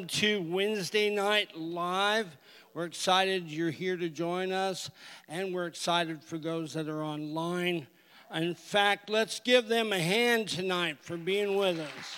welcome 0.00 0.18
to 0.18 0.40
Wednesday 0.40 1.14
Night 1.14 1.54
Live. 1.54 2.38
We're 2.72 2.86
excited 2.86 3.50
you're 3.50 3.70
here 3.70 3.98
to 3.98 4.08
join 4.08 4.50
us, 4.50 4.90
and 5.28 5.52
we're 5.52 5.66
excited 5.66 6.24
for 6.24 6.38
those 6.38 6.72
that 6.72 6.88
are 6.88 7.02
online. 7.02 7.86
In 8.34 8.54
fact, 8.54 9.10
let's 9.10 9.40
give 9.40 9.68
them 9.68 9.92
a 9.92 9.98
hand 9.98 10.48
tonight 10.48 10.96
for 11.02 11.18
being 11.18 11.54
with 11.54 11.78
us. 11.80 12.16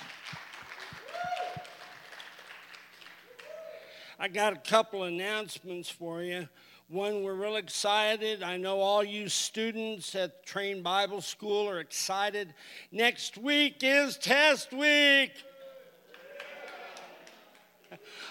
I 4.16 4.28
got 4.28 4.52
a 4.52 4.60
couple 4.60 5.02
announcements 5.02 5.90
for 5.90 6.22
you. 6.22 6.48
One, 6.86 7.24
we're 7.24 7.34
real 7.34 7.56
excited. 7.56 8.44
I 8.44 8.58
know 8.58 8.78
all 8.78 9.02
you 9.02 9.28
students 9.28 10.14
at 10.14 10.46
Train 10.46 10.84
Bible 10.84 11.20
School 11.20 11.68
are 11.68 11.80
excited. 11.80 12.54
Next 12.92 13.38
week 13.38 13.78
is 13.80 14.18
test 14.18 14.72
week. 14.72 15.32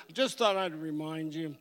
I 0.09 0.13
just 0.13 0.37
thought 0.37 0.57
I'd 0.57 0.75
remind 0.75 1.33
you. 1.33 1.55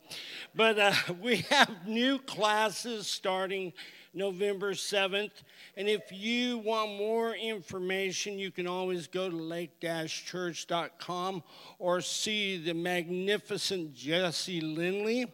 But 0.55 0.79
uh, 0.79 0.93
we 1.21 1.37
have 1.51 1.87
new 1.87 2.19
classes 2.19 3.07
starting 3.07 3.73
November 4.13 4.73
7th. 4.73 5.31
And 5.77 5.89
if 5.89 6.11
you 6.11 6.59
want 6.59 6.97
more 6.97 7.35
information, 7.35 8.39
you 8.39 8.51
can 8.51 8.67
always 8.67 9.07
go 9.07 9.31
to 9.31 9.37
lake 9.37 9.81
church.com 9.81 11.43
or 11.79 12.01
see 12.01 12.57
the 12.59 12.75
magnificent 12.75 13.95
Jesse 13.95 14.61
Lindley 14.61 15.27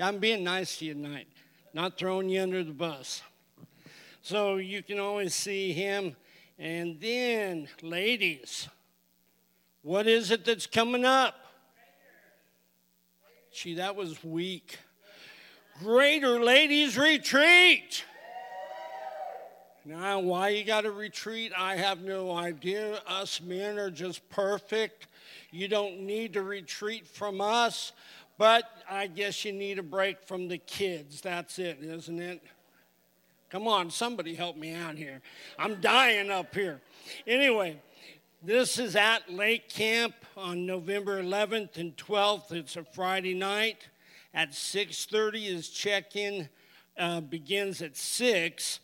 yeah, 0.00 0.08
I'm 0.08 0.16
being 0.16 0.42
nice 0.42 0.78
to 0.78 0.86
you 0.86 0.94
tonight, 0.94 1.28
not 1.74 1.98
throwing 1.98 2.30
you 2.30 2.40
under 2.40 2.64
the 2.64 2.72
bus. 2.72 3.20
So 4.22 4.56
you 4.56 4.82
can 4.82 4.98
always 4.98 5.34
see 5.34 5.74
him. 5.74 6.16
And 6.58 6.98
then, 6.98 7.68
ladies, 7.82 8.66
what 9.82 10.06
is 10.06 10.30
it 10.30 10.46
that's 10.46 10.66
coming 10.66 11.04
up? 11.04 11.34
Gee, 13.52 13.74
that 13.74 13.96
was 13.96 14.22
weak. 14.22 14.78
Greater 15.80 16.40
Ladies 16.40 16.96
Retreat. 16.96 18.04
Now, 19.84 20.20
why 20.20 20.50
you 20.50 20.62
got 20.62 20.82
to 20.82 20.92
retreat, 20.92 21.52
I 21.56 21.76
have 21.76 22.02
no 22.02 22.30
idea. 22.30 23.00
Us 23.06 23.40
men 23.40 23.78
are 23.78 23.90
just 23.90 24.28
perfect. 24.28 25.06
You 25.50 25.68
don't 25.68 26.02
need 26.02 26.34
to 26.34 26.42
retreat 26.42 27.08
from 27.08 27.40
us. 27.40 27.92
But 28.38 28.64
I 28.88 29.06
guess 29.06 29.44
you 29.44 29.52
need 29.52 29.78
a 29.78 29.82
break 29.82 30.22
from 30.22 30.48
the 30.48 30.58
kids. 30.58 31.20
That's 31.20 31.58
it, 31.58 31.78
isn't 31.82 32.20
it? 32.20 32.42
Come 33.50 33.66
on, 33.66 33.90
somebody 33.90 34.34
help 34.34 34.56
me 34.56 34.74
out 34.74 34.94
here. 34.94 35.20
I'm 35.58 35.80
dying 35.80 36.30
up 36.30 36.54
here. 36.54 36.80
Anyway, 37.26 37.80
this 38.42 38.78
is 38.78 38.96
at 38.96 39.30
Lake 39.30 39.68
Camp 39.68 40.14
on 40.34 40.64
November 40.64 41.22
11th 41.22 41.76
and 41.76 41.94
12th. 41.96 42.52
It's 42.52 42.76
a 42.76 42.84
Friday 42.84 43.34
night. 43.34 43.88
At 44.32 44.54
6:30 44.54 45.46
is 45.46 45.68
check-in 45.68 46.48
uh, 46.96 47.20
begins 47.20 47.82
at 47.82 47.96
6, 47.98 48.80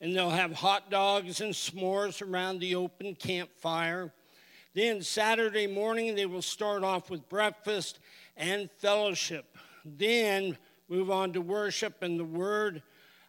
and 0.00 0.16
they'll 0.16 0.30
have 0.30 0.52
hot 0.54 0.90
dogs 0.90 1.40
and 1.40 1.54
s'mores 1.54 2.20
around 2.20 2.58
the 2.58 2.74
open 2.74 3.14
campfire. 3.14 4.12
Then 4.74 5.02
Saturday 5.02 5.68
morning 5.68 6.16
they 6.16 6.26
will 6.26 6.42
start 6.42 6.82
off 6.82 7.08
with 7.08 7.28
breakfast 7.28 8.00
and 8.36 8.68
fellowship. 8.78 9.56
Then 9.84 10.58
move 10.88 11.12
on 11.12 11.32
to 11.34 11.40
worship 11.40 12.02
and 12.02 12.18
the 12.18 12.24
word 12.24 12.82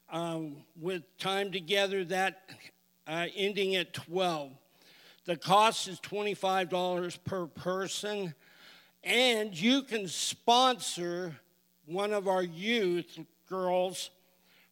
um, 0.09 0.57
with 0.79 1.03
time 1.19 1.51
together, 1.51 2.03
that 2.05 2.49
uh, 3.05 3.27
ending 3.35 3.75
at 3.75 3.93
12. 3.93 4.51
The 5.27 5.35
cost 5.35 5.87
is 5.89 5.99
$25 5.99 7.17
per 7.25 7.47
person, 7.47 8.33
and 9.03 9.53
you 9.53 9.81
can 9.81 10.07
sponsor 10.07 11.35
one 11.85 12.13
of 12.13 12.29
our 12.29 12.43
youth 12.43 13.19
girls 13.49 14.09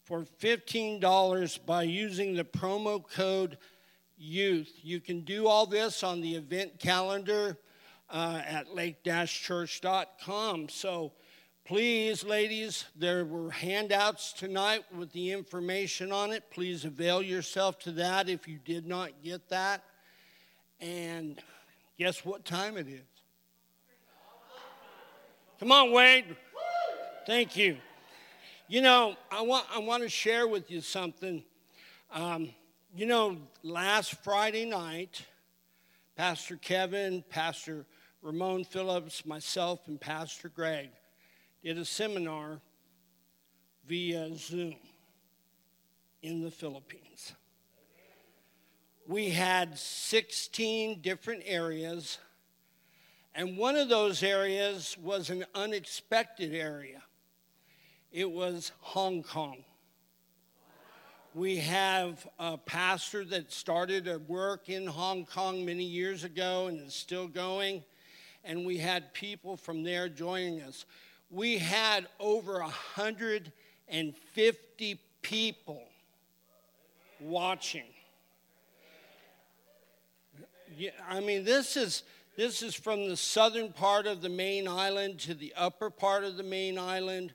for 0.03 0.23
$15 0.39 1.65
by 1.65 1.83
using 1.83 2.35
the 2.35 2.45
promo 2.45 3.05
code 3.05 3.57
youth. 4.17 4.71
You 4.81 5.01
can 5.01 5.25
do 5.25 5.45
all 5.45 5.65
this 5.65 6.03
on 6.03 6.21
the 6.21 6.35
event 6.35 6.79
calendar 6.79 7.57
uh, 8.09 8.41
at 8.45 8.73
lake-church.com. 8.73 10.69
So 10.69 11.11
please, 11.65 12.23
ladies, 12.23 12.85
there 12.95 13.25
were 13.25 13.51
handouts 13.51 14.31
tonight 14.31 14.85
with 14.97 15.11
the 15.11 15.33
information 15.33 16.13
on 16.13 16.31
it. 16.31 16.49
Please 16.49 16.85
avail 16.85 17.21
yourself 17.21 17.77
to 17.79 17.91
that 17.91 18.29
if 18.29 18.47
you 18.47 18.57
did 18.57 18.85
not 18.85 19.21
get 19.21 19.49
that. 19.49 19.83
And 20.85 21.41
guess 21.97 22.23
what 22.23 22.45
time 22.45 22.77
it 22.77 22.87
is? 22.87 23.01
Come 25.59 25.71
on, 25.71 25.91
Wade. 25.91 26.35
Thank 27.25 27.55
you. 27.57 27.77
You 28.67 28.81
know, 28.81 29.15
I 29.31 29.41
want, 29.41 29.65
I 29.73 29.79
want 29.79 30.03
to 30.03 30.09
share 30.09 30.47
with 30.47 30.69
you 30.69 30.81
something. 30.81 31.43
Um, 32.13 32.51
you 32.95 33.07
know, 33.07 33.37
last 33.63 34.23
Friday 34.23 34.65
night, 34.65 35.25
Pastor 36.15 36.55
Kevin, 36.55 37.23
Pastor 37.31 37.87
Ramon 38.21 38.63
Phillips, 38.63 39.25
myself, 39.25 39.87
and 39.87 39.99
Pastor 39.99 40.49
Greg 40.49 40.89
did 41.63 41.79
a 41.79 41.85
seminar 41.85 42.59
via 43.87 44.35
Zoom 44.35 44.75
in 46.21 46.43
the 46.43 46.51
Philippines. 46.51 47.33
We 49.07 49.29
had 49.29 49.77
16 49.77 51.01
different 51.01 51.43
areas, 51.45 52.17
and 53.33 53.57
one 53.57 53.75
of 53.75 53.89
those 53.89 54.23
areas 54.23 54.97
was 55.01 55.29
an 55.29 55.45
unexpected 55.53 56.53
area. 56.53 57.01
It 58.11 58.29
was 58.29 58.71
Hong 58.79 59.23
Kong. 59.23 59.63
We 61.33 61.57
have 61.57 62.25
a 62.39 62.57
pastor 62.57 63.25
that 63.25 63.51
started 63.51 64.07
a 64.07 64.19
work 64.19 64.69
in 64.69 64.87
Hong 64.87 65.25
Kong 65.25 65.65
many 65.65 65.83
years 65.83 66.23
ago 66.23 66.67
and 66.67 66.79
is 66.79 66.95
still 66.95 67.27
going 67.27 67.83
and 68.45 68.65
we 68.65 68.77
had 68.77 69.13
people 69.13 69.57
from 69.57 69.83
there 69.83 70.07
joining 70.07 70.61
us. 70.61 70.85
We 71.31 71.57
had 71.57 72.07
over 72.19 72.59
150 72.59 74.99
people 75.23 75.83
watching. 77.19 77.94
I 81.07 81.19
mean, 81.19 81.43
this 81.43 81.77
is 81.77 82.03
this 82.35 82.61
is 82.61 82.75
from 82.75 83.07
the 83.07 83.17
southern 83.17 83.71
part 83.71 84.07
of 84.07 84.21
the 84.21 84.29
main 84.29 84.67
island 84.67 85.19
to 85.21 85.33
the 85.33 85.53
upper 85.55 85.89
part 85.89 86.23
of 86.23 86.35
the 86.35 86.43
main 86.43 86.77
island, 86.77 87.33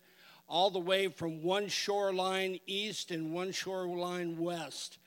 all 0.49 0.71
the 0.71 0.79
way 0.79 1.09
from 1.09 1.43
one 1.43 1.69
shoreline 1.69 2.61
east 2.67 3.11
and 3.11 3.33
one 3.33 3.53
shoreline 3.53 4.39
west. 4.39 4.99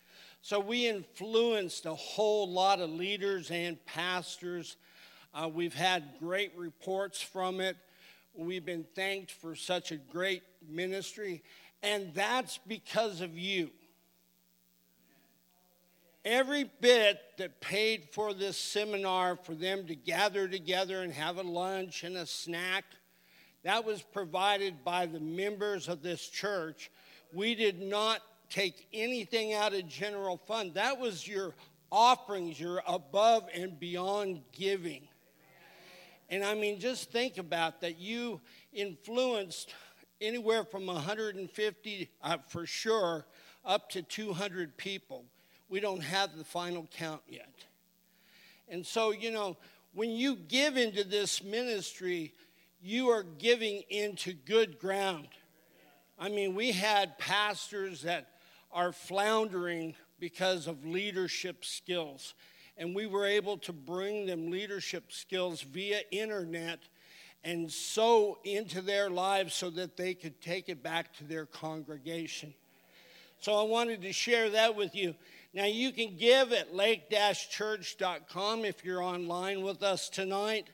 So 0.41 0.59
we 0.59 0.87
influenced 0.87 1.85
a 1.85 1.95
whole 1.95 2.49
lot 2.49 2.79
of 2.79 2.89
leaders 2.89 3.51
and 3.51 3.83
pastors 3.85 4.77
uh, 5.33 5.49
we've 5.51 5.73
had 5.73 6.03
great 6.19 6.51
reports 6.55 7.19
from 7.19 7.59
it. 7.59 7.75
We've 8.35 8.65
been 8.65 8.85
thanked 8.95 9.31
for 9.31 9.55
such 9.55 9.91
a 9.91 9.95
great 9.95 10.43
ministry, 10.69 11.43
and 11.81 12.13
that's 12.13 12.59
because 12.67 13.19
of 13.21 13.35
you. 13.35 13.71
Every 16.25 16.69
bit 16.79 17.19
that 17.37 17.59
paid 17.59 18.09
for 18.11 18.33
this 18.33 18.57
seminar 18.57 19.35
for 19.35 19.55
them 19.55 19.87
to 19.87 19.95
gather 19.95 20.47
together 20.47 21.01
and 21.01 21.11
have 21.11 21.37
a 21.37 21.41
lunch 21.41 22.03
and 22.03 22.15
a 22.15 22.25
snack, 22.25 22.85
that 23.63 23.83
was 23.83 24.01
provided 24.01 24.85
by 24.85 25.05
the 25.05 25.19
members 25.19 25.89
of 25.89 26.01
this 26.01 26.27
church. 26.27 26.91
We 27.33 27.55
did 27.55 27.81
not 27.81 28.21
take 28.49 28.87
anything 28.93 29.53
out 29.53 29.73
of 29.73 29.87
general 29.87 30.37
fund. 30.37 30.75
That 30.75 30.99
was 30.99 31.27
your 31.27 31.55
offerings, 31.91 32.59
your 32.59 32.81
above 32.87 33.49
and 33.53 33.79
beyond 33.79 34.43
giving. 34.51 35.07
And 36.29 36.43
I 36.43 36.55
mean, 36.55 36.79
just 36.79 37.11
think 37.11 37.37
about 37.37 37.81
that. 37.81 37.99
You 37.99 38.41
influenced 38.71 39.73
anywhere 40.21 40.63
from 40.63 40.85
150, 40.85 42.09
uh, 42.21 42.37
for 42.47 42.65
sure, 42.65 43.25
up 43.65 43.89
to 43.91 44.01
200 44.01 44.77
people. 44.77 45.25
We 45.73 45.79
don't 45.79 46.03
have 46.03 46.37
the 46.37 46.43
final 46.43 46.87
count 46.95 47.23
yet. 47.27 47.51
And 48.69 48.85
so, 48.85 49.09
you 49.09 49.31
know, 49.31 49.57
when 49.95 50.11
you 50.11 50.35
give 50.35 50.77
into 50.77 51.03
this 51.03 51.43
ministry, 51.43 52.31
you 52.79 53.07
are 53.07 53.23
giving 53.23 53.81
into 53.89 54.33
good 54.33 54.77
ground. 54.77 55.29
I 56.19 56.29
mean, 56.29 56.53
we 56.53 56.73
had 56.73 57.17
pastors 57.17 58.03
that 58.03 58.27
are 58.71 58.91
floundering 58.91 59.95
because 60.19 60.67
of 60.67 60.85
leadership 60.85 61.65
skills 61.65 62.35
and 62.77 62.93
we 62.93 63.07
were 63.07 63.25
able 63.25 63.57
to 63.57 63.73
bring 63.73 64.27
them 64.27 64.51
leadership 64.51 65.11
skills 65.11 65.63
via 65.63 66.01
internet 66.11 66.81
and 67.43 67.71
sow 67.71 68.37
into 68.43 68.79
their 68.79 69.09
lives 69.09 69.55
so 69.55 69.71
that 69.71 69.97
they 69.97 70.13
could 70.13 70.39
take 70.39 70.69
it 70.69 70.83
back 70.83 71.15
to 71.15 71.23
their 71.23 71.47
congregation. 71.47 72.53
So 73.43 73.55
I 73.55 73.63
wanted 73.63 74.03
to 74.03 74.13
share 74.13 74.51
that 74.51 74.77
with 74.77 74.95
you. 74.95 75.15
Now, 75.55 75.65
you 75.65 75.91
can 75.91 76.17
give 76.17 76.51
at 76.51 76.73
lake 76.73 77.11
church.com 77.51 78.65
if 78.65 78.83
you're 78.83 79.03
online 79.03 79.61
with 79.61 79.83
us 79.83 80.09
tonight, 80.09 80.67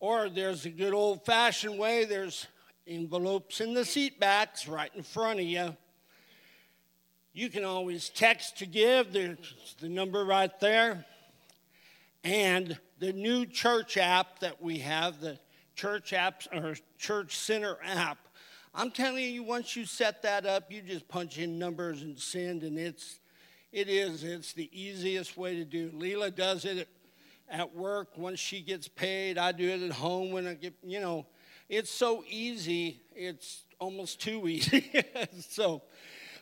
or 0.00 0.28
there's 0.28 0.66
a 0.66 0.70
good 0.70 0.92
old 0.92 1.24
fashioned 1.24 1.78
way. 1.78 2.04
There's 2.04 2.46
envelopes 2.86 3.62
in 3.62 3.72
the 3.72 3.86
seat 3.86 4.20
backs 4.20 4.68
right 4.68 4.90
in 4.94 5.02
front 5.02 5.40
of 5.40 5.46
you. 5.46 5.74
You 7.32 7.48
can 7.48 7.64
always 7.64 8.10
text 8.10 8.58
to 8.58 8.66
give, 8.66 9.14
there's 9.14 9.76
the 9.80 9.88
number 9.88 10.22
right 10.26 10.52
there. 10.60 11.06
And 12.22 12.78
the 12.98 13.14
new 13.14 13.46
church 13.46 13.96
app 13.96 14.40
that 14.40 14.60
we 14.60 14.80
have, 14.80 15.22
the 15.22 15.38
church 15.74 16.10
apps 16.10 16.46
or 16.52 16.76
church 16.98 17.34
center 17.34 17.78
app. 17.82 18.18
I'm 18.74 18.90
telling 18.90 19.24
you, 19.24 19.42
once 19.42 19.74
you 19.74 19.86
set 19.86 20.20
that 20.22 20.44
up, 20.44 20.70
you 20.70 20.82
just 20.82 21.08
punch 21.08 21.38
in 21.38 21.58
numbers 21.58 22.02
and 22.02 22.18
send, 22.18 22.62
and 22.62 22.78
it's 22.78 23.20
it 23.72 23.88
is. 23.88 24.24
It's 24.24 24.52
the 24.52 24.70
easiest 24.72 25.36
way 25.36 25.56
to 25.56 25.64
do. 25.64 25.90
Leela 25.90 26.34
does 26.34 26.64
it 26.64 26.88
at 27.50 27.74
work 27.74 28.16
once 28.16 28.38
she 28.38 28.60
gets 28.60 28.88
paid. 28.88 29.38
I 29.38 29.52
do 29.52 29.68
it 29.68 29.82
at 29.82 29.92
home 29.92 30.32
when 30.32 30.46
I 30.46 30.54
get, 30.54 30.74
you 30.82 31.00
know, 31.00 31.26
it's 31.68 31.90
so 31.90 32.24
easy. 32.28 33.02
It's 33.14 33.62
almost 33.78 34.20
too 34.20 34.48
easy. 34.48 34.90
so, 35.40 35.82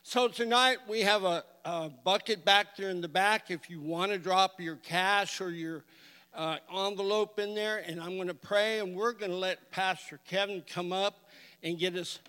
so 0.02 0.28
tonight 0.28 0.78
we 0.88 1.00
have 1.00 1.25
a, 1.25 1.45
a, 1.64 1.90
bucket 2.04 2.45
back 2.45 2.76
there 2.76 2.90
in 2.90 3.00
the 3.00 3.09
back 3.09 3.50
if 3.50 3.68
you 3.68 3.80
want 3.80 4.12
to 4.12 4.18
drop 4.18 4.61
your 4.61 4.76
cash 4.76 5.40
or 5.40 5.50
your 5.50 5.85
uh, 6.33 6.59
envelope 6.73 7.40
in 7.40 7.54
there. 7.54 7.78
And 7.78 8.00
I'm 8.00 8.14
going 8.16 8.28
to 8.28 8.35
pray, 8.35 8.78
and 8.78 8.95
we're 8.95 9.12
going 9.12 9.33
to 9.33 9.37
let 9.37 9.71
Pastor 9.73 10.21
Kevin 10.26 10.62
come 10.66 10.92
up 10.92 11.28
and 11.62 11.76
get 11.76 11.97
us 11.97 12.21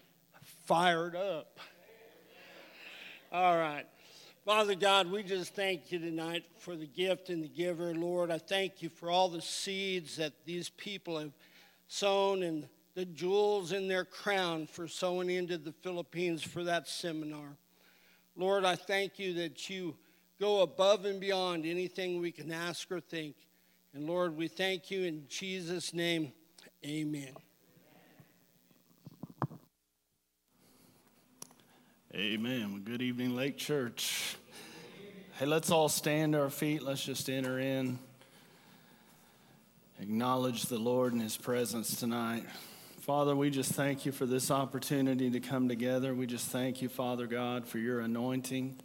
fired 0.65 1.15
up. 1.15 1.59
All 3.31 3.57
right. 3.57 3.85
Father 4.47 4.75
God, 4.75 5.11
we 5.11 5.23
just 5.23 5.55
thank 5.55 5.91
you 5.91 5.99
tonight 5.99 6.45
for 6.57 6.77
the 6.77 6.87
gift 6.87 7.27
and 7.27 7.43
the 7.43 7.49
giver. 7.49 7.93
Lord, 7.93 8.31
I 8.31 8.37
thank 8.37 8.81
you 8.81 8.87
for 8.87 9.11
all 9.11 9.27
the 9.27 9.41
seeds 9.41 10.15
that 10.15 10.45
these 10.45 10.69
people 10.69 11.19
have 11.19 11.33
sown 11.89 12.43
and 12.43 12.65
the 12.95 13.03
jewels 13.03 13.73
in 13.73 13.89
their 13.89 14.05
crown 14.05 14.65
for 14.65 14.87
sowing 14.87 15.29
into 15.29 15.57
the 15.57 15.73
Philippines 15.73 16.41
for 16.43 16.63
that 16.63 16.87
seminar. 16.87 17.57
Lord, 18.37 18.63
I 18.63 18.77
thank 18.77 19.19
you 19.19 19.33
that 19.33 19.69
you 19.69 19.97
go 20.39 20.61
above 20.61 21.03
and 21.03 21.19
beyond 21.19 21.65
anything 21.65 22.21
we 22.21 22.31
can 22.31 22.49
ask 22.49 22.89
or 22.89 23.01
think. 23.01 23.35
And 23.93 24.07
Lord, 24.07 24.37
we 24.37 24.47
thank 24.47 24.89
you 24.89 25.03
in 25.03 25.25
Jesus' 25.27 25.93
name. 25.93 26.31
Amen. 26.85 27.35
Amen. 32.17 32.71
Well, 32.71 32.81
good 32.83 33.03
evening, 33.03 33.35
Lake 33.35 33.57
Church. 33.57 34.37
Hey, 35.37 35.45
let's 35.45 35.69
all 35.69 35.87
stand 35.87 36.33
to 36.33 36.41
our 36.41 36.49
feet. 36.49 36.81
Let's 36.81 37.05
just 37.05 37.29
enter 37.29 37.59
in. 37.59 37.99
Acknowledge 40.01 40.63
the 40.63 40.79
Lord 40.79 41.13
and 41.13 41.21
His 41.21 41.37
presence 41.37 41.99
tonight. 41.99 42.43
Father, 43.01 43.35
we 43.35 43.51
just 43.51 43.73
thank 43.73 44.03
you 44.03 44.11
for 44.11 44.25
this 44.25 44.49
opportunity 44.49 45.29
to 45.29 45.39
come 45.39 45.69
together. 45.69 46.15
We 46.15 46.25
just 46.25 46.47
thank 46.47 46.81
you, 46.81 46.89
Father 46.89 47.27
God, 47.27 47.67
for 47.67 47.77
your 47.77 47.99
anointing. 47.99 48.79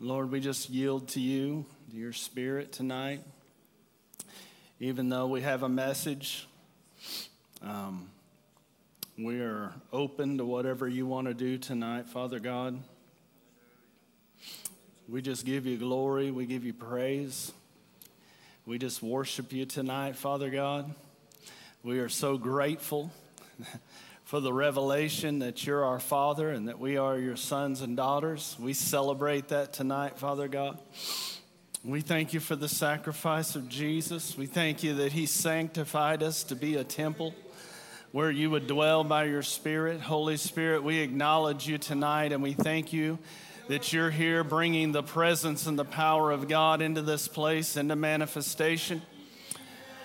Lord, 0.00 0.32
we 0.32 0.40
just 0.40 0.70
yield 0.70 1.08
to 1.08 1.20
you, 1.20 1.66
to 1.90 1.96
your 1.98 2.14
spirit 2.14 2.72
tonight. 2.72 3.20
Even 4.80 5.10
though 5.10 5.26
we 5.26 5.42
have 5.42 5.62
a 5.62 5.68
message, 5.68 6.48
um, 7.60 8.08
we 9.18 9.40
are 9.40 9.74
open 9.92 10.38
to 10.38 10.44
whatever 10.44 10.88
you 10.88 11.06
want 11.06 11.26
to 11.26 11.34
do 11.34 11.58
tonight, 11.58 12.06
Father 12.06 12.38
God. 12.38 12.78
We 15.06 15.20
just 15.20 15.44
give 15.44 15.66
you 15.66 15.76
glory. 15.76 16.30
We 16.30 16.46
give 16.46 16.64
you 16.64 16.72
praise. 16.72 17.52
We 18.64 18.78
just 18.78 19.02
worship 19.02 19.52
you 19.52 19.66
tonight, 19.66 20.16
Father 20.16 20.48
God. 20.48 20.94
We 21.82 21.98
are 21.98 22.08
so 22.08 22.38
grateful 22.38 23.12
for 24.24 24.40
the 24.40 24.52
revelation 24.52 25.40
that 25.40 25.66
you're 25.66 25.84
our 25.84 26.00
Father 26.00 26.48
and 26.48 26.68
that 26.68 26.78
we 26.78 26.96
are 26.96 27.18
your 27.18 27.36
sons 27.36 27.82
and 27.82 27.94
daughters. 27.94 28.56
We 28.58 28.72
celebrate 28.72 29.48
that 29.48 29.74
tonight, 29.74 30.18
Father 30.18 30.48
God. 30.48 30.78
We 31.84 32.00
thank 32.00 32.32
you 32.32 32.40
for 32.40 32.56
the 32.56 32.68
sacrifice 32.68 33.56
of 33.56 33.68
Jesus. 33.68 34.38
We 34.38 34.46
thank 34.46 34.82
you 34.82 34.94
that 34.94 35.12
he 35.12 35.26
sanctified 35.26 36.22
us 36.22 36.44
to 36.44 36.56
be 36.56 36.76
a 36.76 36.84
temple 36.84 37.34
where 38.12 38.30
you 38.30 38.50
would 38.50 38.66
dwell 38.66 39.02
by 39.04 39.24
your 39.24 39.42
Spirit. 39.42 39.98
Holy 40.00 40.36
Spirit, 40.36 40.84
we 40.84 40.98
acknowledge 40.98 41.66
you 41.66 41.78
tonight 41.78 42.30
and 42.30 42.42
we 42.42 42.52
thank 42.52 42.92
you 42.92 43.18
that 43.68 43.90
you're 43.90 44.10
here 44.10 44.44
bringing 44.44 44.92
the 44.92 45.02
presence 45.02 45.66
and 45.66 45.78
the 45.78 45.84
power 45.84 46.30
of 46.30 46.46
God 46.46 46.82
into 46.82 47.00
this 47.00 47.26
place, 47.26 47.74
into 47.74 47.96
manifestation. 47.96 49.00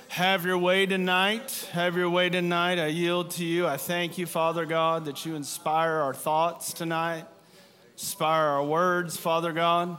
Have 0.08 0.46
your 0.46 0.58
way 0.58 0.86
tonight. 0.86 1.68
Have 1.74 1.98
your 1.98 2.10
way 2.10 2.30
tonight. 2.30 2.80
I 2.80 2.88
yield 2.88 3.32
to 3.32 3.44
you. 3.44 3.68
I 3.68 3.76
thank 3.76 4.18
you, 4.18 4.26
Father 4.26 4.66
God, 4.66 5.04
that 5.06 5.26
you 5.26 5.36
inspire 5.36 5.92
our 5.92 6.14
thoughts 6.14 6.72
tonight, 6.72 7.26
inspire 7.92 8.46
our 8.46 8.64
words, 8.64 9.18
Father 9.18 9.52
God. 9.52 9.98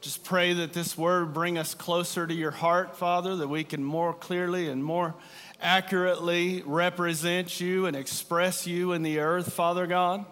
Just 0.00 0.22
pray 0.22 0.52
that 0.52 0.74
this 0.74 0.96
word 0.96 1.34
bring 1.34 1.58
us 1.58 1.74
closer 1.74 2.24
to 2.24 2.32
your 2.32 2.52
heart, 2.52 2.96
Father, 2.96 3.34
that 3.34 3.48
we 3.48 3.64
can 3.64 3.82
more 3.82 4.14
clearly 4.14 4.68
and 4.68 4.84
more 4.84 5.16
accurately 5.60 6.62
represent 6.64 7.60
you 7.60 7.86
and 7.86 7.96
express 7.96 8.64
you 8.64 8.92
in 8.92 9.02
the 9.02 9.18
earth, 9.18 9.52
Father 9.52 9.88
God. 9.88 10.24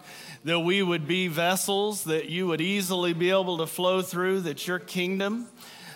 That 0.45 0.61
we 0.61 0.81
would 0.81 1.05
be 1.05 1.27
vessels 1.27 2.05
that 2.05 2.29
you 2.29 2.47
would 2.47 2.61
easily 2.61 3.11
be 3.11 3.29
able 3.29 3.57
to 3.57 3.67
flow 3.67 4.01
through, 4.01 4.41
that 4.41 4.65
your 4.65 4.79
kingdom 4.79 5.47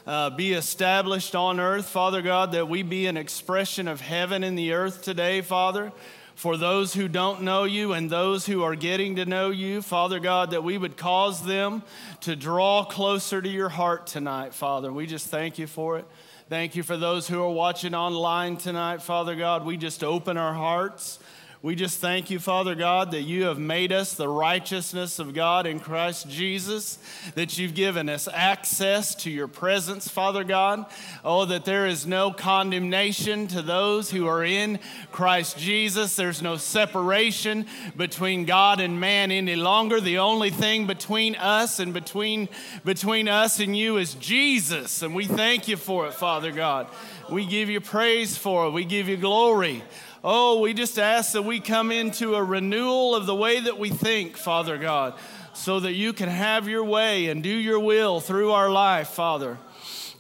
uh, 0.05 0.31
be 0.31 0.51
established 0.51 1.33
on 1.33 1.57
earth, 1.57 1.87
Father 1.87 2.21
God, 2.21 2.51
that 2.51 2.67
we 2.67 2.83
be 2.83 3.07
an 3.07 3.15
expression 3.15 3.87
of 3.87 4.01
heaven 4.01 4.43
in 4.43 4.55
the 4.55 4.73
earth 4.73 5.01
today, 5.01 5.39
Father 5.39 5.93
for 6.41 6.57
those 6.57 6.95
who 6.95 7.07
don't 7.07 7.43
know 7.43 7.65
you 7.65 7.93
and 7.93 8.09
those 8.09 8.47
who 8.47 8.63
are 8.63 8.73
getting 8.73 9.17
to 9.17 9.27
know 9.27 9.51
you, 9.51 9.79
Father 9.79 10.19
God, 10.19 10.49
that 10.49 10.63
we 10.63 10.75
would 10.75 10.97
cause 10.97 11.45
them 11.45 11.83
to 12.21 12.35
draw 12.35 12.83
closer 12.83 13.43
to 13.43 13.47
your 13.47 13.69
heart 13.69 14.07
tonight, 14.07 14.51
Father. 14.51 14.91
We 14.91 15.05
just 15.05 15.27
thank 15.27 15.59
you 15.59 15.67
for 15.67 15.99
it. 15.99 16.05
Thank 16.49 16.75
you 16.75 16.81
for 16.81 16.97
those 16.97 17.27
who 17.27 17.43
are 17.43 17.51
watching 17.51 17.93
online 17.93 18.57
tonight, 18.57 19.03
Father 19.03 19.35
God. 19.35 19.67
We 19.67 19.77
just 19.77 20.03
open 20.03 20.35
our 20.35 20.55
hearts. 20.55 21.19
We 21.63 21.75
just 21.75 21.99
thank 21.99 22.31
you, 22.31 22.39
Father 22.39 22.73
God, 22.73 23.11
that 23.11 23.21
you 23.21 23.43
have 23.43 23.59
made 23.59 23.91
us 23.91 24.15
the 24.15 24.27
righteousness 24.27 25.19
of 25.19 25.35
God 25.35 25.67
in 25.67 25.79
Christ 25.79 26.27
Jesus, 26.27 26.97
that 27.35 27.55
you've 27.55 27.75
given 27.75 28.09
us 28.09 28.27
access 28.33 29.13
to 29.15 29.29
your 29.29 29.47
presence, 29.47 30.07
Father 30.07 30.43
God. 30.43 30.87
Oh, 31.23 31.45
that 31.45 31.63
there 31.63 31.85
is 31.85 32.07
no 32.07 32.31
condemnation 32.31 33.45
to 33.49 33.61
those 33.61 34.09
who 34.09 34.25
are 34.25 34.43
in 34.43 34.79
Christ 35.11 35.59
Jesus. 35.59 36.15
There's 36.15 36.41
no 36.41 36.57
separation 36.57 37.67
between 37.95 38.45
God 38.45 38.79
and 38.79 38.99
man 38.99 39.29
any 39.29 39.55
longer. 39.55 40.01
The 40.01 40.17
only 40.17 40.49
thing 40.49 40.87
between 40.87 41.35
us 41.35 41.77
and 41.77 41.93
between, 41.93 42.49
between 42.83 43.27
us 43.27 43.59
and 43.59 43.77
you 43.77 43.97
is 43.97 44.15
Jesus. 44.15 45.03
And 45.03 45.13
we 45.13 45.25
thank 45.25 45.67
you 45.67 45.77
for 45.77 46.07
it, 46.07 46.15
Father 46.15 46.51
God. 46.51 46.87
We 47.29 47.45
give 47.45 47.69
you 47.69 47.81
praise 47.81 48.35
for 48.35 48.65
it. 48.65 48.71
We 48.71 48.83
give 48.83 49.07
you 49.07 49.15
glory. 49.15 49.83
Oh, 50.23 50.59
we 50.59 50.75
just 50.75 50.99
ask 50.99 51.33
that 51.33 51.41
we 51.41 51.59
come 51.59 51.91
into 51.91 52.35
a 52.35 52.43
renewal 52.43 53.15
of 53.15 53.25
the 53.25 53.33
way 53.33 53.59
that 53.59 53.79
we 53.79 53.89
think, 53.89 54.37
Father 54.37 54.77
God, 54.77 55.15
so 55.53 55.79
that 55.79 55.93
you 55.93 56.13
can 56.13 56.29
have 56.29 56.67
your 56.67 56.83
way 56.83 57.29
and 57.29 57.41
do 57.41 57.49
your 57.49 57.79
will 57.79 58.19
through 58.19 58.51
our 58.51 58.69
life, 58.69 59.07
Father. 59.07 59.57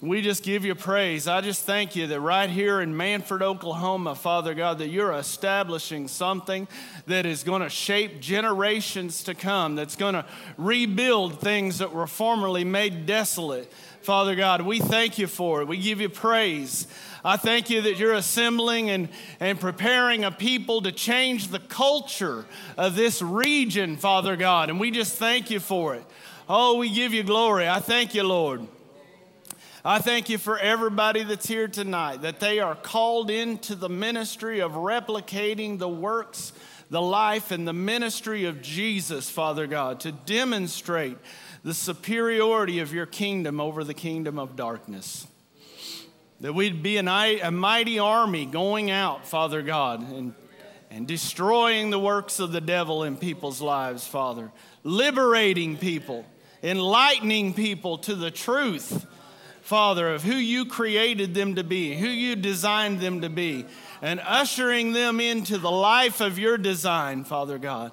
We 0.01 0.23
just 0.23 0.41
give 0.41 0.65
you 0.65 0.73
praise. 0.73 1.27
I 1.27 1.41
just 1.41 1.63
thank 1.67 1.95
you 1.95 2.07
that 2.07 2.19
right 2.19 2.49
here 2.49 2.81
in 2.81 2.97
Mannford, 2.97 3.43
Oklahoma, 3.43 4.15
Father 4.15 4.55
God, 4.55 4.79
that 4.79 4.87
you're 4.87 5.13
establishing 5.13 6.07
something 6.07 6.67
that 7.05 7.27
is 7.27 7.43
going 7.43 7.61
to 7.61 7.69
shape 7.69 8.19
generations 8.19 9.23
to 9.25 9.35
come, 9.35 9.75
that's 9.75 9.95
going 9.95 10.15
to 10.15 10.25
rebuild 10.57 11.39
things 11.39 11.77
that 11.77 11.93
were 11.93 12.07
formerly 12.07 12.63
made 12.63 13.05
desolate. 13.05 13.71
Father 14.01 14.33
God, 14.33 14.63
we 14.63 14.79
thank 14.79 15.19
you 15.19 15.27
for 15.27 15.61
it. 15.61 15.67
We 15.67 15.77
give 15.77 16.01
you 16.01 16.09
praise. 16.09 16.87
I 17.23 17.37
thank 17.37 17.69
you 17.69 17.83
that 17.83 17.97
you're 17.97 18.13
assembling 18.13 18.89
and, 18.89 19.09
and 19.39 19.59
preparing 19.59 20.23
a 20.23 20.31
people 20.31 20.81
to 20.81 20.91
change 20.91 21.49
the 21.49 21.59
culture 21.59 22.45
of 22.77 22.95
this 22.95 23.21
region, 23.21 23.97
Father 23.97 24.35
God. 24.35 24.69
And 24.69 24.79
we 24.79 24.89
just 24.89 25.17
thank 25.17 25.51
you 25.51 25.59
for 25.59 25.95
it. 25.95 26.03
Oh, 26.49 26.77
we 26.77 26.93
give 26.93 27.13
you 27.13 27.23
glory. 27.23 27.67
I 27.69 27.79
thank 27.79 28.15
you, 28.15 28.23
Lord. 28.23 28.67
I 29.83 29.99
thank 29.99 30.29
you 30.29 30.37
for 30.37 30.59
everybody 30.59 31.23
that's 31.23 31.47
here 31.47 31.67
tonight, 31.67 32.21
that 32.21 32.39
they 32.39 32.59
are 32.59 32.75
called 32.75 33.31
into 33.31 33.73
the 33.73 33.89
ministry 33.89 34.59
of 34.59 34.73
replicating 34.73 35.79
the 35.79 35.89
works, 35.89 36.53
the 36.91 37.01
life, 37.01 37.51
and 37.51 37.67
the 37.67 37.73
ministry 37.73 38.45
of 38.45 38.61
Jesus, 38.61 39.29
Father 39.29 39.65
God, 39.65 39.99
to 40.01 40.11
demonstrate 40.11 41.17
the 41.63 41.73
superiority 41.73 42.79
of 42.79 42.93
your 42.93 43.07
kingdom 43.07 43.59
over 43.59 43.83
the 43.83 43.93
kingdom 43.93 44.37
of 44.37 44.55
darkness. 44.55 45.25
That 46.41 46.53
we'd 46.53 46.81
be 46.81 46.97
an, 46.97 47.07
a 47.07 47.51
mighty 47.51 47.99
army 47.99 48.47
going 48.47 48.89
out, 48.89 49.27
Father 49.27 49.61
God, 49.61 50.11
and, 50.11 50.33
and 50.89 51.07
destroying 51.07 51.91
the 51.91 51.99
works 51.99 52.39
of 52.39 52.51
the 52.51 52.59
devil 52.59 53.03
in 53.03 53.15
people's 53.15 53.61
lives, 53.61 54.07
Father. 54.07 54.51
Liberating 54.83 55.77
people, 55.77 56.25
enlightening 56.63 57.53
people 57.53 57.99
to 57.99 58.15
the 58.15 58.31
truth, 58.31 59.05
Father, 59.61 60.11
of 60.15 60.23
who 60.23 60.33
you 60.33 60.65
created 60.65 61.35
them 61.35 61.55
to 61.55 61.63
be, 61.63 61.95
who 61.95 62.07
you 62.07 62.35
designed 62.35 63.01
them 63.01 63.21
to 63.21 63.29
be, 63.29 63.67
and 64.01 64.19
ushering 64.25 64.93
them 64.93 65.19
into 65.19 65.59
the 65.59 65.69
life 65.69 66.21
of 66.21 66.39
your 66.39 66.57
design, 66.57 67.23
Father 67.23 67.59
God. 67.59 67.91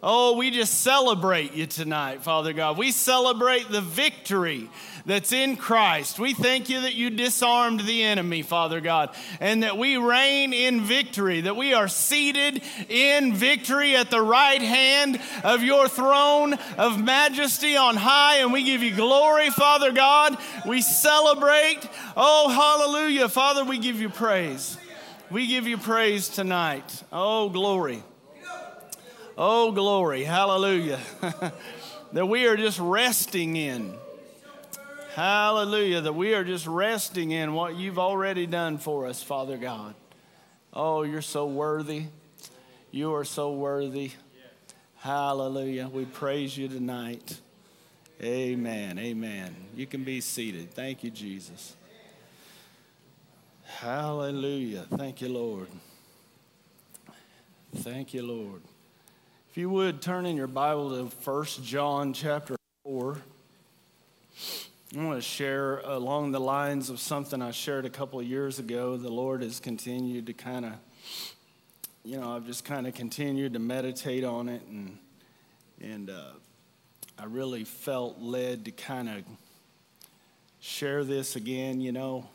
Oh, 0.00 0.36
we 0.36 0.52
just 0.52 0.82
celebrate 0.82 1.54
you 1.54 1.66
tonight, 1.66 2.22
Father 2.22 2.52
God. 2.52 2.78
We 2.78 2.92
celebrate 2.92 3.68
the 3.68 3.80
victory 3.80 4.70
that's 5.08 5.32
in 5.32 5.56
Christ. 5.56 6.18
We 6.18 6.34
thank 6.34 6.68
you 6.68 6.82
that 6.82 6.94
you 6.94 7.08
disarmed 7.08 7.80
the 7.80 8.02
enemy, 8.02 8.42
Father 8.42 8.82
God, 8.82 9.08
and 9.40 9.62
that 9.62 9.78
we 9.78 9.96
reign 9.96 10.52
in 10.52 10.82
victory, 10.82 11.40
that 11.40 11.56
we 11.56 11.72
are 11.72 11.88
seated 11.88 12.62
in 12.90 13.32
victory 13.32 13.96
at 13.96 14.10
the 14.10 14.20
right 14.20 14.60
hand 14.60 15.18
of 15.44 15.62
your 15.62 15.88
throne 15.88 16.58
of 16.76 17.02
majesty 17.02 17.74
on 17.74 17.96
high, 17.96 18.36
and 18.36 18.52
we 18.52 18.62
give 18.62 18.82
you 18.82 18.94
glory, 18.94 19.48
Father 19.48 19.92
God. 19.92 20.36
We 20.66 20.82
celebrate. 20.82 21.80
Oh, 22.14 22.50
hallelujah. 22.50 23.30
Father, 23.30 23.64
we 23.64 23.78
give 23.78 24.02
you 24.02 24.10
praise. 24.10 24.76
We 25.30 25.46
give 25.46 25.66
you 25.66 25.78
praise 25.78 26.28
tonight. 26.28 27.02
Oh, 27.10 27.48
glory. 27.48 28.02
Oh, 29.38 29.72
glory. 29.72 30.24
Hallelujah. 30.24 31.00
that 32.12 32.26
we 32.26 32.46
are 32.46 32.58
just 32.58 32.78
resting 32.78 33.56
in. 33.56 33.97
Hallelujah. 35.18 36.02
That 36.02 36.12
we 36.12 36.32
are 36.34 36.44
just 36.44 36.68
resting 36.68 37.32
in 37.32 37.52
what 37.52 37.74
you've 37.74 37.98
already 37.98 38.46
done 38.46 38.78
for 38.78 39.04
us, 39.04 39.20
Father 39.20 39.56
God. 39.56 39.96
Oh, 40.72 41.02
you're 41.02 41.22
so 41.22 41.44
worthy. 41.44 42.04
You 42.92 43.12
are 43.16 43.24
so 43.24 43.52
worthy. 43.52 44.12
Hallelujah. 44.98 45.88
We 45.88 46.04
praise 46.04 46.56
you 46.56 46.68
tonight. 46.68 47.40
Amen. 48.22 48.96
Amen. 49.00 49.56
You 49.74 49.88
can 49.88 50.04
be 50.04 50.20
seated. 50.20 50.70
Thank 50.70 51.02
you, 51.02 51.10
Jesus. 51.10 51.74
Hallelujah. 53.64 54.86
Thank 54.88 55.20
you, 55.20 55.30
Lord. 55.30 55.66
Thank 57.74 58.14
you, 58.14 58.22
Lord. 58.22 58.62
If 59.50 59.56
you 59.56 59.68
would 59.68 60.00
turn 60.00 60.26
in 60.26 60.36
your 60.36 60.46
Bible 60.46 60.90
to 60.90 61.16
1 61.28 61.44
John 61.64 62.12
chapter 62.12 62.54
4. 62.84 63.18
I 64.96 65.04
want 65.04 65.18
to 65.18 65.22
share 65.22 65.80
along 65.80 66.32
the 66.32 66.40
lines 66.40 66.88
of 66.88 66.98
something 66.98 67.42
I 67.42 67.50
shared 67.50 67.84
a 67.84 67.90
couple 67.90 68.20
of 68.20 68.26
years 68.26 68.58
ago. 68.58 68.96
The 68.96 69.10
Lord 69.10 69.42
has 69.42 69.60
continued 69.60 70.24
to 70.26 70.32
kind 70.32 70.64
of, 70.64 70.72
you 72.04 72.16
know, 72.16 72.34
I've 72.34 72.46
just 72.46 72.64
kind 72.64 72.86
of 72.86 72.94
continued 72.94 73.52
to 73.52 73.58
meditate 73.58 74.24
on 74.24 74.48
it, 74.48 74.62
and 74.66 74.96
and 75.82 76.08
uh, 76.08 76.30
I 77.18 77.26
really 77.26 77.64
felt 77.64 78.18
led 78.22 78.64
to 78.64 78.70
kind 78.70 79.10
of 79.10 79.24
share 80.58 81.04
this 81.04 81.36
again. 81.36 81.82
You 81.82 81.92
know, 81.92 82.26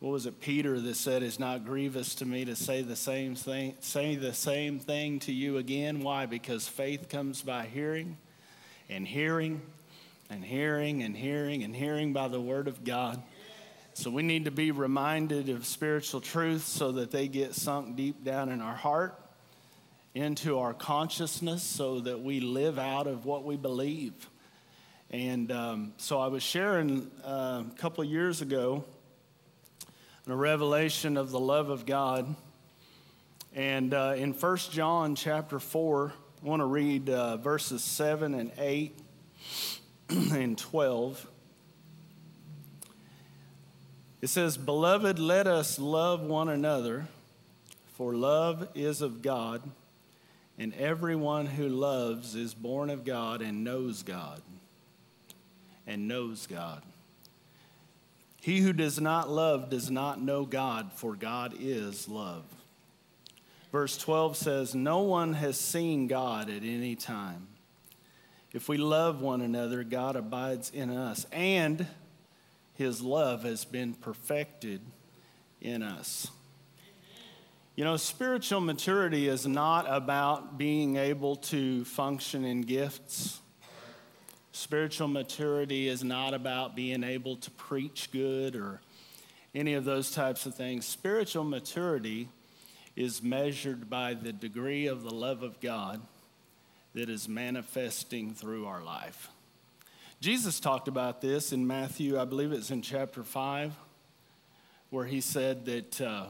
what 0.00 0.10
was 0.10 0.26
it 0.26 0.42
peter 0.42 0.78
that 0.78 0.96
said 0.96 1.22
it's 1.22 1.38
not 1.38 1.64
grievous 1.64 2.14
to 2.16 2.26
me 2.26 2.44
to 2.44 2.54
say 2.54 2.82
the 2.82 2.94
same 2.94 3.34
thing 3.34 3.74
say 3.80 4.16
the 4.16 4.34
same 4.34 4.78
thing 4.78 5.18
to 5.18 5.32
you 5.32 5.56
again 5.56 6.02
why 6.02 6.24
because 6.24 6.68
faith 6.68 7.08
comes 7.08 7.42
by 7.42 7.66
hearing 7.66 8.16
and 8.88 9.08
hearing 9.08 9.60
and 10.30 10.44
hearing 10.44 11.02
and 11.02 11.16
hearing 11.16 11.62
and 11.62 11.74
hearing 11.74 12.12
by 12.12 12.28
the 12.28 12.40
word 12.40 12.68
of 12.68 12.84
god. 12.84 13.22
So 13.94 14.10
we 14.10 14.22
need 14.22 14.44
to 14.44 14.50
be 14.50 14.70
reminded 14.70 15.48
of 15.48 15.66
spiritual 15.66 16.20
truths 16.20 16.68
so 16.68 16.92
that 16.92 17.10
they 17.10 17.26
get 17.28 17.54
sunk 17.54 17.96
deep 17.96 18.24
down 18.24 18.48
in 18.48 18.60
our 18.60 18.76
heart 18.76 19.18
into 20.14 20.58
our 20.58 20.74
consciousness 20.74 21.62
so 21.62 22.00
that 22.00 22.20
we 22.20 22.40
live 22.40 22.78
out 22.78 23.06
of 23.06 23.24
what 23.24 23.44
we 23.44 23.56
believe. 23.56 24.12
And 25.10 25.50
um, 25.52 25.92
so 25.96 26.20
i 26.20 26.26
was 26.26 26.42
sharing 26.42 27.10
uh, 27.24 27.62
a 27.70 27.78
couple 27.78 28.04
of 28.04 28.10
years 28.10 28.42
ago 28.42 28.84
a 30.26 30.36
revelation 30.36 31.16
of 31.16 31.30
the 31.30 31.38
love 31.38 31.70
of 31.70 31.86
God. 31.86 32.34
And 33.54 33.94
uh, 33.94 34.14
in 34.16 34.32
1 34.32 34.56
John 34.70 35.14
chapter 35.14 35.58
4, 35.58 36.12
I 36.42 36.46
want 36.46 36.60
to 36.60 36.66
read 36.66 37.08
uh, 37.08 37.38
verses 37.38 37.82
7 37.82 38.34
and 38.34 38.52
8 38.58 38.98
and 40.32 40.56
12. 40.56 41.26
It 44.20 44.28
says, 44.28 44.56
Beloved, 44.56 45.18
let 45.18 45.46
us 45.46 45.78
love 45.78 46.22
one 46.22 46.48
another, 46.48 47.06
for 47.96 48.14
love 48.14 48.68
is 48.74 49.02
of 49.02 49.22
God, 49.22 49.62
and 50.58 50.74
everyone 50.74 51.46
who 51.46 51.68
loves 51.68 52.34
is 52.34 52.54
born 52.54 52.90
of 52.90 53.04
God 53.04 53.42
and 53.42 53.62
knows 53.64 54.02
God. 54.02 54.42
And 55.86 56.06
knows 56.08 56.46
God. 56.46 56.82
He 58.40 58.60
who 58.60 58.72
does 58.72 59.00
not 59.00 59.28
love 59.28 59.70
does 59.70 59.90
not 59.90 60.20
know 60.20 60.44
God, 60.44 60.92
for 60.92 61.14
God 61.14 61.54
is 61.58 62.08
love. 62.08 62.44
Verse 63.72 63.96
12 63.98 64.36
says, 64.36 64.74
No 64.74 65.00
one 65.00 65.34
has 65.34 65.58
seen 65.58 66.06
God 66.06 66.48
at 66.48 66.62
any 66.62 66.94
time. 66.94 67.47
If 68.52 68.68
we 68.68 68.76
love 68.76 69.20
one 69.20 69.40
another, 69.40 69.84
God 69.84 70.16
abides 70.16 70.70
in 70.70 70.90
us, 70.90 71.26
and 71.32 71.86
his 72.74 73.02
love 73.02 73.44
has 73.44 73.64
been 73.64 73.94
perfected 73.94 74.80
in 75.60 75.82
us. 75.82 76.30
You 77.76 77.84
know, 77.84 77.96
spiritual 77.96 78.60
maturity 78.60 79.28
is 79.28 79.46
not 79.46 79.86
about 79.88 80.58
being 80.58 80.96
able 80.96 81.36
to 81.36 81.84
function 81.84 82.44
in 82.44 82.62
gifts 82.62 83.40
Spiritual 84.58 85.06
maturity 85.06 85.86
is 85.86 86.02
not 86.02 86.34
about 86.34 86.74
being 86.74 87.04
able 87.04 87.36
to 87.36 87.50
preach 87.52 88.10
good 88.10 88.56
or 88.56 88.80
any 89.54 89.74
of 89.74 89.84
those 89.84 90.10
types 90.10 90.46
of 90.46 90.54
things. 90.56 90.84
Spiritual 90.84 91.44
maturity 91.44 92.28
is 92.96 93.22
measured 93.22 93.88
by 93.88 94.14
the 94.14 94.32
degree 94.32 94.88
of 94.88 95.04
the 95.04 95.14
love 95.14 95.44
of 95.44 95.60
God 95.60 96.00
that 96.98 97.08
is 97.08 97.28
manifesting 97.28 98.34
through 98.34 98.66
our 98.66 98.82
life. 98.82 99.28
Jesus 100.20 100.58
talked 100.58 100.88
about 100.88 101.20
this 101.20 101.52
in 101.52 101.64
Matthew, 101.64 102.18
I 102.18 102.24
believe 102.24 102.50
it's 102.50 102.72
in 102.72 102.82
chapter 102.82 103.22
5, 103.22 103.72
where 104.90 105.04
he 105.04 105.20
said 105.20 105.64
that 105.66 106.00
uh, 106.00 106.24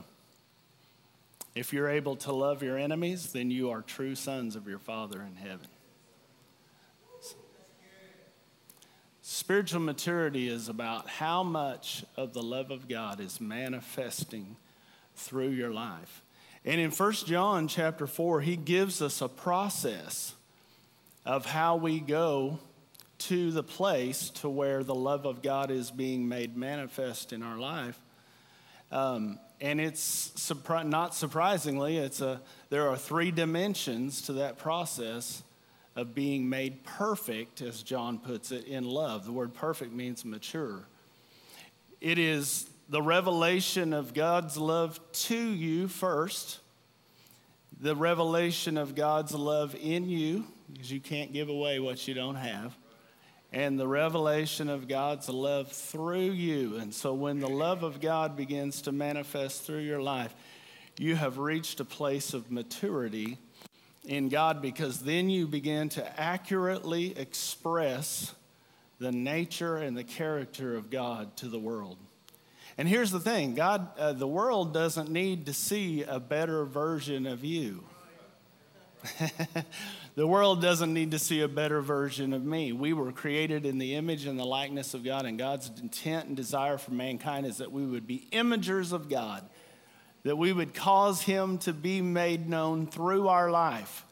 if 1.55 1.73
you're 1.73 1.89
able 1.89 2.17
to 2.17 2.33
love 2.33 2.63
your 2.63 2.77
enemies, 2.77 3.33
then 3.33 3.51
you 3.51 3.71
are 3.71 3.81
true 3.81 4.15
sons 4.15 4.57
of 4.57 4.69
your 4.69 4.79
Father 4.79 5.23
in 5.23 5.37
heaven. 5.37 5.69
Spiritual 9.23 9.81
maturity 9.81 10.51
is 10.51 10.69
about 10.69 11.09
how 11.09 11.43
much 11.43 12.05
of 12.15 12.35
the 12.35 12.43
love 12.43 12.71
of 12.71 12.89
God 12.89 13.21
is 13.21 13.41
manifesting 13.41 14.57
through 15.17 15.49
your 15.49 15.73
life. 15.73 16.21
And 16.63 16.79
in 16.79 16.91
1 16.91 17.13
John 17.25 17.69
chapter 17.69 18.07
4, 18.07 18.43
he 18.43 18.57
gives 18.57 19.01
us 19.01 19.23
a 19.23 19.29
process 19.29 20.35
of 21.25 21.47
how 21.47 21.77
we 21.77 22.01
go 22.01 22.59
to 23.19 23.51
the 23.51 23.63
place 23.63 24.31
to 24.31 24.49
where 24.49 24.85
the 24.85 24.95
love 24.95 25.27
of 25.27 25.43
God 25.43 25.71
is 25.71 25.91
being 25.91 26.29
made 26.29 26.57
manifest 26.57 27.33
in 27.33 27.43
our 27.43 27.59
life. 27.59 27.99
Um, 28.91 29.39
and 29.61 29.81
it's 29.81 30.31
surpri- 30.37 30.87
not 30.87 31.15
surprisingly, 31.15 31.99
it's 31.99 32.21
a, 32.21 32.41
there 32.71 32.89
are 32.89 32.97
three 32.97 33.31
dimensions 33.31 34.23
to 34.23 34.35
that 34.35 34.57
process 34.59 35.43
of 35.97 36.15
being 36.15 36.49
made 36.49 36.85
perfect, 36.85 37.61
as 37.61 37.83
John 37.83 38.19
puts 38.19 38.53
it, 38.53 38.67
in 38.67 38.85
love. 38.85 39.25
The 39.25 39.33
word 39.33 39.53
perfect 39.53 39.93
means 39.93 40.25
mature. 40.25 40.85
It 42.01 42.19
is 42.19 42.69
the 42.89 43.03
revelation 43.03 43.93
of 43.93 44.15
God's 44.15 44.57
love 44.57 45.01
to 45.13 45.37
you 45.37 45.89
first, 45.89 46.61
the 47.81 47.97
revelation 47.97 48.79
of 48.79 48.95
God's 48.95 49.35
love 49.35 49.75
in 49.75 50.09
you, 50.09 50.45
because 50.73 50.91
you 50.91 51.01
can't 51.01 51.33
give 51.33 51.49
away 51.49 51.81
what 51.81 52.07
you 52.07 52.15
don't 52.15 52.37
have, 52.37 52.77
and 53.53 53.79
the 53.79 53.89
revelation 53.89 54.69
of 54.69 54.89
God's 54.89 55.29
love 55.29 55.73
through 55.73 56.33
you. 56.33 56.77
And 56.77 56.93
so 56.93 57.15
when 57.15 57.41
the 57.41 57.49
love 57.49 57.83
of 57.83 58.01
God 58.01 58.37
begins 58.37 58.83
to 58.83 58.93
manifest 58.93 59.65
through 59.65 59.81
your 59.81 60.03
life, 60.03 60.35
you 60.99 61.17
have 61.17 61.39
reached 61.39 61.81
a 61.81 61.85
place 61.85 62.35
of 62.35 62.51
maturity 62.51 63.39
in 64.05 64.29
God 64.29 64.61
because 64.61 65.01
then 65.01 65.31
you 65.31 65.47
begin 65.47 65.89
to 65.91 66.21
accurately 66.21 67.17
express 67.17 68.35
the 68.99 69.13
nature 69.13 69.77
and 69.77 69.97
the 69.97 70.05
character 70.05 70.77
of 70.77 70.91
God 70.91 71.37
to 71.37 71.49
the 71.49 71.59
world. 71.59 71.99
And 72.77 72.89
here's 72.89 73.11
the 73.11 73.21
thing 73.21 73.55
God, 73.55 73.89
uh, 73.99 74.13
the 74.13 74.27
world 74.27 74.75
doesn't 74.75 75.11
need 75.11 75.47
to 75.47 75.53
see 75.53 76.03
a 76.03 76.21
better 76.21 76.65
version 76.65 77.27
of 77.27 77.45
you. 77.45 77.85
the 80.15 80.27
world 80.27 80.61
doesn't 80.61 80.93
need 80.93 81.11
to 81.13 81.19
see 81.19 81.41
a 81.41 81.49
better 81.49 81.81
version 81.81 82.33
of 82.33 82.45
me. 82.45 82.73
We 82.73 82.93
were 82.93 83.13
created 83.13 83.67
in 83.67 83.79
the 83.79 83.95
image 83.95 84.27
and 84.27 84.39
the 84.39 84.45
likeness 84.45 84.95
of 84.95 85.05
God, 85.05 85.27
and 85.27 85.39
God's 85.39 85.71
intent 85.81 86.29
and 86.29 86.37
desire 86.37 86.79
for 86.79 86.93
mankind 86.93 87.47
is 87.47 87.59
that 87.59 87.73
we 87.73 87.85
would 87.85 88.07
be 88.07 88.29
imagers 88.33 88.93
of 88.93 89.09
God 89.09 89.49
that 90.25 90.37
we 90.37 90.53
would 90.53 90.75
cause 90.75 91.23
him 91.23 91.59
to 91.59 91.73
be 91.73 92.03
made 92.03 92.49
known 92.49 92.87
through 92.87 93.29
our 93.29 93.51
life. 93.51 94.05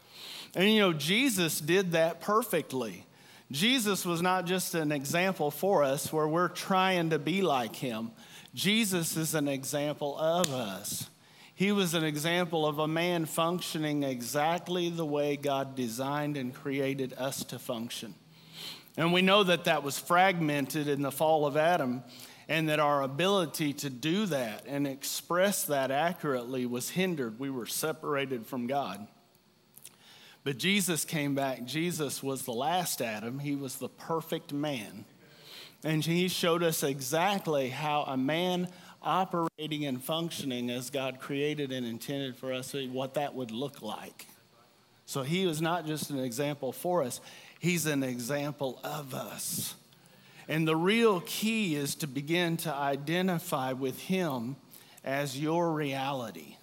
And 0.55 0.71
you 0.71 0.81
know, 0.81 0.93
Jesus 0.93 1.61
did 1.61 1.93
that 1.93 2.21
perfectly. 2.21 3.05
Jesus 3.53 4.07
was 4.07 4.23
not 4.23 4.47
just 4.47 4.75
an 4.75 4.93
example 4.93 5.51
for 5.51 5.85
us 5.85 6.13
where 6.13 6.27
we're 6.27 6.49
trying 6.49 7.11
to 7.11 7.19
be 7.19 7.43
like 7.43 7.77
him. 7.77 8.11
Jesus 8.55 9.17
is 9.17 9.35
an 9.35 9.47
example 9.47 10.19
of 10.19 10.53
us. 10.53 11.11
He 11.57 11.73
was 11.73 11.95
an 11.95 12.05
example 12.05 12.67
of 12.67 12.79
a 12.79 12.87
man 12.87 13.25
functioning 13.25 14.03
exactly 14.03 14.91
the 14.91 15.07
way 15.07 15.37
God 15.37 15.75
designed 15.75 16.37
and 16.37 16.55
created 16.55 17.15
us 17.15 17.43
to 17.45 17.59
function. 17.59 18.15
And 18.99 19.11
we 19.11 19.23
know 19.23 19.43
that 19.43 19.65
that 19.65 19.83
was 19.83 19.99
fragmented 19.99 20.87
in 20.87 21.01
the 21.01 21.11
fall 21.11 21.47
of 21.47 21.57
Adam, 21.57 22.05
and 22.47 22.69
that 22.69 22.79
our 22.79 23.03
ability 23.03 23.73
to 23.73 23.89
do 23.89 24.27
that 24.27 24.65
and 24.67 24.87
express 24.87 25.65
that 25.65 25.91
accurately 25.91 26.67
was 26.67 26.91
hindered. 26.91 27.41
We 27.41 27.49
were 27.49 27.67
separated 27.67 28.47
from 28.47 28.67
God. 28.67 29.07
But 30.45 30.59
Jesus 30.59 31.07
came 31.07 31.35
back. 31.35 31.65
Jesus 31.65 32.23
was 32.23 32.43
the 32.43 32.53
last 32.53 33.01
Adam, 33.01 33.39
he 33.39 33.57
was 33.57 33.77
the 33.77 33.89
perfect 33.89 34.53
man. 34.53 35.07
And 35.83 36.05
he 36.05 36.29
showed 36.29 36.63
us 36.63 36.83
exactly 36.83 37.71
how 37.71 38.03
a 38.03 38.17
man 38.17 38.69
operating 39.07 39.87
and 39.87 40.03
functioning 40.03 40.71
as 40.71 40.91
God 40.91 41.21
created 41.21 41.73
and 41.73 41.87
intended 41.87 42.37
for 42.37 42.53
us, 42.53 42.75
what 42.91 43.15
that 43.15 43.35
would 43.35 43.51
look 43.51 43.81
like. 43.81 44.27
So 45.07 45.23
he 45.23 45.47
was 45.47 45.63
not 45.63 45.87
just 45.87 46.11
an 46.11 46.19
example 46.19 46.73
for 46.73 47.03
us, 47.03 47.21
he's 47.59 47.87
an 47.87 48.03
example 48.03 48.81
of 48.83 49.15
us. 49.15 49.75
And 50.49 50.67
the 50.67 50.77
real 50.77 51.21
key 51.21 51.75
is 51.75 51.95
to 51.97 52.07
begin 52.07 52.57
to 52.59 52.75
identify 52.75 53.73
with 53.73 53.99
him 54.01 54.57
as 55.07 55.39
your 55.39 55.73
reality. 55.73 56.57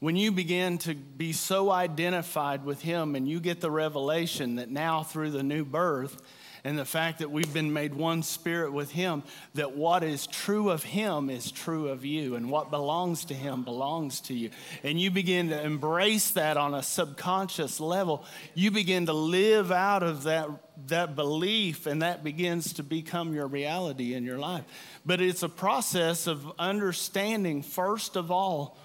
When 0.00 0.16
you 0.16 0.32
begin 0.32 0.78
to 0.78 0.94
be 0.94 1.32
so 1.32 1.70
identified 1.70 2.64
with 2.64 2.80
Him 2.80 3.14
and 3.14 3.28
you 3.28 3.38
get 3.38 3.60
the 3.60 3.70
revelation 3.70 4.56
that 4.56 4.70
now 4.70 5.02
through 5.02 5.30
the 5.30 5.42
new 5.42 5.62
birth 5.62 6.20
and 6.64 6.78
the 6.78 6.84
fact 6.84 7.18
that 7.20 7.30
we've 7.30 7.52
been 7.52 7.72
made 7.72 7.94
one 7.94 8.22
spirit 8.22 8.72
with 8.72 8.90
Him, 8.90 9.22
that 9.54 9.76
what 9.76 10.02
is 10.02 10.26
true 10.26 10.70
of 10.70 10.82
Him 10.82 11.30
is 11.30 11.50
true 11.50 11.88
of 11.88 12.04
you, 12.04 12.34
and 12.34 12.50
what 12.50 12.70
belongs 12.70 13.24
to 13.26 13.34
Him 13.34 13.64
belongs 13.64 14.20
to 14.22 14.34
you. 14.34 14.50
And 14.82 15.00
you 15.00 15.10
begin 15.10 15.48
to 15.50 15.62
embrace 15.62 16.30
that 16.32 16.56
on 16.56 16.74
a 16.74 16.82
subconscious 16.82 17.80
level. 17.80 18.24
You 18.54 18.70
begin 18.70 19.06
to 19.06 19.12
live 19.12 19.72
out 19.72 20.02
of 20.02 20.24
that, 20.24 20.48
that 20.88 21.16
belief, 21.16 21.86
and 21.86 22.02
that 22.02 22.22
begins 22.24 22.74
to 22.74 22.82
become 22.82 23.34
your 23.34 23.46
reality 23.46 24.14
in 24.14 24.24
your 24.24 24.38
life. 24.38 24.64
But 25.06 25.20
it's 25.20 25.42
a 25.42 25.48
process 25.48 26.26
of 26.26 26.50
understanding, 26.58 27.62
first 27.62 28.16
of 28.16 28.30
all, 28.30 28.76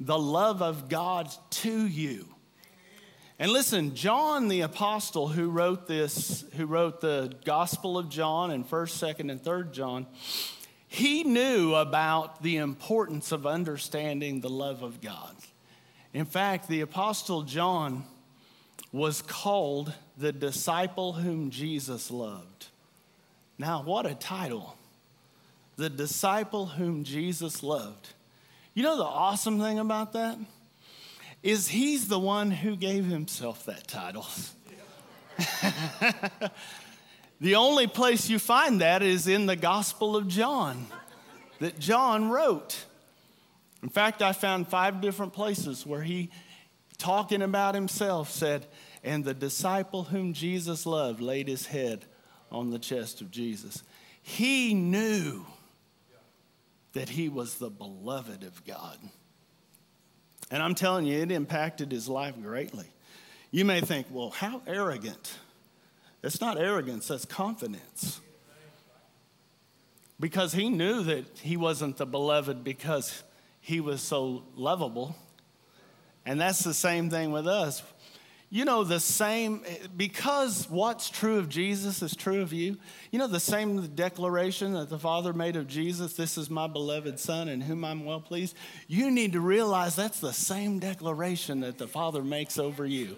the 0.00 0.18
love 0.18 0.62
of 0.62 0.88
God 0.88 1.30
to 1.50 1.86
you. 1.86 2.31
And 3.42 3.50
listen, 3.50 3.96
John 3.96 4.46
the 4.46 4.60
apostle 4.60 5.26
who 5.26 5.50
wrote 5.50 5.88
this, 5.88 6.44
who 6.56 6.64
wrote 6.64 7.00
the 7.00 7.34
Gospel 7.44 7.98
of 7.98 8.08
John 8.08 8.52
and 8.52 8.64
1st, 8.64 9.16
2nd, 9.16 9.32
and 9.32 9.42
3rd 9.42 9.72
John, 9.72 10.06
he 10.86 11.24
knew 11.24 11.74
about 11.74 12.44
the 12.44 12.58
importance 12.58 13.32
of 13.32 13.44
understanding 13.44 14.42
the 14.42 14.48
love 14.48 14.84
of 14.84 15.00
God. 15.00 15.34
In 16.14 16.24
fact, 16.24 16.68
the 16.68 16.82
apostle 16.82 17.42
John 17.42 18.04
was 18.92 19.22
called 19.22 19.92
the 20.16 20.30
disciple 20.30 21.14
whom 21.14 21.50
Jesus 21.50 22.12
loved. 22.12 22.68
Now, 23.58 23.82
what 23.82 24.06
a 24.06 24.14
title! 24.14 24.76
The 25.74 25.90
disciple 25.90 26.66
whom 26.66 27.02
Jesus 27.02 27.64
loved. 27.64 28.10
You 28.72 28.84
know 28.84 28.96
the 28.96 29.02
awesome 29.02 29.58
thing 29.58 29.80
about 29.80 30.12
that? 30.12 30.38
Is 31.42 31.68
he's 31.68 32.08
the 32.08 32.18
one 32.18 32.50
who 32.50 32.76
gave 32.76 33.04
himself 33.04 33.64
that 33.66 33.88
title. 33.88 34.26
the 37.40 37.56
only 37.56 37.86
place 37.86 38.28
you 38.28 38.38
find 38.38 38.80
that 38.80 39.02
is 39.02 39.26
in 39.26 39.46
the 39.46 39.56
Gospel 39.56 40.16
of 40.16 40.28
John 40.28 40.86
that 41.62 41.78
John 41.78 42.28
wrote. 42.28 42.84
In 43.84 43.88
fact, 43.88 44.20
I 44.20 44.32
found 44.32 44.66
five 44.66 45.00
different 45.00 45.32
places 45.32 45.86
where 45.86 46.02
he, 46.02 46.30
talking 46.98 47.40
about 47.40 47.76
himself, 47.76 48.30
said, 48.30 48.66
And 49.04 49.24
the 49.24 49.32
disciple 49.32 50.04
whom 50.04 50.32
Jesus 50.32 50.86
loved 50.86 51.20
laid 51.20 51.46
his 51.46 51.66
head 51.66 52.04
on 52.50 52.70
the 52.70 52.80
chest 52.80 53.20
of 53.20 53.30
Jesus. 53.30 53.84
He 54.20 54.74
knew 54.74 55.46
that 56.94 57.10
he 57.10 57.28
was 57.28 57.58
the 57.58 57.70
beloved 57.70 58.42
of 58.42 58.64
God. 58.64 58.98
And 60.52 60.62
I'm 60.62 60.74
telling 60.74 61.06
you, 61.06 61.18
it 61.18 61.32
impacted 61.32 61.90
his 61.90 62.08
life 62.08 62.34
greatly. 62.40 62.84
You 63.50 63.64
may 63.64 63.80
think, 63.80 64.06
well, 64.10 64.30
how 64.30 64.60
arrogant. 64.66 65.38
It's 66.22 66.42
not 66.42 66.58
arrogance, 66.58 67.08
that's 67.08 67.24
confidence. 67.24 68.20
Because 70.20 70.52
he 70.52 70.68
knew 70.68 71.02
that 71.04 71.24
he 71.40 71.56
wasn't 71.56 71.96
the 71.96 72.04
beloved 72.04 72.62
because 72.62 73.24
he 73.62 73.80
was 73.80 74.02
so 74.02 74.44
lovable. 74.54 75.16
And 76.26 76.38
that's 76.38 76.62
the 76.62 76.74
same 76.74 77.08
thing 77.08 77.32
with 77.32 77.48
us 77.48 77.82
you 78.54 78.66
know, 78.66 78.84
the 78.84 79.00
same, 79.00 79.62
because 79.96 80.66
what's 80.68 81.08
true 81.08 81.38
of 81.38 81.48
Jesus 81.48 82.02
is 82.02 82.14
true 82.14 82.42
of 82.42 82.52
you. 82.52 82.76
You 83.10 83.18
know, 83.18 83.26
the 83.26 83.40
same 83.40 83.86
declaration 83.94 84.74
that 84.74 84.90
the 84.90 84.98
Father 84.98 85.32
made 85.32 85.56
of 85.56 85.66
Jesus, 85.66 86.12
this 86.12 86.36
is 86.36 86.50
my 86.50 86.66
beloved 86.66 87.18
Son 87.18 87.48
in 87.48 87.62
whom 87.62 87.82
I'm 87.82 88.04
well 88.04 88.20
pleased. 88.20 88.54
You 88.88 89.10
need 89.10 89.32
to 89.32 89.40
realize 89.40 89.96
that's 89.96 90.20
the 90.20 90.34
same 90.34 90.80
declaration 90.80 91.60
that 91.60 91.78
the 91.78 91.88
Father 91.88 92.22
makes 92.22 92.58
over 92.58 92.84
you. 92.84 93.16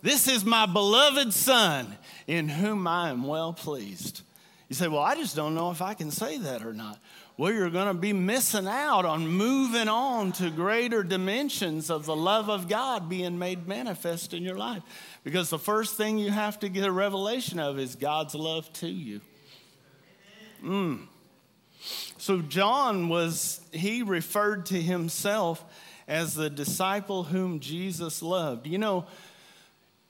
This 0.00 0.28
is 0.28 0.46
my 0.46 0.64
beloved 0.64 1.34
Son 1.34 1.98
in 2.26 2.48
whom 2.48 2.86
I 2.86 3.10
am 3.10 3.26
well 3.26 3.52
pleased. 3.52 4.22
You 4.70 4.76
say, 4.76 4.88
well, 4.88 5.02
I 5.02 5.14
just 5.14 5.36
don't 5.36 5.54
know 5.54 5.72
if 5.72 5.82
I 5.82 5.92
can 5.92 6.10
say 6.10 6.38
that 6.38 6.64
or 6.64 6.72
not 6.72 6.98
well, 7.36 7.52
you're 7.52 7.70
going 7.70 7.88
to 7.88 7.94
be 7.94 8.12
missing 8.12 8.68
out 8.68 9.04
on 9.04 9.26
moving 9.26 9.88
on 9.88 10.30
to 10.32 10.50
greater 10.50 11.02
dimensions 11.02 11.90
of 11.90 12.06
the 12.06 12.14
love 12.14 12.48
of 12.48 12.68
God 12.68 13.08
being 13.08 13.38
made 13.38 13.66
manifest 13.66 14.32
in 14.32 14.44
your 14.44 14.56
life. 14.56 14.82
Because 15.24 15.50
the 15.50 15.58
first 15.58 15.96
thing 15.96 16.18
you 16.18 16.30
have 16.30 16.60
to 16.60 16.68
get 16.68 16.84
a 16.84 16.92
revelation 16.92 17.58
of 17.58 17.78
is 17.78 17.96
God's 17.96 18.36
love 18.36 18.72
to 18.74 18.88
you. 18.88 19.20
Mm. 20.62 21.08
So, 22.18 22.40
John 22.40 23.08
was, 23.08 23.60
he 23.72 24.02
referred 24.02 24.66
to 24.66 24.80
himself 24.80 25.62
as 26.06 26.34
the 26.34 26.48
disciple 26.48 27.24
whom 27.24 27.58
Jesus 27.58 28.22
loved. 28.22 28.66
You 28.66 28.78
know, 28.78 29.06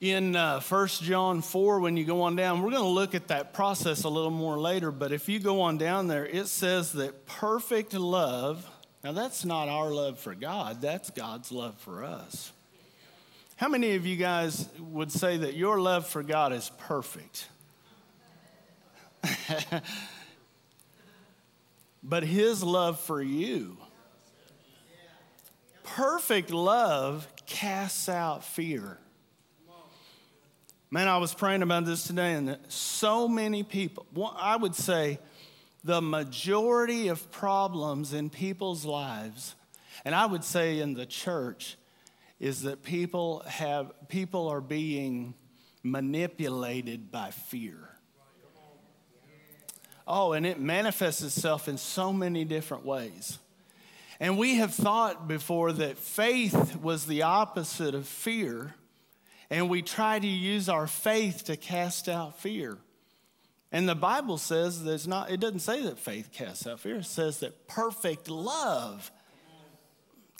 in 0.01 0.35
uh, 0.35 0.59
1 0.59 0.87
John 0.87 1.41
4, 1.41 1.79
when 1.79 1.95
you 1.97 2.03
go 2.05 2.23
on 2.23 2.35
down, 2.35 2.61
we're 2.61 2.71
going 2.71 2.83
to 2.83 2.89
look 2.89 3.15
at 3.15 3.29
that 3.29 3.53
process 3.53 4.03
a 4.03 4.09
little 4.09 4.31
more 4.31 4.59
later. 4.59 4.91
But 4.91 5.11
if 5.11 5.29
you 5.29 5.39
go 5.39 5.61
on 5.61 5.77
down 5.77 6.07
there, 6.07 6.25
it 6.25 6.47
says 6.47 6.91
that 6.93 7.25
perfect 7.25 7.93
love, 7.93 8.69
now 9.03 9.13
that's 9.13 9.45
not 9.45 9.69
our 9.69 9.91
love 9.91 10.19
for 10.19 10.35
God, 10.35 10.81
that's 10.81 11.09
God's 11.09 11.51
love 11.51 11.77
for 11.79 12.03
us. 12.03 12.51
How 13.55 13.69
many 13.69 13.95
of 13.95 14.05
you 14.05 14.17
guys 14.17 14.67
would 14.79 15.13
say 15.13 15.37
that 15.37 15.55
your 15.55 15.79
love 15.79 16.05
for 16.05 16.23
God 16.23 16.51
is 16.51 16.69
perfect? 16.77 17.47
but 22.03 22.23
His 22.23 22.61
love 22.61 22.99
for 22.99 23.21
you, 23.21 23.77
perfect 25.83 26.51
love 26.51 27.25
casts 27.45 28.09
out 28.09 28.43
fear. 28.43 28.97
Man, 30.95 31.09
I 31.09 31.17
was 31.17 31.33
praying 31.33 31.61
about 31.61 31.83
this 31.83 32.07
today, 32.07 32.35
and 32.35 32.57
so 32.69 33.27
many 33.27 33.63
people, 33.63 34.05
I 34.37 34.55
would 34.55 34.75
say 34.75 35.19
the 35.83 36.01
majority 36.01 37.09
of 37.09 37.29
problems 37.31 38.13
in 38.13 38.29
people's 38.29 38.85
lives, 38.85 39.55
and 40.05 40.15
I 40.15 40.25
would 40.25 40.45
say 40.45 40.79
in 40.79 40.93
the 40.93 41.05
church, 41.05 41.75
is 42.39 42.61
that 42.61 42.81
people 42.81 43.43
have 43.45 43.91
people 44.07 44.47
are 44.47 44.61
being 44.61 45.33
manipulated 45.83 47.11
by 47.11 47.31
fear. 47.31 47.89
Oh, 50.07 50.31
and 50.31 50.45
it 50.45 50.61
manifests 50.61 51.21
itself 51.21 51.67
in 51.67 51.77
so 51.77 52.13
many 52.13 52.45
different 52.45 52.85
ways. 52.85 53.37
And 54.21 54.37
we 54.37 54.55
have 54.59 54.73
thought 54.73 55.27
before 55.27 55.73
that 55.73 55.97
faith 55.97 56.77
was 56.77 57.05
the 57.05 57.23
opposite 57.23 57.95
of 57.95 58.07
fear 58.07 58.75
and 59.49 59.69
we 59.69 59.81
try 59.81 60.19
to 60.19 60.27
use 60.27 60.69
our 60.69 60.87
faith 60.87 61.45
to 61.45 61.57
cast 61.57 62.09
out 62.09 62.39
fear. 62.39 62.77
And 63.71 63.89
the 63.89 63.95
Bible 63.95 64.37
says 64.37 64.83
there's 64.83 65.07
not, 65.07 65.31
it 65.31 65.39
doesn't 65.39 65.59
say 65.59 65.83
that 65.83 65.99
faith 65.99 66.31
casts 66.31 66.65
out 66.65 66.79
fear. 66.79 66.97
It 66.97 67.05
says 67.05 67.39
that 67.39 67.67
perfect 67.67 68.29
love 68.29 69.11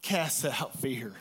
casts 0.01 0.45
out 0.45 0.79
fear. 0.79 1.13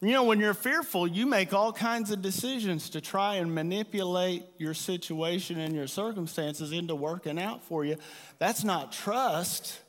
You 0.00 0.12
know, 0.12 0.22
when 0.22 0.38
you're 0.38 0.54
fearful, 0.54 1.08
you 1.08 1.26
make 1.26 1.52
all 1.52 1.72
kinds 1.72 2.12
of 2.12 2.22
decisions 2.22 2.90
to 2.90 3.00
try 3.00 3.36
and 3.36 3.52
manipulate 3.52 4.44
your 4.56 4.72
situation 4.72 5.58
and 5.58 5.74
your 5.74 5.88
circumstances 5.88 6.70
into 6.70 6.94
working 6.94 7.36
out 7.36 7.64
for 7.64 7.84
you. 7.84 7.96
That's 8.38 8.62
not 8.62 8.92
trust. 8.92 9.80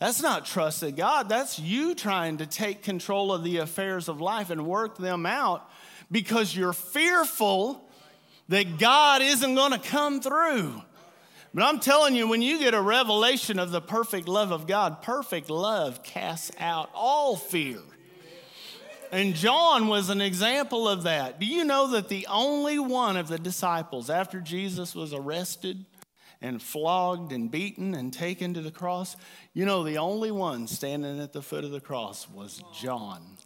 That's 0.00 0.20
not 0.20 0.46
trust 0.46 0.82
in 0.82 0.96
God. 0.96 1.28
That's 1.28 1.60
you 1.60 1.94
trying 1.94 2.38
to 2.38 2.46
take 2.46 2.82
control 2.82 3.32
of 3.32 3.44
the 3.44 3.58
affairs 3.58 4.08
of 4.08 4.20
life 4.20 4.50
and 4.50 4.66
work 4.66 4.98
them 4.98 5.26
out 5.26 5.70
because 6.12 6.54
you're 6.54 6.72
fearful 6.72 7.88
that 8.48 8.78
God 8.78 9.22
isn't 9.22 9.54
going 9.54 9.72
to 9.72 9.78
come 9.78 10.20
through. 10.20 10.82
But 11.54 11.64
I'm 11.64 11.80
telling 11.80 12.14
you, 12.14 12.28
when 12.28 12.40
you 12.40 12.58
get 12.58 12.74
a 12.74 12.80
revelation 12.80 13.58
of 13.58 13.72
the 13.72 13.80
perfect 13.80 14.28
love 14.28 14.52
of 14.52 14.66
God, 14.66 15.02
perfect 15.02 15.50
love 15.50 16.02
casts 16.02 16.50
out 16.58 16.90
all 16.94 17.36
fear. 17.36 17.80
And 19.10 19.34
John 19.34 19.88
was 19.88 20.08
an 20.08 20.22
example 20.22 20.88
of 20.88 21.02
that. 21.02 21.38
Do 21.38 21.44
you 21.44 21.64
know 21.64 21.88
that 21.88 22.08
the 22.08 22.26
only 22.30 22.78
one 22.78 23.18
of 23.18 23.28
the 23.28 23.38
disciples, 23.38 24.08
after 24.08 24.40
Jesus 24.40 24.94
was 24.94 25.12
arrested 25.12 25.84
and 26.40 26.62
flogged 26.62 27.30
and 27.30 27.50
beaten 27.50 27.94
and 27.94 28.10
taken 28.10 28.54
to 28.54 28.62
the 28.62 28.70
cross, 28.70 29.16
you 29.52 29.66
know, 29.66 29.84
the 29.84 29.98
only 29.98 30.30
one 30.30 30.66
standing 30.66 31.20
at 31.20 31.34
the 31.34 31.42
foot 31.42 31.64
of 31.64 31.70
the 31.70 31.80
cross 31.80 32.26
was 32.26 32.62
John, 32.74 33.36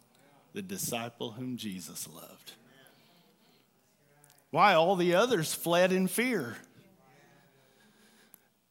the 0.53 0.61
disciple 0.61 1.31
whom 1.31 1.57
Jesus 1.57 2.07
loved. 2.07 2.53
Why? 4.51 4.73
All 4.73 4.95
the 4.95 5.15
others 5.15 5.53
fled 5.53 5.91
in 5.91 6.07
fear. 6.07 6.57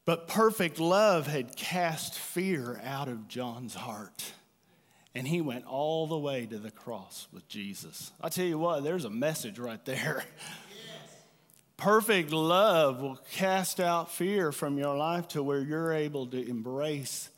But 0.04 0.28
perfect 0.28 0.78
love 0.78 1.26
had 1.26 1.56
cast 1.56 2.14
fear 2.14 2.80
out 2.84 3.08
of 3.08 3.26
John's 3.26 3.74
heart. 3.74 4.32
And 5.14 5.26
he 5.26 5.40
went 5.40 5.66
all 5.66 6.06
the 6.06 6.18
way 6.18 6.46
to 6.46 6.58
the 6.58 6.70
cross 6.70 7.26
with 7.32 7.48
Jesus. 7.48 8.12
I 8.20 8.28
tell 8.28 8.44
you 8.44 8.58
what, 8.58 8.84
there's 8.84 9.04
a 9.04 9.10
message 9.10 9.58
right 9.58 9.84
there. 9.84 10.24
Perfect 11.76 12.32
love 12.32 13.00
will 13.00 13.18
cast 13.32 13.80
out 13.80 14.10
fear 14.10 14.50
from 14.50 14.78
your 14.78 14.96
life 14.96 15.28
to 15.28 15.42
where 15.42 15.60
you're 15.60 15.92
able 15.92 16.26
to 16.28 16.48
embrace 16.48 17.28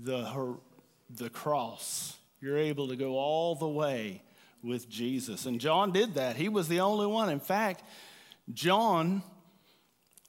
the, 0.00 0.56
the 1.08 1.30
cross. 1.30 2.16
You're 2.40 2.58
able 2.58 2.88
to 2.88 2.96
go 2.96 3.16
all 3.16 3.54
the 3.54 3.68
way 3.68 4.22
with 4.66 4.88
Jesus. 4.88 5.46
And 5.46 5.60
John 5.60 5.92
did 5.92 6.14
that. 6.14 6.36
He 6.36 6.48
was 6.48 6.68
the 6.68 6.80
only 6.80 7.06
one. 7.06 7.30
In 7.30 7.40
fact, 7.40 7.82
John 8.52 9.22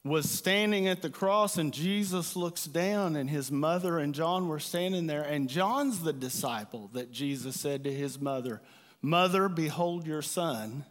was 0.04 0.30
standing 0.30 0.88
at 0.88 1.02
the 1.02 1.10
cross, 1.10 1.58
and 1.58 1.74
Jesus 1.74 2.36
looks 2.36 2.66
down, 2.66 3.16
and 3.16 3.30
his 3.30 3.52
mother 3.52 4.00
and 4.00 4.16
John 4.16 4.48
were 4.48 4.60
standing 4.60 5.08
there. 5.08 5.24
And 5.24 5.50
John's 5.50 6.02
the 6.02 6.14
disciple 6.14 6.90
that 6.94 7.12
Jesus 7.12 7.60
said 7.60 7.84
to 7.84 7.94
his 7.94 8.20
mother, 8.20 8.62
Mother, 9.02 9.50
behold 9.50 10.08
your 10.08 10.22
son. 10.22 10.86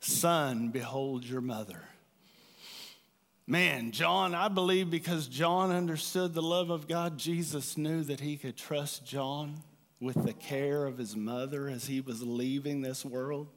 Son, 0.00 0.68
behold 0.68 1.24
your 1.24 1.40
mother. 1.40 1.82
Man, 3.46 3.92
John, 3.92 4.34
I 4.34 4.48
believe 4.48 4.90
because 4.90 5.26
John 5.26 5.70
understood 5.70 6.34
the 6.34 6.42
love 6.42 6.70
of 6.70 6.88
God, 6.88 7.18
Jesus 7.18 7.76
knew 7.76 8.02
that 8.04 8.20
he 8.20 8.36
could 8.36 8.56
trust 8.56 9.06
John 9.06 9.62
with 10.04 10.24
the 10.24 10.32
care 10.32 10.86
of 10.86 10.98
his 10.98 11.16
mother 11.16 11.68
as 11.68 11.86
he 11.86 12.00
was 12.00 12.22
leaving 12.22 12.82
this 12.82 13.04
world. 13.04 13.48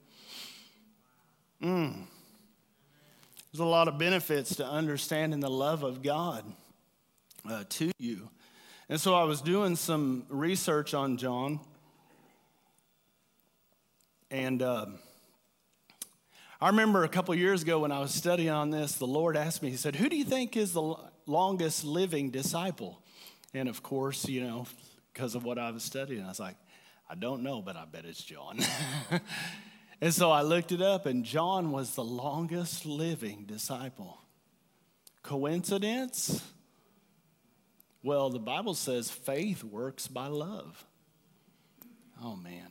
Mm. 1.61 2.05
There's 3.51 3.59
a 3.59 3.65
lot 3.65 3.87
of 3.87 3.97
benefits 3.97 4.55
to 4.55 4.65
understanding 4.65 5.39
the 5.39 5.49
love 5.49 5.83
of 5.83 6.01
God 6.01 6.45
uh, 7.49 7.63
to 7.69 7.91
you. 7.99 8.29
And 8.89 8.99
so 8.99 9.13
I 9.15 9.25
was 9.25 9.41
doing 9.41 9.75
some 9.75 10.25
research 10.29 10.93
on 10.93 11.17
John, 11.17 11.59
and 14.31 14.61
uh, 14.61 14.85
I 16.59 16.69
remember 16.69 17.03
a 17.03 17.09
couple 17.09 17.35
years 17.35 17.63
ago 17.63 17.79
when 17.79 17.91
I 17.91 17.99
was 17.99 18.13
studying 18.13 18.49
on 18.49 18.69
this, 18.69 18.93
the 18.93 19.07
Lord 19.07 19.35
asked 19.35 19.61
me, 19.61 19.69
He 19.69 19.77
said, 19.77 19.95
Who 19.95 20.09
do 20.09 20.15
you 20.15 20.25
think 20.25 20.55
is 20.55 20.73
the 20.73 20.95
longest 21.25 21.83
living 21.83 22.31
disciple? 22.31 23.01
And 23.53 23.69
of 23.69 23.83
course, 23.83 24.27
you 24.27 24.41
know, 24.41 24.67
because 25.17 25.33
of 25.33 25.43
what 25.43 25.57
I 25.57 25.71
was 25.71 25.81
studying, 25.81 26.23
I 26.23 26.27
was 26.27 26.39
like, 26.39 26.57
I 27.09 27.15
don't 27.15 27.41
know, 27.41 27.59
but 27.59 27.75
I 27.75 27.85
bet 27.85 28.05
it's 28.05 28.23
John. 28.23 28.59
And 29.99 30.13
so 30.13 30.29
I 30.29 30.43
looked 30.43 30.71
it 30.71 30.79
up, 30.79 31.07
and 31.07 31.23
John 31.23 31.71
was 31.71 31.95
the 31.95 32.03
longest 32.03 32.85
living 32.85 33.45
disciple. 33.47 34.21
Coincidence? 35.23 36.43
Well, 38.03 38.29
the 38.29 38.37
Bible 38.37 38.75
says 38.75 39.09
faith 39.09 39.63
works 39.63 40.07
by 40.07 40.27
love. 40.27 40.85
Oh, 42.23 42.35
man. 42.35 42.69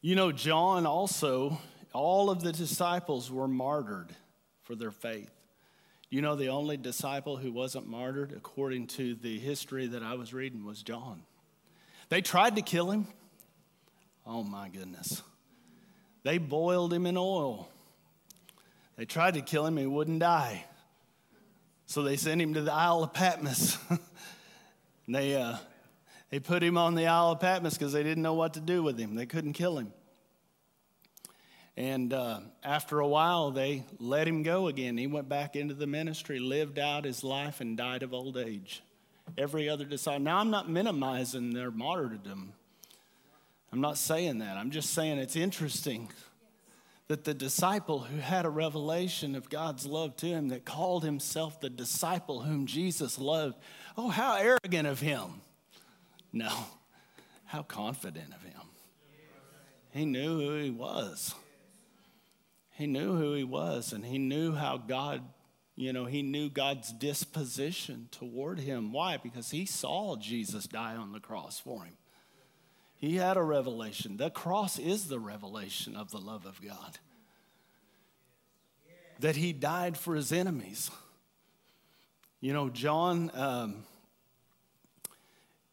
You 0.00 0.14
know, 0.14 0.32
John 0.32 0.86
also, 0.86 1.60
all 1.92 2.30
of 2.30 2.42
the 2.42 2.52
disciples 2.52 3.30
were 3.30 3.48
martyred 3.48 4.16
for 4.62 4.74
their 4.74 4.92
faith. 4.92 5.41
You 6.12 6.20
know, 6.20 6.36
the 6.36 6.48
only 6.48 6.76
disciple 6.76 7.38
who 7.38 7.50
wasn't 7.50 7.86
martyred, 7.86 8.34
according 8.36 8.88
to 8.88 9.14
the 9.14 9.38
history 9.38 9.86
that 9.86 10.02
I 10.02 10.12
was 10.12 10.34
reading, 10.34 10.62
was 10.62 10.82
John. 10.82 11.22
They 12.10 12.20
tried 12.20 12.56
to 12.56 12.62
kill 12.62 12.90
him, 12.90 13.06
Oh 14.26 14.42
my 14.42 14.68
goodness. 14.68 15.22
They 16.22 16.36
boiled 16.36 16.92
him 16.92 17.06
in 17.06 17.16
oil. 17.16 17.66
They 18.98 19.06
tried 19.06 19.34
to 19.34 19.40
kill 19.40 19.64
him, 19.64 19.78
he 19.78 19.86
wouldn't 19.86 20.18
die. 20.18 20.66
So 21.86 22.02
they 22.02 22.18
sent 22.18 22.42
him 22.42 22.52
to 22.54 22.60
the 22.60 22.74
Isle 22.74 23.04
of 23.04 23.14
Patmos. 23.14 23.78
they, 25.08 25.34
uh, 25.34 25.56
they 26.28 26.40
put 26.40 26.62
him 26.62 26.76
on 26.76 26.94
the 26.94 27.06
Isle 27.06 27.32
of 27.32 27.40
Patmos 27.40 27.72
because 27.72 27.94
they 27.94 28.02
didn't 28.02 28.22
know 28.22 28.34
what 28.34 28.52
to 28.52 28.60
do 28.60 28.82
with 28.82 28.98
him. 28.98 29.14
They 29.14 29.24
couldn't 29.24 29.54
kill 29.54 29.78
him. 29.78 29.94
And 31.76 32.12
uh, 32.12 32.40
after 32.62 33.00
a 33.00 33.08
while, 33.08 33.50
they 33.50 33.84
let 33.98 34.28
him 34.28 34.42
go 34.42 34.68
again. 34.68 34.98
He 34.98 35.06
went 35.06 35.28
back 35.28 35.56
into 35.56 35.74
the 35.74 35.86
ministry, 35.86 36.38
lived 36.38 36.78
out 36.78 37.04
his 37.04 37.24
life, 37.24 37.60
and 37.60 37.76
died 37.76 38.02
of 38.02 38.12
old 38.12 38.36
age. 38.36 38.82
Every 39.38 39.68
other 39.68 39.84
disciple. 39.84 40.20
Now, 40.20 40.38
I'm 40.38 40.50
not 40.50 40.68
minimizing 40.68 41.54
their 41.54 41.70
martyrdom. 41.70 42.52
I'm 43.72 43.80
not 43.80 43.96
saying 43.96 44.38
that. 44.38 44.58
I'm 44.58 44.70
just 44.70 44.92
saying 44.92 45.18
it's 45.18 45.36
interesting 45.36 46.10
that 47.08 47.24
the 47.24 47.34
disciple 47.34 48.00
who 48.00 48.18
had 48.18 48.44
a 48.44 48.50
revelation 48.50 49.34
of 49.34 49.48
God's 49.48 49.86
love 49.86 50.16
to 50.16 50.26
him, 50.26 50.48
that 50.48 50.64
called 50.64 51.04
himself 51.04 51.60
the 51.60 51.70
disciple 51.70 52.42
whom 52.42 52.66
Jesus 52.66 53.18
loved, 53.18 53.56
oh, 53.96 54.08
how 54.08 54.36
arrogant 54.36 54.86
of 54.86 55.00
him. 55.00 55.40
No, 56.32 56.50
how 57.44 57.62
confident 57.62 58.32
of 58.34 58.42
him. 58.42 58.60
He 59.90 60.04
knew 60.04 60.38
who 60.38 60.56
he 60.56 60.70
was. 60.70 61.34
He 62.82 62.88
knew 62.88 63.14
who 63.14 63.34
he 63.34 63.44
was, 63.44 63.92
and 63.92 64.04
he 64.04 64.18
knew 64.18 64.54
how 64.56 64.76
God, 64.76 65.22
you 65.76 65.92
know, 65.92 66.06
he 66.06 66.20
knew 66.20 66.50
God's 66.50 66.92
disposition 66.92 68.08
toward 68.10 68.58
him. 68.58 68.90
Why? 68.90 69.18
Because 69.18 69.52
he 69.52 69.66
saw 69.66 70.16
Jesus 70.16 70.66
die 70.66 70.96
on 70.96 71.12
the 71.12 71.20
cross 71.20 71.60
for 71.60 71.84
him. 71.84 71.96
He 72.96 73.14
had 73.14 73.36
a 73.36 73.42
revelation. 73.44 74.16
The 74.16 74.30
cross 74.30 74.80
is 74.80 75.06
the 75.06 75.20
revelation 75.20 75.94
of 75.94 76.10
the 76.10 76.18
love 76.18 76.44
of 76.44 76.60
God. 76.60 76.98
That 79.20 79.36
he 79.36 79.52
died 79.52 79.96
for 79.96 80.16
his 80.16 80.32
enemies. 80.32 80.90
You 82.40 82.52
know, 82.52 82.68
John, 82.68 83.30
um, 83.34 83.84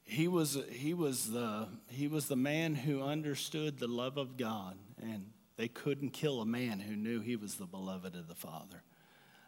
he, 0.03 0.27
was, 0.27 0.59
he, 0.69 0.93
was 0.93 1.31
the, 1.31 1.69
he 1.87 2.07
was 2.07 2.27
the 2.27 2.35
man 2.35 2.75
who 2.75 3.01
understood 3.01 3.79
the 3.79 3.87
love 3.87 4.17
of 4.17 4.37
God, 4.37 4.77
and 5.01 5.31
they 5.59 5.67
couldn't 5.67 6.11
kill 6.11 6.39
a 6.39 6.45
man 6.45 6.79
who 6.79 6.95
knew 6.95 7.19
he 7.19 7.35
was 7.35 7.55
the 7.55 7.65
beloved 7.65 8.15
of 8.15 8.29
the 8.29 8.33
Father. 8.33 8.81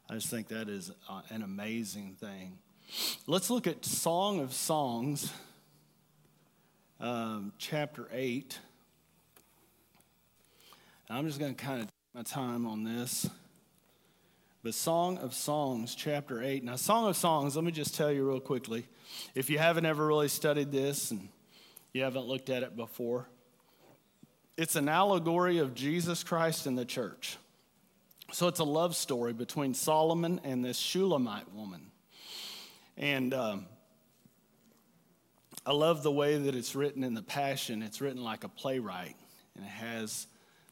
I 0.09 0.15
just 0.15 0.27
think 0.27 0.49
that 0.49 0.67
is 0.67 0.91
uh, 1.09 1.21
an 1.29 1.41
amazing 1.41 2.17
thing. 2.19 2.57
Let's 3.27 3.49
look 3.49 3.65
at 3.65 3.85
Song 3.85 4.41
of 4.41 4.51
Songs 4.51 5.31
um, 6.99 7.53
chapter 7.57 8.09
8. 8.11 8.59
I'm 11.09 11.25
just 11.25 11.39
going 11.39 11.55
to 11.55 11.63
kind 11.63 11.79
of 11.79 11.87
take 11.87 12.13
my 12.13 12.23
time 12.23 12.67
on 12.67 12.83
this. 12.83 13.29
But 14.63 14.73
Song 14.73 15.17
of 15.19 15.33
Songs, 15.33 15.95
chapter 15.95 16.43
8. 16.43 16.65
Now, 16.65 16.75
Song 16.75 17.07
of 17.07 17.15
Songs, 17.15 17.55
let 17.55 17.63
me 17.63 17.71
just 17.71 17.95
tell 17.95 18.11
you 18.11 18.27
real 18.27 18.41
quickly. 18.41 18.85
If 19.33 19.49
you 19.49 19.59
haven't 19.59 19.85
ever 19.85 20.05
really 20.05 20.27
studied 20.27 20.73
this 20.73 21.11
and 21.11 21.29
you 21.93 22.03
haven't 22.03 22.25
looked 22.25 22.49
at 22.49 22.63
it 22.63 22.75
before, 22.75 23.29
it's 24.57 24.75
an 24.75 24.89
allegory 24.89 25.59
of 25.59 25.73
Jesus 25.73 26.23
Christ 26.23 26.67
and 26.67 26.77
the 26.77 26.85
church. 26.85 27.37
So 28.31 28.47
it's 28.47 28.59
a 28.59 28.65
love 28.65 28.95
story 28.95 29.33
between 29.33 29.73
Solomon 29.73 30.39
and 30.43 30.63
this 30.63 30.77
Shulamite 30.77 31.53
woman. 31.53 31.91
And 32.97 33.33
um, 33.33 33.65
I 35.65 35.73
love 35.73 36.01
the 36.03 36.11
way 36.11 36.37
that 36.37 36.55
it's 36.55 36.75
written 36.75 37.03
in 37.03 37.13
the 37.13 37.21
Passion. 37.21 37.83
It's 37.83 38.01
written 38.01 38.23
like 38.23 38.43
a 38.43 38.49
playwright, 38.49 39.15
and 39.55 39.65
it 39.65 39.69
has 39.69 40.27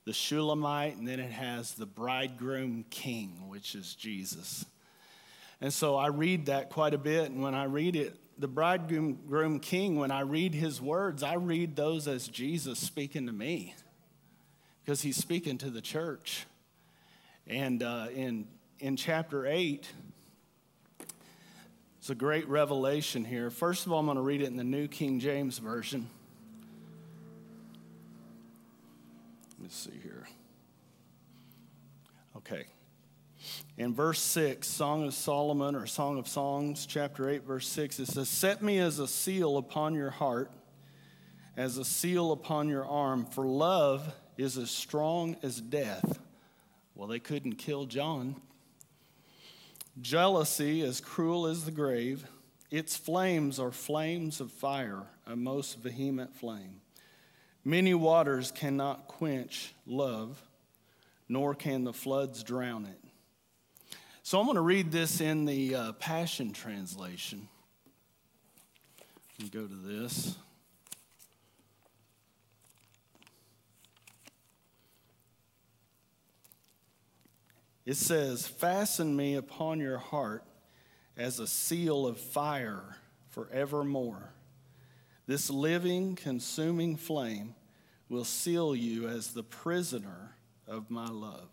the 0.06 0.14
Shulamite, 0.14 0.96
and 0.96 1.08
then 1.08 1.20
it 1.20 1.32
has 1.32 1.74
the 1.74 1.86
bridegroom 1.86 2.86
king, 2.90 3.50
which 3.50 3.76
is 3.76 3.94
Jesus. 3.94 4.66
And 5.62 5.74
so 5.74 5.96
I 5.96 6.08
read 6.08 6.46
that 6.46 6.70
quite 6.70 6.94
a 6.94 6.98
bit, 6.98 7.30
and 7.30 7.42
when 7.42 7.54
I 7.54 7.66
read 7.66 7.96
it, 7.96 8.16
the 8.40 8.48
bridegroom 8.48 9.20
groom 9.28 9.60
king, 9.60 9.98
when 9.98 10.12
I 10.12 10.22
read 10.22 10.56
his 10.56 10.82
words, 10.82 11.24
I 11.24 11.34
read 11.34 11.76
those 11.76 12.08
as 12.08 12.28
Jesus 12.28 12.80
speaking 12.80 13.28
to 13.28 13.34
me 13.34 13.76
because 14.82 15.02
he's 15.02 15.18
speaking 15.18 15.58
to 15.60 15.70
the 15.70 15.82
church. 15.82 16.46
And 17.46 17.84
uh, 17.84 18.08
in, 18.16 18.48
in 18.80 18.96
chapter 18.96 19.46
8, 19.46 19.88
it's 22.00 22.10
a 22.10 22.16
great 22.16 22.48
revelation 22.48 23.26
here. 23.26 23.50
First 23.50 23.86
of 23.86 23.92
all, 23.92 24.00
I'm 24.00 24.06
going 24.06 24.16
to 24.16 24.22
read 24.22 24.42
it 24.42 24.46
in 24.46 24.56
the 24.56 24.64
New 24.64 24.88
King 24.88 25.20
James 25.20 25.58
Version. 25.58 26.08
Let 29.58 29.64
me 29.64 29.70
see 29.70 30.00
here. 30.02 30.26
Okay. 32.38 32.66
In 33.80 33.94
verse 33.94 34.20
6, 34.20 34.68
Song 34.68 35.08
of 35.08 35.14
Solomon 35.14 35.74
or 35.74 35.88
Song 35.88 36.20
of 36.20 36.28
Songs, 36.28 36.86
chapter 36.86 37.30
8, 37.30 37.44
verse 37.44 37.66
6, 37.70 38.02
it 38.02 38.08
says, 38.08 38.28
Set 38.28 38.62
me 38.62 38.78
as 38.78 39.00
a 39.00 39.08
seal 39.08 39.56
upon 39.56 39.96
your 39.96 40.10
heart, 40.10 40.52
as 41.56 41.78
a 41.78 41.86
seal 41.86 42.34
upon 42.34 42.68
your 42.68 42.86
arm, 42.86 43.26
for 43.26 43.46
love 43.46 44.14
is 44.36 44.58
as 44.58 44.70
strong 44.70 45.38
as 45.44 45.62
death. 45.62 46.20
Well, 46.94 47.08
they 47.08 47.22
couldn't 47.22 47.56
kill 47.56 47.86
John. 47.86 48.36
Jealousy 50.02 50.82
as 50.82 51.00
cruel 51.00 51.46
as 51.46 51.64
the 51.64 51.72
grave. 51.72 52.26
Its 52.70 52.98
flames 52.98 53.62
are 53.62 53.72
flames 53.72 54.42
of 54.42 54.52
fire, 54.52 55.04
a 55.26 55.38
most 55.38 55.80
vehement 55.80 56.36
flame. 56.36 56.82
Many 57.64 57.94
waters 57.94 58.52
cannot 58.52 59.08
quench 59.08 59.74
love, 59.88 60.44
nor 61.30 61.56
can 61.56 61.86
the 61.86 61.94
floods 61.94 62.44
drown 62.44 62.84
it. 62.84 62.99
So 64.30 64.40
I'm 64.40 64.46
going 64.46 64.58
to 64.58 64.62
read 64.62 64.92
this 64.92 65.22
in 65.22 65.46
the 65.46 65.74
uh, 65.74 65.92
Passion 65.94 66.54
Translation. 66.54 67.48
Let 69.40 69.44
me 69.44 69.50
go 69.50 69.66
to 69.66 69.74
this. 69.74 70.38
It 77.88 77.96
says, 77.96 78.46
Fasten 78.46 79.16
me 79.16 79.34
upon 79.34 79.80
your 79.80 79.98
heart 79.98 80.44
as 81.18 81.40
a 81.40 81.48
seal 81.48 82.06
of 82.06 82.20
fire 82.20 82.98
forevermore. 83.32 84.36
This 85.26 85.50
living, 85.50 86.16
consuming 86.16 86.98
flame 86.98 87.56
will 88.10 88.26
seal 88.26 88.76
you 88.76 89.08
as 89.08 89.34
the 89.34 89.42
prisoner 89.42 90.36
of 90.68 90.92
my 90.92 91.08
love. 91.08 91.50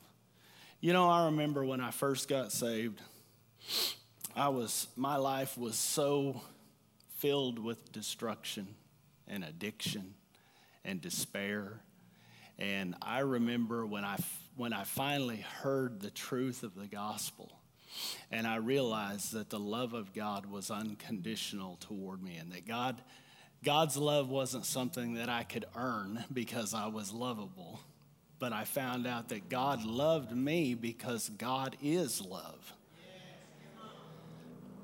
You 0.87 0.93
know, 0.93 1.09
I 1.11 1.25
remember 1.25 1.65
when 1.65 1.81
I 1.81 1.91
first 1.91 2.29
got 2.29 2.53
saved, 2.53 3.03
I 4.37 4.51
was 4.51 4.87
my 4.95 5.17
life 5.17 5.59
was 5.59 5.75
so 5.75 6.41
filled 7.17 7.59
with 7.59 7.91
destruction 7.91 8.69
and 9.27 9.43
addiction 9.43 10.15
and 10.85 11.01
despair. 11.01 11.81
And 12.57 12.95
I 13.03 13.19
remember 13.19 13.85
when 13.85 14.05
I 14.05 14.17
when 14.57 14.73
I 14.73 14.85
finally 14.85 15.45
heard 15.61 15.99
the 15.99 16.11
truth 16.13 16.63
of 16.63 16.77
the 16.77 16.87
gospel 16.87 17.51
and 18.31 18.47
I 18.47 18.59
realized 18.59 19.33
that 19.33 19.51
the 19.51 19.59
love 19.59 19.93
of 19.93 20.13
God 20.15 20.47
was 20.47 20.71
unconditional 20.71 21.79
toward 21.81 22.23
me 22.23 22.37
and 22.37 22.53
that 22.53 22.65
God 22.65 23.03
God's 23.65 23.97
love 23.97 24.29
wasn't 24.29 24.65
something 24.65 25.15
that 25.15 25.29
I 25.29 25.43
could 25.43 25.65
earn 25.75 26.23
because 26.33 26.75
I 26.75 26.87
was 26.87 27.13
lovable 27.13 27.81
but 28.39 28.53
I 28.53 28.65
found 28.65 29.07
out 29.07 29.31
that 29.31 29.49
God 29.49 29.85
loved 29.85 30.33
me 30.33 30.75
because 30.75 31.29
God 31.31 31.77
is 31.83 32.21
love. 32.21 32.73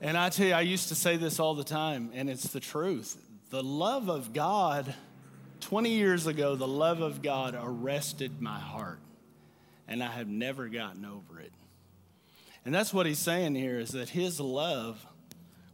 And 0.00 0.16
I 0.16 0.30
tell 0.30 0.48
you, 0.48 0.54
I 0.54 0.62
used 0.62 0.88
to 0.88 0.96
say 0.96 1.16
this 1.16 1.38
all 1.38 1.54
the 1.54 1.62
time, 1.62 2.10
and 2.12 2.28
it's 2.28 2.48
the 2.48 2.60
truth. 2.60 3.16
The 3.50 3.62
love 3.62 4.08
of 4.08 4.32
God, 4.32 4.94
20 5.60 5.90
years 5.90 6.26
ago, 6.26 6.56
the 6.56 6.66
love 6.66 7.00
of 7.00 7.22
God 7.22 7.56
arrested 7.56 8.40
my 8.40 8.58
heart, 8.58 8.98
and 9.86 10.02
I 10.02 10.10
have 10.10 10.26
never 10.26 10.68
gotten 10.68 11.04
over 11.04 11.38
it. 11.38 11.52
And 12.64 12.74
that's 12.74 12.92
what 12.92 13.06
he's 13.06 13.18
saying 13.18 13.54
here 13.54 13.78
is 13.78 13.90
that 13.90 14.08
his 14.08 14.40
love 14.40 15.06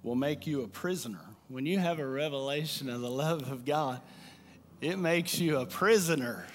will 0.02 0.14
make 0.14 0.46
you 0.46 0.62
a 0.62 0.68
prisoner. 0.68 1.24
When 1.48 1.64
you 1.64 1.78
have 1.78 1.98
a 1.98 2.06
revelation 2.06 2.90
of 2.90 3.00
the 3.00 3.10
love 3.10 3.50
of 3.50 3.64
God, 3.64 4.00
it 4.80 4.98
makes 4.98 5.38
you 5.38 5.58
a 5.58 5.66
prisoner 5.66 6.46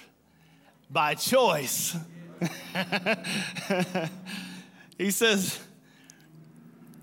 by 0.94 1.16
choice. 1.16 1.98
he 4.98 5.10
says, 5.10 5.60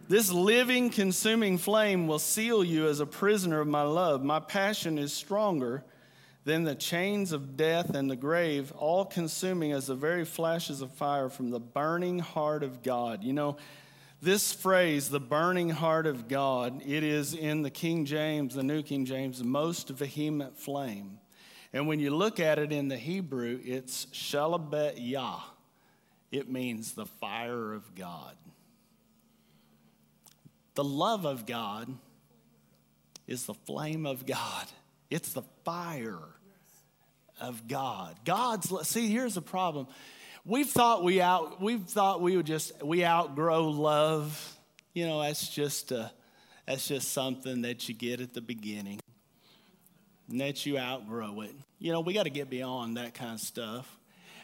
This 0.08 0.30
living, 0.30 0.90
consuming 0.90 1.58
flame 1.58 2.06
will 2.06 2.20
seal 2.20 2.62
you 2.62 2.88
as 2.88 3.00
a 3.00 3.06
prisoner 3.06 3.60
of 3.60 3.66
my 3.66 3.82
love. 3.82 4.22
My 4.22 4.38
passion 4.38 4.96
is 4.96 5.12
stronger 5.12 5.84
than 6.44 6.64
the 6.64 6.74
chains 6.74 7.32
of 7.32 7.56
death 7.56 7.94
and 7.94 8.10
the 8.10 8.16
grave, 8.16 8.72
all 8.72 9.04
consuming 9.04 9.72
as 9.72 9.88
the 9.88 9.94
very 9.94 10.24
flashes 10.24 10.80
of 10.80 10.92
fire 10.92 11.28
from 11.28 11.50
the 11.50 11.60
burning 11.60 12.18
heart 12.18 12.62
of 12.62 12.82
God. 12.82 13.24
You 13.24 13.32
know, 13.32 13.56
this 14.22 14.52
phrase, 14.52 15.10
the 15.10 15.20
burning 15.20 15.70
heart 15.70 16.06
of 16.06 16.28
God, 16.28 16.82
it 16.86 17.02
is 17.02 17.34
in 17.34 17.62
the 17.62 17.70
King 17.70 18.04
James, 18.04 18.54
the 18.54 18.62
New 18.62 18.82
King 18.82 19.04
James, 19.04 19.42
most 19.42 19.88
vehement 19.88 20.56
flame. 20.58 21.19
And 21.72 21.86
when 21.86 22.00
you 22.00 22.10
look 22.10 22.40
at 22.40 22.58
it 22.58 22.72
in 22.72 22.88
the 22.88 22.96
Hebrew, 22.96 23.60
it's 23.64 24.06
shalabet 24.06 24.94
yah. 24.96 25.40
It 26.32 26.50
means 26.50 26.92
the 26.92 27.06
fire 27.06 27.72
of 27.72 27.94
God. 27.94 28.36
The 30.74 30.84
love 30.84 31.24
of 31.24 31.46
God 31.46 31.88
is 33.26 33.46
the 33.46 33.54
flame 33.54 34.06
of 34.06 34.26
God. 34.26 34.66
It's 35.10 35.32
the 35.32 35.42
fire 35.64 36.18
of 37.40 37.68
God. 37.68 38.16
God's 38.24 38.72
see, 38.88 39.08
here's 39.08 39.34
the 39.34 39.42
problem. 39.42 39.86
We've 40.44 40.68
thought 40.68 41.04
we 41.04 41.20
out 41.20 41.60
we've 41.60 41.84
thought 41.84 42.20
we 42.20 42.36
would 42.36 42.46
just 42.46 42.82
we 42.82 43.04
outgrow 43.04 43.68
love. 43.68 44.56
You 44.94 45.06
know, 45.06 45.22
that's 45.22 45.48
just 45.48 45.92
a, 45.92 46.10
that's 46.66 46.88
just 46.88 47.12
something 47.12 47.62
that 47.62 47.88
you 47.88 47.94
get 47.94 48.20
at 48.20 48.34
the 48.34 48.40
beginning 48.40 49.00
and 50.30 50.40
that 50.40 50.64
you 50.64 50.78
outgrow 50.78 51.40
it. 51.42 51.54
You 51.78 51.92
know, 51.92 52.00
we 52.00 52.12
got 52.12 52.24
to 52.24 52.30
get 52.30 52.48
beyond 52.48 52.96
that 52.96 53.14
kind 53.14 53.34
of 53.34 53.40
stuff. 53.40 53.98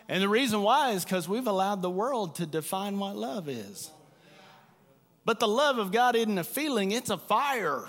And 0.09 0.23
the 0.23 0.29
reason 0.29 0.63
why 0.63 0.93
is 0.93 1.05
because 1.05 1.29
we've 1.29 1.47
allowed 1.47 1.83
the 1.83 1.91
world 1.91 2.37
to 2.37 2.47
define 2.47 2.99
what 2.99 3.17
love 3.17 3.49
is. 3.49 3.91
But 5.25 5.41
the 5.41 5.49
love 5.49 5.79
of 5.79 5.91
God 5.91 6.15
isn't 6.15 6.39
a 6.39 6.45
feeling, 6.45 6.93
it's 6.93 7.11
a 7.11 7.19
fire. 7.19 7.85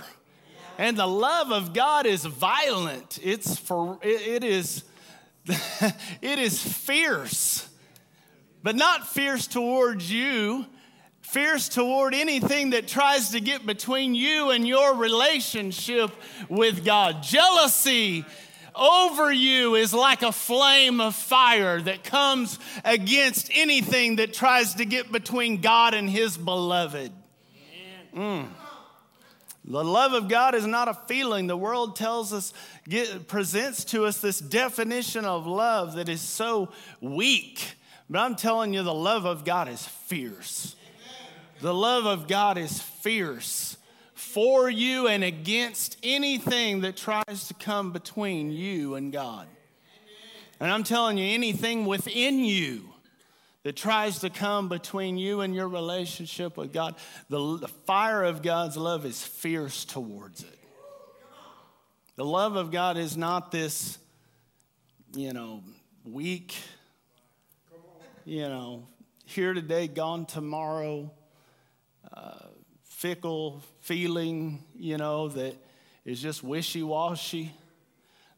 And 0.80 0.98
the 0.98 1.08
love 1.08 1.52
of 1.52 1.74
God 1.74 2.06
is 2.06 2.24
violent. 2.24 3.20
It's 3.22 3.58
for 3.58 4.00
it 4.02 4.44
is 4.44 4.84
it 5.48 6.40
is 6.40 6.62
fierce. 6.62 7.68
But 8.64 8.76
not 8.76 9.08
fierce 9.08 9.48
towards 9.48 10.12
you, 10.12 10.66
fierce 11.28 11.68
toward 11.68 12.14
anything 12.14 12.70
that 12.70 12.88
tries 12.88 13.32
to 13.32 13.42
get 13.42 13.66
between 13.66 14.16
you 14.16 14.52
and 14.52 14.66
your 14.66 14.96
relationship 14.96 16.10
with 16.48 16.86
God. 16.86 17.22
Jealousy 17.22 18.24
over 18.74 19.30
you 19.32 19.76
is 19.76 19.94
like 19.94 20.22
a 20.22 20.32
flame 20.32 21.02
of 21.02 21.16
fire 21.16 21.82
that 21.82 22.06
comes 22.06 22.58
against 22.86 23.52
anything 23.54 24.16
that 24.18 24.34
tries 24.34 24.76
to 24.76 24.86
get 24.86 25.12
between 25.12 25.60
God 25.60 25.94
and 25.94 26.10
his 26.10 26.38
beloved. 26.38 27.12
Mm. 28.16 28.48
The 29.66 29.84
love 29.84 30.14
of 30.14 30.30
God 30.30 30.56
is 30.56 30.66
not 30.66 30.88
a 30.88 30.94
feeling. 30.94 31.48
The 31.48 31.58
world 31.58 31.98
tells 31.98 32.32
us, 32.32 32.54
get, 32.88 33.28
presents 33.28 33.84
to 33.86 34.06
us 34.06 34.22
this 34.22 34.40
definition 34.40 35.26
of 35.26 35.46
love 35.46 35.96
that 35.96 36.08
is 36.08 36.22
so 36.22 36.70
weak. 37.02 37.76
But 38.10 38.20
I'm 38.20 38.38
telling 38.38 38.74
you, 38.74 38.82
the 38.84 38.94
love 38.94 39.26
of 39.26 39.44
God 39.44 39.68
is 39.68 39.86
fierce. 39.86 40.77
The 41.60 41.74
love 41.74 42.06
of 42.06 42.28
God 42.28 42.58
is 42.58 42.80
fierce 42.80 43.78
for 44.14 44.70
you 44.70 45.08
and 45.08 45.24
against 45.24 45.98
anything 46.04 46.82
that 46.82 46.96
tries 46.96 47.48
to 47.48 47.54
come 47.56 47.92
between 47.92 48.52
you 48.52 48.96
and 48.96 49.12
God. 49.12 49.48
And 50.60 50.72
I'm 50.72 50.84
telling 50.84 51.18
you, 51.18 51.26
anything 51.26 51.86
within 51.86 52.40
you 52.40 52.90
that 53.64 53.76
tries 53.76 54.20
to 54.20 54.30
come 54.30 54.70
between 54.70 55.18
you 55.18 55.42
and 55.42 55.54
your 55.54 55.68
relationship 55.68 56.58
with 56.58 56.74
God, 56.74 56.96
the, 57.30 57.58
the 57.58 57.68
fire 57.68 58.24
of 58.24 58.42
God's 58.42 58.78
love 58.78 59.06
is 59.06 59.24
fierce 59.24 59.86
towards 59.86 60.44
it. 60.44 60.60
The 62.16 62.26
love 62.26 62.56
of 62.56 62.72
God 62.72 62.98
is 62.98 63.18
not 63.18 63.52
this, 63.52 63.98
you 65.16 65.34
know, 65.34 65.64
weak, 66.04 66.56
you 68.26 68.42
know, 68.42 68.88
here 69.26 69.54
today, 69.54 69.88
gone 69.88 70.26
tomorrow 70.26 71.12
uh, 72.18 72.48
fickle 72.84 73.62
feeling, 73.82 74.64
you 74.76 74.98
know, 74.98 75.28
that 75.30 75.56
is 76.06 76.22
just 76.22 76.44
wishy 76.44 76.84
washy. 76.84 77.54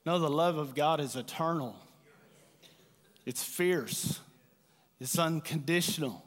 No, 0.05 0.19
the 0.19 0.29
love 0.29 0.57
of 0.57 0.75
God 0.75 0.99
is 0.99 1.15
eternal, 1.15 1.75
it's 3.25 3.43
fierce, 3.43 4.19
it's 4.99 5.17
unconditional, 5.17 6.25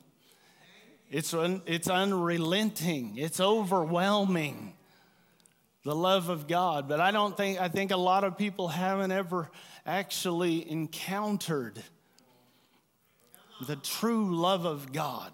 it's, 1.10 1.34
un, 1.34 1.62
it's 1.66 1.88
unrelenting, 1.88 3.16
it's 3.16 3.40
overwhelming. 3.40 4.74
The 5.84 5.96
love 5.96 6.28
of 6.28 6.46
God. 6.46 6.88
But 6.88 7.00
I 7.00 7.10
don't 7.10 7.36
think, 7.36 7.60
I 7.60 7.66
think 7.66 7.90
a 7.90 7.96
lot 7.96 8.22
of 8.22 8.38
people 8.38 8.68
haven't 8.68 9.10
ever 9.10 9.50
actually 9.84 10.70
encountered 10.70 11.82
the 13.66 13.74
true 13.74 14.36
love 14.36 14.64
of 14.64 14.92
God. 14.92 15.32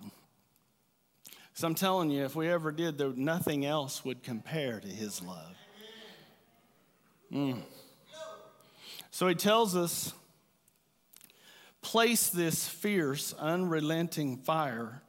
So 1.59 1.67
I'm 1.67 1.75
telling 1.75 2.11
you, 2.11 2.25
if 2.25 2.37
we 2.37 2.49
ever 2.49 2.71
did, 2.71 2.99
there, 2.99 3.13
nothing 3.17 3.67
else 3.67 4.05
would 4.05 4.23
compare 4.23 4.79
to 4.79 4.87
his 4.87 5.21
love. 5.21 5.57
Mm. 7.33 7.63
So 9.11 9.27
he 9.27 9.35
tells 9.35 9.75
us, 9.75 10.15
place 11.83 12.29
this 12.29 12.69
fierce, 12.69 13.35
unrelenting 13.37 14.37
fire 14.37 15.03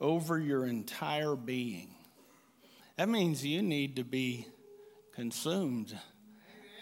over 0.00 0.38
your 0.38 0.64
entire 0.64 1.36
being. 1.36 1.94
That 2.96 3.10
means 3.10 3.44
you 3.44 3.60
need 3.60 3.96
to 3.96 4.04
be 4.04 4.46
consumed 5.14 5.94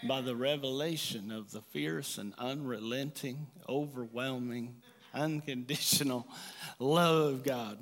by 0.07 0.21
the 0.21 0.37
revelation 0.37 1.29
of 1.29 1.51
the 1.51 1.61
fierce 1.61 2.17
and 2.17 2.33
unrelenting, 2.37 3.47
overwhelming, 3.67 4.75
unconditional 5.13 6.25
love 6.79 7.33
of 7.33 7.43
God. 7.43 7.79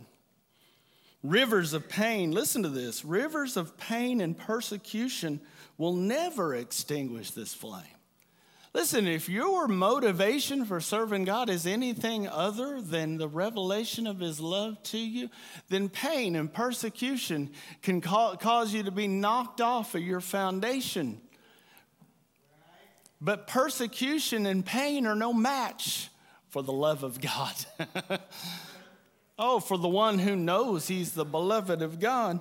Rivers 1.23 1.73
of 1.73 1.87
pain, 1.87 2.31
listen 2.31 2.63
to 2.63 2.69
this 2.69 3.05
rivers 3.05 3.55
of 3.55 3.77
pain 3.77 4.21
and 4.21 4.37
persecution 4.37 5.39
will 5.77 5.93
never 5.93 6.55
extinguish 6.55 7.31
this 7.31 7.53
flame. 7.53 7.83
Listen, 8.73 9.05
if 9.05 9.27
your 9.27 9.67
motivation 9.67 10.63
for 10.63 10.79
serving 10.79 11.25
God 11.25 11.49
is 11.49 11.67
anything 11.67 12.27
other 12.27 12.81
than 12.81 13.17
the 13.17 13.27
revelation 13.27 14.07
of 14.07 14.19
His 14.19 14.39
love 14.39 14.81
to 14.83 14.97
you, 14.97 15.29
then 15.67 15.89
pain 15.89 16.37
and 16.37 16.51
persecution 16.51 17.51
can 17.81 17.99
cause 17.99 18.73
you 18.73 18.83
to 18.83 18.91
be 18.91 19.07
knocked 19.07 19.59
off 19.59 19.93
of 19.93 20.01
your 20.01 20.21
foundation. 20.21 21.19
But 23.19 23.45
persecution 23.45 24.45
and 24.45 24.65
pain 24.65 25.05
are 25.05 25.15
no 25.15 25.33
match 25.33 26.09
for 26.49 26.63
the 26.63 26.71
love 26.71 27.03
of 27.03 27.19
God. 27.19 27.53
oh, 29.41 29.59
for 29.59 29.77
the 29.77 29.89
one 29.89 30.19
who 30.19 30.35
knows 30.35 30.87
He's 30.87 31.11
the 31.11 31.25
beloved 31.25 31.81
of 31.81 31.99
God. 31.99 32.39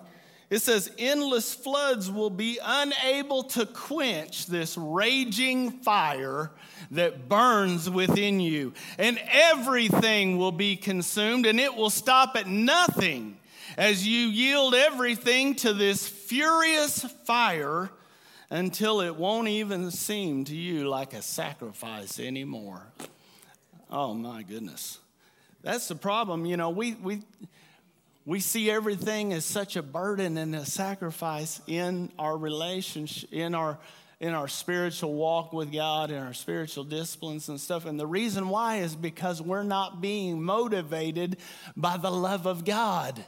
It 0.51 0.59
says, 0.59 0.91
endless 0.99 1.55
floods 1.55 2.11
will 2.11 2.31
be 2.31 2.59
unable 2.63 3.45
to 3.45 3.67
quench 3.67 4.47
this 4.47 4.77
raging 4.77 5.71
fire 5.71 6.51
that 6.91 7.29
burns 7.29 7.89
within 7.89 8.41
you. 8.41 8.75
And 8.99 9.21
everything 9.31 10.39
will 10.39 10.53
be 10.53 10.75
consumed, 10.75 11.47
and 11.47 11.61
it 11.61 11.77
will 11.77 11.91
stop 11.91 12.37
at 12.37 12.49
nothing 12.49 13.39
as 13.79 14.07
you 14.07 14.27
yield 14.27 14.75
everything 14.75 15.55
to 15.55 15.73
this 15.73 16.07
furious 16.09 17.05
fire 17.25 17.89
until 18.51 19.01
it 19.01 19.15
won't 19.15 19.47
even 19.47 19.93
seem 19.93 20.45
to 20.47 20.57
you 20.57 20.89
like 20.89 21.15
a 21.15 21.23
sacrifice 21.23 22.19
anymore. 22.19 22.83
Oh, 23.89 24.15
my 24.15 24.43
goodness. 24.43 24.99
That's 25.63 25.89
the 25.89 25.95
problem. 25.95 26.47
You 26.47 26.57
know, 26.57 26.71
we, 26.71 26.95
we, 26.95 27.23
we 28.25 28.41
see 28.41 28.71
everything 28.71 29.33
as 29.33 29.45
such 29.45 29.77
a 29.77 29.83
burden 29.83 30.39
and 30.39 30.55
a 30.55 30.65
sacrifice 30.65 31.61
in 31.67 32.11
our 32.19 32.37
relationship, 32.37 33.33
in 33.33 33.55
our 33.55 33.79
in 34.21 34.35
our 34.35 34.49
spiritual 34.49 35.15
walk 35.15 35.53
with 35.55 35.73
God 35.73 36.11
and 36.11 36.21
our 36.23 36.35
spiritual 36.35 36.85
disciplines 36.85 37.49
and 37.49 37.59
stuff. 37.59 37.87
And 37.87 37.99
the 37.99 38.07
reason 38.07 38.51
why 38.51 38.77
is 38.77 38.95
because 38.95 39.41
we're 39.41 39.63
not 39.63 40.03
being 40.03 40.43
motivated 40.43 41.39
by 41.75 41.97
the 41.97 42.11
love 42.11 42.47
of 42.47 42.67
God. 42.67 43.25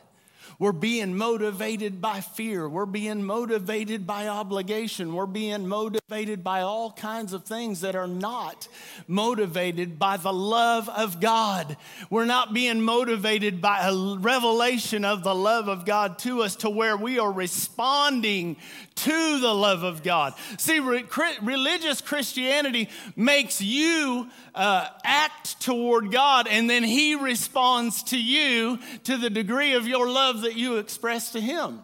We're 0.59 0.73
being 0.73 1.17
motivated 1.17 2.01
by 2.01 2.21
fear. 2.21 2.69
We're 2.69 2.87
being 2.87 3.25
motivated 3.25 4.07
by 4.07 4.29
obligation. 4.29 5.15
We're 5.15 5.27
being 5.27 5.67
motivated 5.67 6.45
by 6.45 6.63
all 6.63 6.93
kinds 6.93 7.33
of 7.33 7.45
things 7.45 7.81
that 7.83 7.97
are 7.97 8.07
not 8.07 8.69
motivated 9.07 9.99
by 9.99 10.17
the 10.17 10.33
love 10.33 10.89
of 10.89 11.21
God. 11.21 11.77
We're 12.11 12.25
not 12.25 12.55
being 12.55 12.81
motivated 12.81 13.61
by 13.61 13.89
a 13.89 14.17
revelation 14.17 15.05
of 15.05 15.23
the 15.25 15.35
love 15.35 15.69
of 15.69 15.85
God 15.85 16.19
to 16.21 16.43
us 16.43 16.57
to 16.57 16.71
where 16.71 16.97
we 16.97 17.19
are 17.19 17.33
responding 17.33 18.57
to 18.97 19.41
the 19.41 19.55
love 19.55 19.83
of 19.83 20.03
God. 20.03 20.35
See, 20.59 20.81
re- 20.81 21.05
religious 21.43 22.01
Christianity 22.01 22.89
makes 23.17 23.61
you 23.61 24.29
uh, 24.55 24.89
act 25.05 25.61
toward 25.61 26.13
God, 26.13 26.47
and 26.49 26.69
then 26.69 26.85
He 26.85 27.15
responds 27.15 28.03
to 28.05 28.19
you 28.21 28.79
to 29.05 29.17
the 29.17 29.31
degree 29.31 29.75
of 29.75 29.87
your 29.87 30.09
love 30.09 30.43
that 30.43 30.57
you 30.57 30.77
express 30.77 31.33
to 31.33 31.41
Him. 31.41 31.81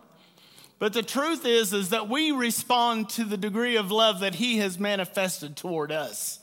But 0.78 0.92
the 0.92 1.02
truth 1.02 1.44
is, 1.44 1.72
is 1.72 1.90
that 1.90 2.08
we 2.08 2.30
respond 2.30 3.08
to 3.10 3.24
the 3.24 3.36
degree 3.36 3.76
of 3.76 3.90
love 3.90 4.20
that 4.20 4.36
He 4.36 4.58
has 4.58 4.78
manifested 4.78 5.56
toward 5.56 5.90
us. 5.90 6.38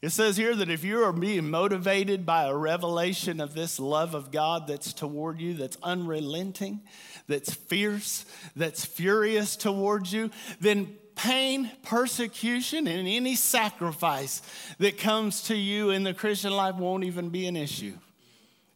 It 0.00 0.10
says 0.10 0.36
here 0.36 0.54
that 0.54 0.70
if 0.70 0.84
you 0.84 1.02
are 1.02 1.12
being 1.12 1.50
motivated 1.50 2.24
by 2.24 2.44
a 2.44 2.54
revelation 2.54 3.40
of 3.40 3.54
this 3.54 3.80
love 3.80 4.14
of 4.14 4.30
God 4.30 4.68
that's 4.68 4.92
toward 4.92 5.40
you, 5.40 5.54
that's 5.54 5.76
unrelenting, 5.82 6.82
that's 7.26 7.52
fierce, 7.52 8.24
that's 8.54 8.84
furious 8.84 9.56
towards 9.56 10.12
you, 10.12 10.30
then 10.60 10.96
pain, 11.16 11.68
persecution, 11.82 12.86
and 12.86 13.08
any 13.08 13.34
sacrifice 13.34 14.40
that 14.78 14.98
comes 14.98 15.42
to 15.42 15.56
you 15.56 15.90
in 15.90 16.04
the 16.04 16.14
Christian 16.14 16.52
life 16.52 16.76
won't 16.76 17.02
even 17.02 17.28
be 17.30 17.46
an 17.48 17.56
issue. 17.56 17.94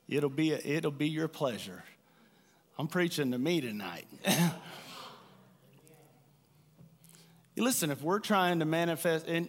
It'll 0.09 0.29
be, 0.29 0.53
a, 0.53 0.59
it'll 0.59 0.91
be 0.91 1.09
your 1.09 1.29
pleasure. 1.29 1.85
I'm 2.79 2.89
preaching 2.89 3.31
to 3.31 3.39
me 3.39 3.61
tonight. 3.61 4.07
Listen, 7.57 7.93
if 7.93 8.03
we're 8.03 8.19
trying 8.19 8.59
to 8.59 8.65
manifest, 8.65 9.29
and 9.29 9.49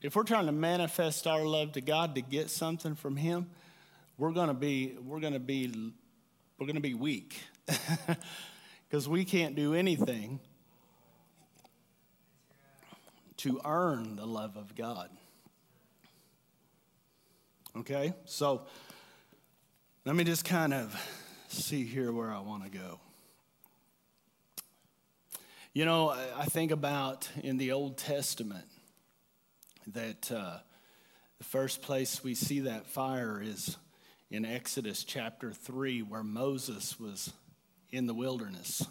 if 0.00 0.14
we're 0.14 0.24
trying 0.24 0.46
to 0.46 0.52
manifest 0.52 1.26
our 1.26 1.44
love 1.44 1.72
to 1.72 1.80
God 1.80 2.14
to 2.14 2.22
get 2.22 2.50
something 2.50 2.94
from 2.94 3.16
Him, 3.16 3.48
we're 4.16 4.32
gonna 4.32 4.54
be 4.54 4.96
we're 5.04 5.20
gonna 5.20 5.38
be 5.38 5.92
we're 6.58 6.66
gonna 6.66 6.80
be 6.80 6.94
weak 6.94 7.40
because 8.88 9.08
we 9.08 9.24
can't 9.24 9.54
do 9.54 9.74
anything 9.74 10.40
to 13.38 13.60
earn 13.64 14.16
the 14.16 14.26
love 14.26 14.56
of 14.56 14.74
God. 14.74 15.10
Okay, 17.76 18.12
so 18.24 18.62
let 20.04 20.16
me 20.16 20.24
just 20.24 20.44
kind 20.44 20.74
of 20.74 20.96
see 21.48 21.84
here 21.84 22.12
where 22.12 22.32
I 22.32 22.40
want 22.40 22.64
to 22.64 22.70
go. 22.70 22.98
You 25.72 25.84
know, 25.84 26.10
I 26.10 26.46
think 26.46 26.72
about 26.72 27.28
in 27.42 27.56
the 27.56 27.70
Old 27.72 27.98
Testament 27.98 28.64
that 29.94 30.30
uh, 30.30 30.58
the 31.38 31.44
first 31.44 31.82
place 31.82 32.22
we 32.22 32.34
see 32.34 32.60
that 32.60 32.86
fire 32.86 33.40
is 33.42 33.76
in 34.30 34.44
Exodus 34.44 35.04
chapter 35.04 35.52
3, 35.52 36.02
where 36.02 36.22
Moses 36.22 36.98
was 36.98 37.32
in 37.90 38.06
the 38.06 38.14
wilderness 38.14 38.86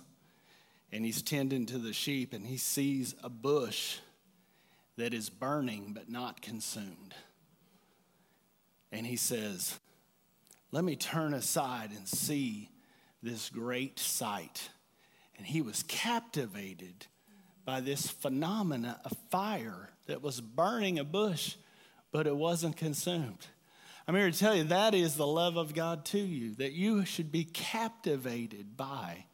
and 0.91 1.05
he's 1.05 1.21
tending 1.21 1.65
to 1.67 1.77
the 1.77 1.93
sheep 1.93 2.33
and 2.33 2.45
he 2.45 2.57
sees 2.57 3.15
a 3.23 3.29
bush 3.29 3.97
that 4.97 5.13
is 5.13 5.29
burning 5.29 5.91
but 5.93 6.09
not 6.09 6.41
consumed. 6.41 7.13
And 8.91 9.05
he 9.05 9.17
says, 9.17 9.79
Let 10.71 10.83
me 10.83 10.95
turn 10.95 11.33
aside 11.33 11.91
and 11.91 12.07
see 12.07 12.69
this 13.21 13.49
great 13.49 13.99
sight. 13.99 14.69
And 15.37 15.45
he 15.45 15.61
was 15.61 15.83
captivated 15.83 17.05
by 17.65 17.81
this 17.81 18.07
phenomena 18.07 18.99
of 19.05 19.11
fire 19.29 19.89
that 20.07 20.21
was 20.21 20.41
burning 20.41 20.99
a 20.99 21.03
bush, 21.03 21.55
but 22.11 22.27
it 22.27 22.35
wasn't 22.35 22.75
consumed. 22.75 23.47
I'm 24.07 24.15
here 24.15 24.31
to 24.31 24.37
tell 24.37 24.55
you 24.55 24.63
that 24.65 24.93
is 24.93 25.15
the 25.15 25.27
love 25.27 25.57
of 25.57 25.73
God 25.73 26.05
to 26.05 26.19
you, 26.19 26.55
that 26.55 26.71
you 26.71 27.05
should 27.05 27.31
be 27.31 27.43
captivated 27.43 28.77
by 28.77 29.25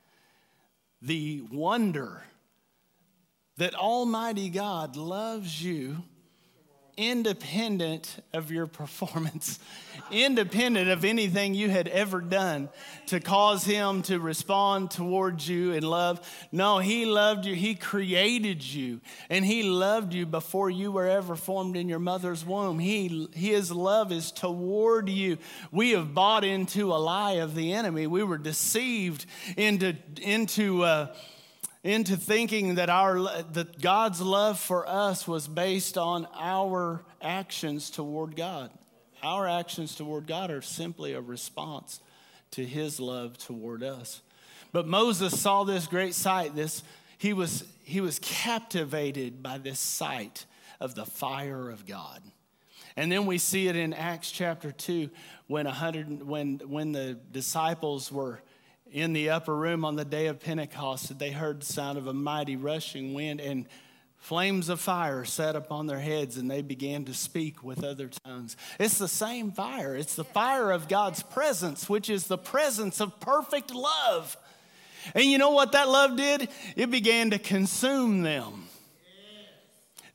the 1.01 1.43
wonder 1.51 2.23
that 3.57 3.75
Almighty 3.75 4.49
God 4.49 4.95
loves 4.95 5.63
you 5.63 6.03
independent 6.97 8.23
of 8.33 8.51
your 8.51 8.67
performance, 8.67 9.59
independent 10.11 10.89
of 10.89 11.03
anything 11.03 11.53
you 11.53 11.69
had 11.69 11.87
ever 11.87 12.21
done 12.21 12.69
to 13.07 13.19
cause 13.19 13.63
him 13.63 14.01
to 14.03 14.19
respond 14.19 14.91
towards 14.91 15.47
you 15.47 15.71
in 15.71 15.83
love. 15.83 16.19
No, 16.51 16.79
he 16.79 17.05
loved 17.05 17.45
you. 17.45 17.55
He 17.55 17.75
created 17.75 18.63
you, 18.63 19.01
and 19.29 19.43
he 19.45 19.63
loved 19.63 20.13
you 20.13 20.25
before 20.25 20.69
you 20.69 20.91
were 20.91 21.07
ever 21.07 21.35
formed 21.35 21.75
in 21.75 21.89
your 21.89 21.99
mother's 21.99 22.45
womb. 22.45 22.79
He, 22.79 23.27
his 23.33 23.71
love 23.71 24.11
is 24.11 24.31
toward 24.31 25.09
you. 25.09 25.37
We 25.71 25.91
have 25.91 26.13
bought 26.13 26.43
into 26.43 26.93
a 26.93 26.97
lie 26.97 27.33
of 27.33 27.55
the 27.55 27.73
enemy. 27.73 28.07
We 28.07 28.23
were 28.23 28.37
deceived 28.37 29.25
into, 29.57 29.95
into, 30.21 30.83
uh, 30.83 31.15
into 31.83 32.15
thinking 32.15 32.75
that 32.75 32.89
our 32.89 33.19
that 33.53 33.81
God's 33.81 34.21
love 34.21 34.59
for 34.59 34.87
us 34.87 35.27
was 35.27 35.47
based 35.47 35.97
on 35.97 36.27
our 36.33 37.03
actions 37.21 37.89
toward 37.89 38.35
God. 38.35 38.71
Our 39.21 39.47
actions 39.47 39.95
toward 39.95 40.27
God 40.27 40.51
are 40.51 40.61
simply 40.61 41.13
a 41.13 41.21
response 41.21 41.99
to 42.51 42.65
his 42.65 42.99
love 42.99 43.37
toward 43.37 43.83
us. 43.83 44.21
But 44.71 44.87
Moses 44.87 45.39
saw 45.39 45.63
this 45.63 45.87
great 45.87 46.15
sight. 46.15 46.55
This 46.55 46.83
he 47.17 47.33
was 47.33 47.65
he 47.83 47.99
was 48.01 48.19
captivated 48.19 49.43
by 49.43 49.57
this 49.57 49.79
sight 49.79 50.45
of 50.79 50.95
the 50.95 51.05
fire 51.05 51.69
of 51.69 51.85
God. 51.85 52.21
And 52.95 53.11
then 53.11 53.25
we 53.25 53.37
see 53.37 53.67
it 53.67 53.75
in 53.75 53.93
Acts 53.93 54.31
chapter 54.31 54.71
2 54.71 55.09
when, 55.47 55.65
100, 55.65 56.21
when, 56.21 56.61
when 56.65 56.91
the 56.91 57.17
disciples 57.31 58.11
were 58.11 58.41
in 58.93 59.11
the 59.11 59.31
upper 59.31 59.55
room 59.55 59.83
on 59.83 59.97
the 59.97 60.05
day 60.05 60.27
of 60.27 60.39
Pentecost, 60.39 61.19
they 61.19 61.31
heard 61.31 61.61
the 61.61 61.65
sound 61.65 61.97
of 61.97 62.07
a 62.07 62.13
mighty 62.13 62.55
rushing 62.55 63.13
wind, 63.13 63.41
and 63.41 63.65
Flames 64.23 64.69
of 64.69 64.79
fire 64.79 65.25
set 65.25 65.57
upon 65.57 65.85
their 65.85 65.99
heads, 65.99 66.37
and 66.37 66.49
they 66.49 66.61
began 66.61 67.03
to 67.03 67.13
speak 67.13 67.61
with 67.61 67.83
other 67.83 68.09
tongues. 68.23 68.55
It's 68.79 68.97
the 68.97 69.09
same 69.09 69.51
fire. 69.51 69.97
It's 69.97 70.15
the 70.15 70.23
fire 70.23 70.71
of 70.71 70.87
God's 70.87 71.21
presence, 71.21 71.89
which 71.89 72.09
is 72.09 72.27
the 72.27 72.37
presence 72.37 73.01
of 73.01 73.19
perfect 73.19 73.75
love. 73.75 74.37
And 75.13 75.25
you 75.25 75.37
know 75.37 75.51
what 75.51 75.73
that 75.73 75.89
love 75.89 76.15
did? 76.15 76.47
It 76.77 76.89
began 76.89 77.31
to 77.31 77.37
consume 77.37 78.21
them. 78.21 78.69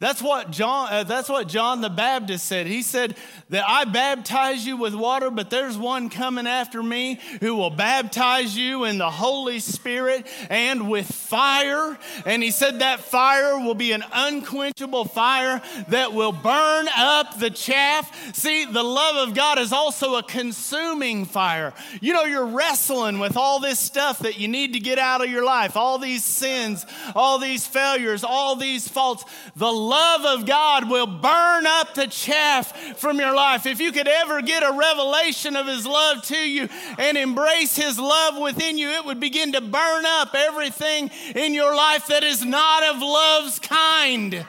That's 0.01 0.23
what 0.23 0.53
John 0.53 0.93
uh, 0.93 1.03
that's 1.03 1.29
what 1.29 1.49
John 1.49 1.81
the 1.81 1.91
Baptist 1.91 2.47
said. 2.47 2.69
He 2.69 2.83
said 2.83 3.17
that 3.49 3.65
I 3.67 3.85
baptize 3.85 4.65
you 4.65 4.77
with 4.77 4.95
water, 4.95 5.29
but 5.29 5.51
there's 5.51 5.77
one 5.77 6.09
coming 6.09 6.47
after 6.47 6.81
me 6.85 7.19
who 7.41 7.57
will 7.57 7.71
baptize 7.71 8.57
you 8.57 8.85
in 8.85 8.99
the 8.99 9.11
Holy 9.11 9.59
Spirit 9.59 10.29
and 10.51 10.89
with 10.89 11.11
fire. 11.11 11.99
And 12.25 12.45
he 12.45 12.53
said 12.53 12.79
that 12.79 13.01
fire 13.01 13.59
will 13.59 13.75
be 13.75 13.91
an 13.91 14.05
unquenchable 14.13 15.07
fire 15.07 15.61
that 15.89 16.13
will 16.13 16.31
burn 16.31 16.87
up 16.97 17.41
the 17.41 17.51
chaff. 17.51 18.37
See, 18.37 18.67
the 18.67 18.85
love 18.85 19.29
of 19.29 19.35
God 19.35 19.59
is 19.59 19.73
also 19.73 20.15
a 20.15 20.23
consuming 20.23 21.25
fire. 21.25 21.75
You 22.01 22.13
know, 22.13 22.23
you're 22.23 22.47
wrestling 22.47 23.19
with 23.19 23.37
all 23.37 23.59
this 23.59 23.81
stuff 23.81 24.21
that 24.21 24.39
you 24.39 24.47
need 24.47 24.75
to 24.75 24.81
get 24.81 25.01
out 25.01 25.25
of 25.25 25.31
your 25.31 25.45
life, 25.45 25.77
all 25.77 25.99
these 25.99 26.23
sins, 26.23 26.87
all 27.17 27.41
these 27.41 27.67
failures, 27.67 28.23
all 28.23 28.55
these 28.55 28.87
faults. 28.87 29.25
The 29.57 29.88
love 29.89 30.25
of 30.25 30.47
God 30.47 30.91
will 30.91 31.07
burn 31.07 31.67
up 31.67 31.95
the 31.95 32.07
chaff 32.07 32.99
from 32.99 33.19
your 33.19 33.35
life. 33.35 33.67
If 33.67 33.81
you 33.81 33.93
could 33.93 34.09
ever 34.09 34.43
get 34.43 34.63
a 34.63 34.73
revelation 34.73 35.57
of 35.57 35.67
His 35.67 35.87
love 35.87 36.23
to 36.25 36.37
you 36.37 36.69
and 36.99 37.17
embrace 37.17 37.77
His 37.77 37.99
love 37.99 38.39
within 38.39 38.79
you, 38.79 38.91
it 38.91 39.05
would 39.05 39.21
begin 39.21 39.53
to 39.53 39.61
burn 39.61 40.05
up 40.07 40.35
everything 40.35 41.11
in 41.35 41.55
your 41.55 41.75
life 41.75 42.07
that 42.09 42.25
is 42.25 42.45
not 42.45 42.83
of 42.83 43.01
love's 43.01 43.59
kind. 43.59 44.47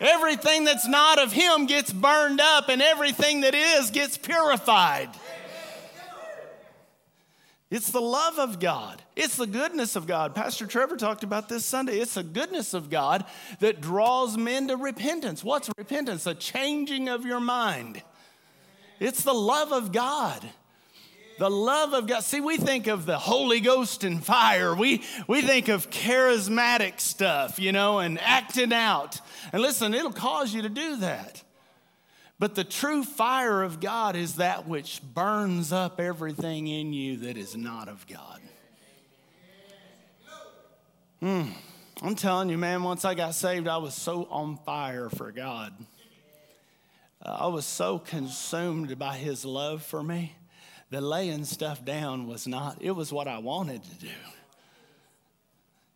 Everything 0.00 0.64
that's 0.64 0.88
not 0.88 1.20
of 1.20 1.32
Him 1.32 1.66
gets 1.66 1.92
burned 1.92 2.40
up, 2.40 2.68
and 2.68 2.82
everything 2.82 3.42
that 3.42 3.54
is 3.54 3.90
gets 3.90 4.18
purified. 4.18 5.08
It's 7.72 7.90
the 7.90 8.02
love 8.02 8.38
of 8.38 8.60
God. 8.60 9.00
It's 9.16 9.36
the 9.36 9.46
goodness 9.46 9.96
of 9.96 10.06
God. 10.06 10.34
Pastor 10.34 10.66
Trevor 10.66 10.98
talked 10.98 11.24
about 11.24 11.48
this 11.48 11.64
Sunday. 11.64 12.00
It's 12.00 12.12
the 12.12 12.22
goodness 12.22 12.74
of 12.74 12.90
God 12.90 13.24
that 13.60 13.80
draws 13.80 14.36
men 14.36 14.68
to 14.68 14.76
repentance. 14.76 15.42
What's 15.42 15.70
repentance? 15.78 16.26
A 16.26 16.34
changing 16.34 17.08
of 17.08 17.24
your 17.24 17.40
mind. 17.40 18.02
It's 19.00 19.22
the 19.24 19.32
love 19.32 19.72
of 19.72 19.90
God. 19.90 20.46
The 21.38 21.48
love 21.48 21.94
of 21.94 22.06
God. 22.06 22.22
See, 22.24 22.42
we 22.42 22.58
think 22.58 22.88
of 22.88 23.06
the 23.06 23.18
Holy 23.18 23.60
Ghost 23.60 24.04
and 24.04 24.22
fire. 24.22 24.74
We, 24.74 25.02
we 25.26 25.40
think 25.40 25.68
of 25.68 25.88
charismatic 25.88 27.00
stuff, 27.00 27.58
you 27.58 27.72
know, 27.72 28.00
and 28.00 28.20
acting 28.20 28.74
out. 28.74 29.18
And 29.50 29.62
listen, 29.62 29.94
it'll 29.94 30.12
cause 30.12 30.52
you 30.52 30.60
to 30.60 30.68
do 30.68 30.96
that. 30.96 31.42
But 32.42 32.56
the 32.56 32.64
true 32.64 33.04
fire 33.04 33.62
of 33.62 33.78
God 33.78 34.16
is 34.16 34.34
that 34.34 34.66
which 34.66 35.00
burns 35.14 35.72
up 35.72 36.00
everything 36.00 36.66
in 36.66 36.92
you 36.92 37.18
that 37.18 37.36
is 37.36 37.56
not 37.56 37.86
of 37.88 38.04
God. 38.08 38.40
Mm, 41.22 41.52
I'm 42.02 42.16
telling 42.16 42.48
you, 42.48 42.58
man, 42.58 42.82
once 42.82 43.04
I 43.04 43.14
got 43.14 43.36
saved, 43.36 43.68
I 43.68 43.76
was 43.76 43.94
so 43.94 44.26
on 44.28 44.56
fire 44.66 45.08
for 45.08 45.30
God. 45.30 45.72
I 47.24 47.46
was 47.46 47.64
so 47.64 48.00
consumed 48.00 48.98
by 48.98 49.18
His 49.18 49.44
love 49.44 49.84
for 49.84 50.02
me 50.02 50.34
that 50.90 51.00
laying 51.00 51.44
stuff 51.44 51.84
down 51.84 52.26
was 52.26 52.48
not, 52.48 52.78
it 52.80 52.90
was 52.90 53.12
what 53.12 53.28
I 53.28 53.38
wanted 53.38 53.84
to 53.84 53.94
do. 54.00 54.18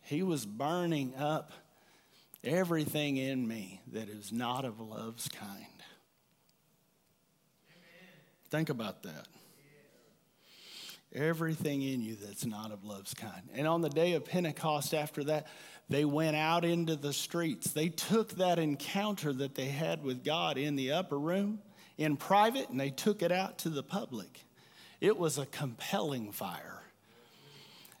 He 0.03 0.23
was 0.23 0.45
burning 0.45 1.13
up 1.17 1.51
everything 2.41 3.17
in 3.17 3.45
me 3.45 3.81
that 3.91 4.07
is 4.07 4.31
not 4.31 4.63
of 4.63 4.79
love's 4.79 5.27
kind. 5.27 5.76
Think 8.49 8.69
about 8.69 9.03
that. 9.03 9.27
Everything 11.13 11.81
in 11.81 12.01
you 12.01 12.15
that's 12.15 12.45
not 12.45 12.71
of 12.71 12.83
love's 12.83 13.13
kind. 13.13 13.41
And 13.53 13.67
on 13.67 13.81
the 13.81 13.89
day 13.89 14.13
of 14.13 14.25
Pentecost, 14.25 14.93
after 14.93 15.23
that, 15.25 15.47
they 15.89 16.03
went 16.05 16.35
out 16.35 16.65
into 16.65 16.95
the 16.95 17.13
streets. 17.13 17.71
They 17.71 17.89
took 17.89 18.31
that 18.33 18.59
encounter 18.59 19.31
that 19.33 19.55
they 19.55 19.67
had 19.67 20.03
with 20.03 20.23
God 20.23 20.57
in 20.57 20.75
the 20.75 20.91
upper 20.91 21.17
room, 21.17 21.59
in 21.97 22.17
private, 22.17 22.69
and 22.69 22.79
they 22.79 22.89
took 22.89 23.21
it 23.21 23.31
out 23.31 23.59
to 23.59 23.69
the 23.69 23.83
public. 23.83 24.43
It 24.99 25.17
was 25.17 25.37
a 25.37 25.45
compelling 25.45 26.31
fire. 26.31 26.83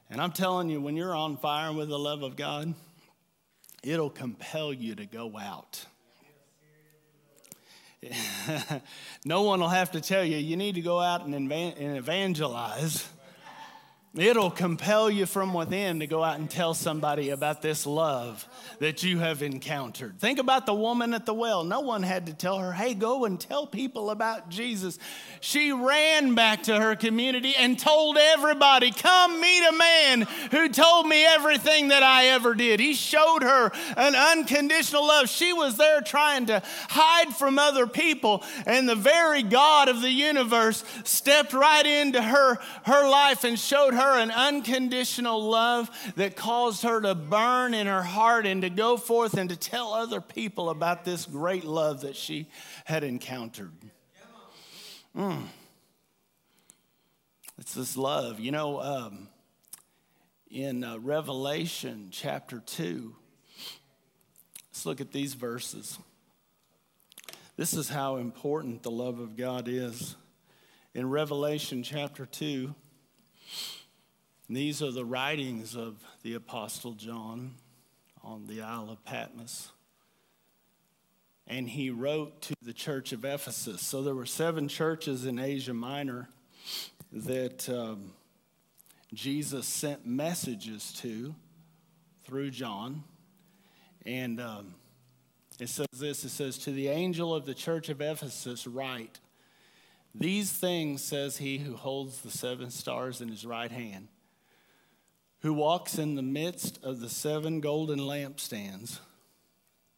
And 0.09 0.21
I'm 0.21 0.31
telling 0.31 0.69
you, 0.69 0.81
when 0.81 0.95
you're 0.95 1.15
on 1.15 1.37
fire 1.37 1.71
with 1.71 1.89
the 1.89 1.99
love 1.99 2.23
of 2.23 2.35
God, 2.35 2.73
it'll 3.83 4.09
compel 4.09 4.73
you 4.73 4.95
to 4.95 5.05
go 5.05 5.37
out. 5.37 5.85
no 9.25 9.43
one 9.43 9.59
will 9.59 9.67
have 9.69 9.91
to 9.91 10.01
tell 10.01 10.23
you, 10.23 10.37
you 10.37 10.57
need 10.57 10.75
to 10.75 10.81
go 10.81 10.99
out 10.99 11.25
and 11.25 11.51
evangelize. 11.51 13.07
It'll 14.17 14.49
compel 14.49 15.11
you 15.11 15.27
from 15.27 15.53
within 15.53 15.99
to 15.99 16.07
go 16.07 16.23
out 16.23 16.39
and 16.39 16.49
tell 16.49 16.73
somebody 16.73 17.29
about 17.29 17.61
this 17.61 17.85
love 17.85 18.47
that 18.79 19.03
you 19.03 19.19
have 19.19 19.43
encountered. 19.43 20.19
Think 20.19 20.39
about 20.39 20.65
the 20.65 20.73
woman 20.73 21.13
at 21.13 21.27
the 21.27 21.35
well. 21.35 21.63
No 21.63 21.81
one 21.81 22.01
had 22.01 22.25
to 22.25 22.33
tell 22.33 22.57
her, 22.57 22.71
hey, 22.71 22.95
go 22.95 23.25
and 23.25 23.39
tell 23.39 23.67
people 23.67 24.09
about 24.09 24.49
Jesus. 24.49 24.97
She 25.39 25.71
ran 25.71 26.33
back 26.33 26.63
to 26.63 26.79
her 26.79 26.95
community 26.95 27.53
and 27.55 27.77
told 27.77 28.17
everybody, 28.17 28.91
come 28.91 29.39
meet 29.39 29.67
a 29.67 29.77
man 29.77 30.21
who 30.49 30.69
told 30.69 31.07
me 31.07 31.23
everything 31.23 31.89
that 31.89 32.01
I 32.01 32.27
ever 32.27 32.55
did. 32.55 32.79
He 32.79 32.95
showed 32.95 33.43
her 33.43 33.71
an 33.95 34.15
unconditional 34.15 35.05
love. 35.05 35.29
She 35.29 35.53
was 35.53 35.77
there 35.77 36.01
trying 36.01 36.47
to 36.47 36.63
hide 36.89 37.35
from 37.35 37.59
other 37.59 37.85
people, 37.85 38.43
and 38.65 38.89
the 38.89 38.95
very 38.95 39.43
God 39.43 39.89
of 39.89 40.01
the 40.01 40.09
universe 40.09 40.83
stepped 41.03 41.53
right 41.53 41.85
into 41.85 42.21
her, 42.21 42.55
her 42.83 43.07
life 43.07 43.43
and 43.43 43.59
showed 43.59 43.93
her 43.93 44.06
her 44.07 44.19
an 44.19 44.31
unconditional 44.31 45.41
love 45.41 45.89
that 46.15 46.35
caused 46.35 46.83
her 46.83 47.01
to 47.01 47.15
burn 47.15 47.73
in 47.73 47.87
her 47.87 48.03
heart 48.03 48.45
and 48.45 48.61
to 48.61 48.69
go 48.69 48.97
forth 48.97 49.35
and 49.35 49.49
to 49.49 49.55
tell 49.55 49.93
other 49.93 50.21
people 50.21 50.69
about 50.69 51.05
this 51.05 51.25
great 51.25 51.63
love 51.63 52.01
that 52.01 52.15
she 52.15 52.47
had 52.85 53.03
encountered. 53.03 53.73
Mm. 55.15 55.43
It's 57.57 57.73
this 57.73 57.97
love. 57.97 58.39
You 58.39 58.51
know, 58.51 58.79
um, 58.81 59.29
in 60.49 60.83
uh, 60.83 60.97
Revelation 60.99 62.09
chapter 62.11 62.59
2, 62.59 63.15
let's 64.69 64.85
look 64.85 65.01
at 65.01 65.11
these 65.11 65.33
verses. 65.33 65.97
This 67.57 67.73
is 67.73 67.89
how 67.89 68.17
important 68.17 68.83
the 68.83 68.91
love 68.91 69.19
of 69.19 69.35
God 69.35 69.67
is. 69.67 70.15
In 70.93 71.09
Revelation 71.09 71.81
chapter 71.81 72.25
2, 72.25 72.75
these 74.49 74.81
are 74.81 74.91
the 74.91 75.03
writings 75.03 75.75
of 75.75 76.01
the 76.23 76.33
Apostle 76.35 76.93
John 76.93 77.55
on 78.23 78.47
the 78.47 78.61
Isle 78.61 78.89
of 78.89 79.03
Patmos. 79.03 79.71
And 81.45 81.67
he 81.67 81.89
wrote 81.89 82.41
to 82.43 82.53
the 82.61 82.71
church 82.71 83.11
of 83.11 83.25
Ephesus. 83.25 83.81
So 83.81 84.01
there 84.01 84.15
were 84.15 84.25
seven 84.25 84.69
churches 84.69 85.25
in 85.25 85.37
Asia 85.37 85.73
Minor 85.73 86.29
that 87.11 87.67
um, 87.69 88.13
Jesus 89.13 89.67
sent 89.67 90.05
messages 90.05 90.93
to 91.01 91.35
through 92.23 92.51
John. 92.51 93.03
And 94.05 94.39
um, 94.39 94.75
it 95.59 95.67
says 95.67 95.87
this 95.91 96.23
it 96.23 96.29
says, 96.29 96.57
To 96.59 96.71
the 96.71 96.87
angel 96.87 97.35
of 97.35 97.45
the 97.45 97.53
church 97.53 97.89
of 97.89 97.99
Ephesus, 97.99 98.65
write, 98.65 99.19
These 100.15 100.53
things 100.53 101.01
says 101.01 101.37
he 101.37 101.57
who 101.57 101.75
holds 101.75 102.21
the 102.21 102.31
seven 102.31 102.71
stars 102.71 103.19
in 103.19 103.27
his 103.27 103.45
right 103.45 103.71
hand 103.71 104.07
who 105.41 105.53
walks 105.53 105.97
in 105.97 106.15
the 106.15 106.21
midst 106.21 106.83
of 106.83 106.99
the 106.99 107.09
seven 107.09 107.61
golden 107.61 107.99
lampstands. 107.99 108.99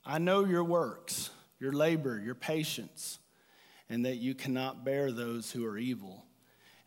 I 0.05 0.17
know 0.17 0.45
your 0.45 0.63
works, 0.63 1.29
your 1.59 1.71
labor, 1.71 2.19
your 2.19 2.35
patience, 2.35 3.19
and 3.89 4.05
that 4.05 4.17
you 4.17 4.35
cannot 4.35 4.83
bear 4.83 5.11
those 5.11 5.51
who 5.51 5.65
are 5.65 5.77
evil. 5.77 6.25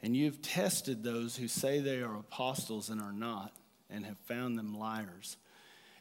And 0.02 0.16
you've 0.16 0.42
tested 0.42 1.02
those 1.02 1.36
who 1.36 1.48
say 1.48 1.80
they 1.80 2.02
are 2.02 2.16
apostles 2.16 2.90
and 2.90 3.00
are 3.00 3.12
not, 3.12 3.52
and 3.88 4.04
have 4.04 4.18
found 4.18 4.58
them 4.58 4.78
liars. 4.78 5.36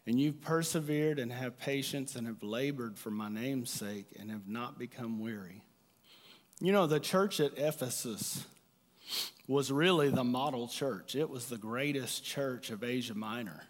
And 0.08 0.20
you've 0.20 0.42
persevered 0.42 1.20
and 1.20 1.32
have 1.32 1.60
patience 1.60 2.16
and 2.16 2.26
have 2.26 2.42
labored 2.42 2.98
for 2.98 3.12
my 3.12 3.30
name's 3.30 3.70
sake 3.70 4.08
and 4.20 4.32
have 4.32 4.48
not 4.48 4.80
become 4.80 5.20
weary. 5.20 5.62
You 6.60 6.72
know, 6.72 6.88
the 6.88 7.00
church 7.00 7.40
at 7.40 7.58
Ephesus 7.58 8.46
was 9.48 9.72
really 9.72 10.10
the 10.10 10.24
model 10.24 10.68
church. 10.68 11.16
It 11.16 11.30
was 11.30 11.48
the 11.48 11.58
greatest 11.58 12.24
church 12.24 12.70
of 12.70 12.84
Asia 12.84 13.14
Minor. 13.14 13.64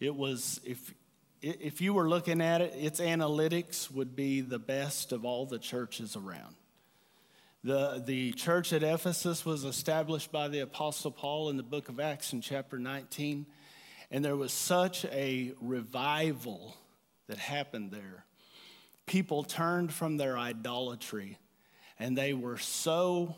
It 0.00 0.14
was, 0.14 0.60
if, 0.64 0.92
if 1.40 1.80
you 1.80 1.94
were 1.94 2.08
looking 2.08 2.40
at 2.40 2.60
it, 2.60 2.74
its 2.76 3.00
analytics 3.00 3.90
would 3.90 4.16
be 4.16 4.40
the 4.40 4.58
best 4.58 5.12
of 5.12 5.24
all 5.24 5.46
the 5.46 5.58
churches 5.58 6.16
around. 6.16 6.54
The, 7.62 8.02
the 8.04 8.32
church 8.32 8.72
at 8.72 8.82
Ephesus 8.82 9.46
was 9.46 9.64
established 9.64 10.30
by 10.30 10.48
the 10.48 10.60
Apostle 10.60 11.10
Paul 11.10 11.48
in 11.48 11.56
the 11.56 11.62
book 11.62 11.88
of 11.88 11.98
Acts 11.98 12.32
in 12.32 12.42
chapter 12.42 12.78
19. 12.78 13.46
And 14.10 14.24
there 14.24 14.36
was 14.36 14.52
such 14.52 15.06
a 15.06 15.52
revival 15.60 16.76
that 17.26 17.38
happened 17.38 17.90
there. 17.90 18.24
People 19.06 19.44
turned 19.44 19.92
from 19.92 20.18
their 20.18 20.36
idolatry 20.36 21.38
and 21.98 22.18
they 22.18 22.34
were 22.34 22.58
so 22.58 23.36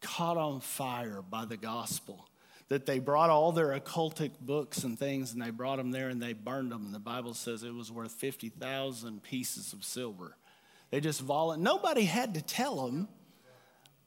caught 0.00 0.36
on 0.36 0.60
fire 0.60 1.22
by 1.22 1.44
the 1.44 1.56
gospel 1.56 2.28
that 2.68 2.84
they 2.84 2.98
brought 2.98 3.30
all 3.30 3.52
their 3.52 3.78
occultic 3.78 4.30
books 4.40 4.84
and 4.84 4.98
things 4.98 5.32
and 5.32 5.42
they 5.42 5.50
brought 5.50 5.76
them 5.76 5.90
there 5.90 6.10
and 6.10 6.22
they 6.22 6.34
burned 6.34 6.70
them. 6.70 6.84
And 6.86 6.94
the 6.94 6.98
Bible 6.98 7.34
says 7.34 7.62
it 7.62 7.74
was 7.74 7.90
worth 7.90 8.12
50,000 8.12 9.22
pieces 9.22 9.72
of 9.72 9.84
silver. 9.84 10.36
They 10.90 11.00
just 11.00 11.20
volunteered. 11.20 11.64
Nobody 11.64 12.04
had 12.04 12.34
to 12.34 12.42
tell 12.42 12.86
them. 12.86 13.08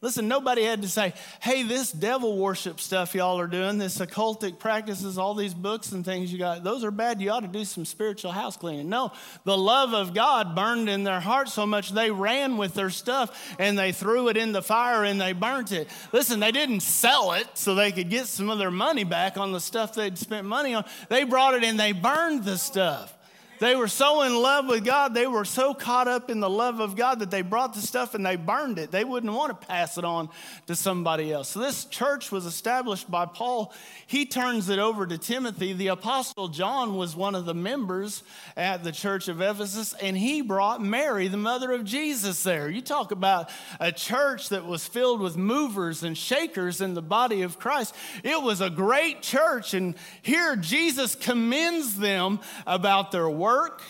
Listen, 0.03 0.27
nobody 0.27 0.63
had 0.63 0.81
to 0.81 0.89
say, 0.89 1.13
hey, 1.41 1.61
this 1.61 1.91
devil 1.91 2.35
worship 2.35 2.79
stuff 2.79 3.13
y'all 3.13 3.39
are 3.39 3.45
doing, 3.45 3.77
this 3.77 3.99
occultic 3.99 4.57
practices, 4.57 5.19
all 5.19 5.35
these 5.35 5.53
books 5.53 5.91
and 5.91 6.03
things 6.03 6.33
you 6.33 6.39
got, 6.39 6.63
those 6.63 6.83
are 6.83 6.89
bad. 6.89 7.21
You 7.21 7.29
ought 7.29 7.41
to 7.41 7.47
do 7.47 7.63
some 7.63 7.85
spiritual 7.85 8.31
house 8.31 8.57
cleaning. 8.57 8.89
No, 8.89 9.11
the 9.43 9.55
love 9.55 9.93
of 9.93 10.15
God 10.15 10.55
burned 10.55 10.89
in 10.89 11.03
their 11.03 11.19
heart 11.19 11.49
so 11.49 11.67
much 11.67 11.91
they 11.91 12.09
ran 12.09 12.57
with 12.57 12.73
their 12.73 12.89
stuff 12.89 13.55
and 13.59 13.77
they 13.77 13.91
threw 13.91 14.29
it 14.29 14.37
in 14.37 14.53
the 14.53 14.63
fire 14.63 15.03
and 15.03 15.21
they 15.21 15.33
burnt 15.33 15.71
it. 15.71 15.87
Listen, 16.11 16.39
they 16.39 16.51
didn't 16.51 16.79
sell 16.79 17.33
it 17.33 17.47
so 17.53 17.75
they 17.75 17.91
could 17.91 18.09
get 18.09 18.25
some 18.25 18.49
of 18.49 18.57
their 18.57 18.71
money 18.71 19.03
back 19.03 19.37
on 19.37 19.51
the 19.51 19.59
stuff 19.59 19.93
they'd 19.93 20.17
spent 20.17 20.47
money 20.47 20.73
on. 20.73 20.83
They 21.09 21.25
brought 21.25 21.53
it 21.53 21.63
and 21.63 21.79
they 21.79 21.91
burned 21.91 22.43
the 22.43 22.57
stuff. 22.57 23.15
They 23.61 23.75
were 23.75 23.87
so 23.87 24.23
in 24.23 24.35
love 24.35 24.67
with 24.67 24.83
God, 24.83 25.13
they 25.13 25.27
were 25.27 25.45
so 25.45 25.75
caught 25.75 26.07
up 26.07 26.31
in 26.31 26.39
the 26.39 26.49
love 26.49 26.79
of 26.79 26.95
God 26.95 27.19
that 27.19 27.29
they 27.29 27.43
brought 27.43 27.75
the 27.75 27.81
stuff 27.81 28.15
and 28.15 28.25
they 28.25 28.35
burned 28.35 28.79
it. 28.79 28.89
They 28.89 29.03
wouldn't 29.03 29.31
want 29.31 29.51
to 29.61 29.67
pass 29.67 29.99
it 29.99 30.03
on 30.03 30.29
to 30.65 30.75
somebody 30.75 31.31
else. 31.31 31.49
So 31.49 31.59
this 31.59 31.85
church 31.85 32.31
was 32.31 32.47
established 32.47 33.11
by 33.11 33.27
Paul. 33.27 33.71
He 34.07 34.25
turns 34.25 34.69
it 34.69 34.79
over 34.79 35.05
to 35.05 35.15
Timothy. 35.19 35.73
The 35.73 35.89
apostle 35.89 36.47
John 36.47 36.95
was 36.95 37.15
one 37.15 37.35
of 37.35 37.45
the 37.45 37.53
members 37.53 38.23
at 38.57 38.83
the 38.83 38.91
church 38.91 39.27
of 39.27 39.41
Ephesus, 39.41 39.93
and 40.01 40.17
he 40.17 40.41
brought 40.41 40.81
Mary, 40.81 41.27
the 41.27 41.37
mother 41.37 41.71
of 41.71 41.85
Jesus, 41.85 42.41
there. 42.41 42.67
You 42.67 42.81
talk 42.81 43.11
about 43.11 43.51
a 43.79 43.91
church 43.91 44.49
that 44.49 44.65
was 44.65 44.87
filled 44.87 45.21
with 45.21 45.37
movers 45.37 46.01
and 46.01 46.17
shakers 46.17 46.81
in 46.81 46.95
the 46.95 47.01
body 47.03 47.43
of 47.43 47.59
Christ. 47.59 47.93
It 48.23 48.41
was 48.41 48.59
a 48.59 48.71
great 48.71 49.21
church, 49.21 49.75
and 49.75 49.93
here 50.23 50.55
Jesus 50.55 51.13
commends 51.13 51.95
them 51.99 52.39
about 52.65 53.11
their 53.11 53.29
work 53.29 53.50
work. 53.51 53.81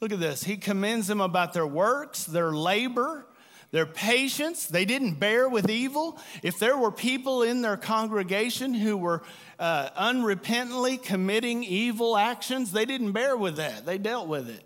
Look 0.00 0.12
at 0.12 0.18
this. 0.18 0.42
He 0.42 0.56
commends 0.56 1.06
them 1.06 1.20
about 1.20 1.52
their 1.52 1.66
works, 1.66 2.24
their 2.24 2.50
labor, 2.52 3.24
their 3.70 3.86
patience. 3.86 4.66
They 4.66 4.84
didn't 4.84 5.14
bear 5.14 5.48
with 5.48 5.70
evil. 5.70 6.18
If 6.42 6.58
there 6.58 6.76
were 6.76 6.90
people 6.90 7.42
in 7.42 7.62
their 7.62 7.76
congregation 7.76 8.74
who 8.74 8.96
were 8.96 9.22
uh, 9.58 9.90
unrepentantly 9.90 11.00
committing 11.02 11.62
evil 11.62 12.16
actions, 12.16 12.72
they 12.72 12.84
didn't 12.84 13.12
bear 13.12 13.36
with 13.36 13.56
that. 13.56 13.86
They 13.86 13.98
dealt 13.98 14.26
with 14.28 14.50
it. 14.50 14.64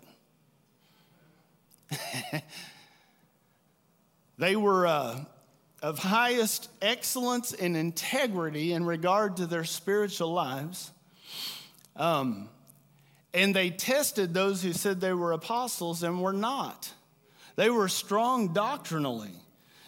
they 4.39 4.55
were 4.55 4.87
uh, 4.87 5.25
of 5.81 5.99
highest 5.99 6.69
excellence 6.81 7.53
and 7.53 7.77
integrity 7.77 8.73
in 8.73 8.83
regard 8.83 9.37
to 9.37 9.45
their 9.45 9.63
spiritual 9.63 10.33
lives. 10.33 10.91
Um, 11.95 12.49
and 13.33 13.55
they 13.55 13.69
tested 13.69 14.33
those 14.33 14.61
who 14.61 14.73
said 14.73 14.99
they 14.99 15.13
were 15.13 15.31
apostles 15.31 16.03
and 16.03 16.21
were 16.21 16.33
not. 16.33 16.91
They 17.55 17.69
were 17.69 17.87
strong 17.87 18.53
doctrinally. 18.53 19.31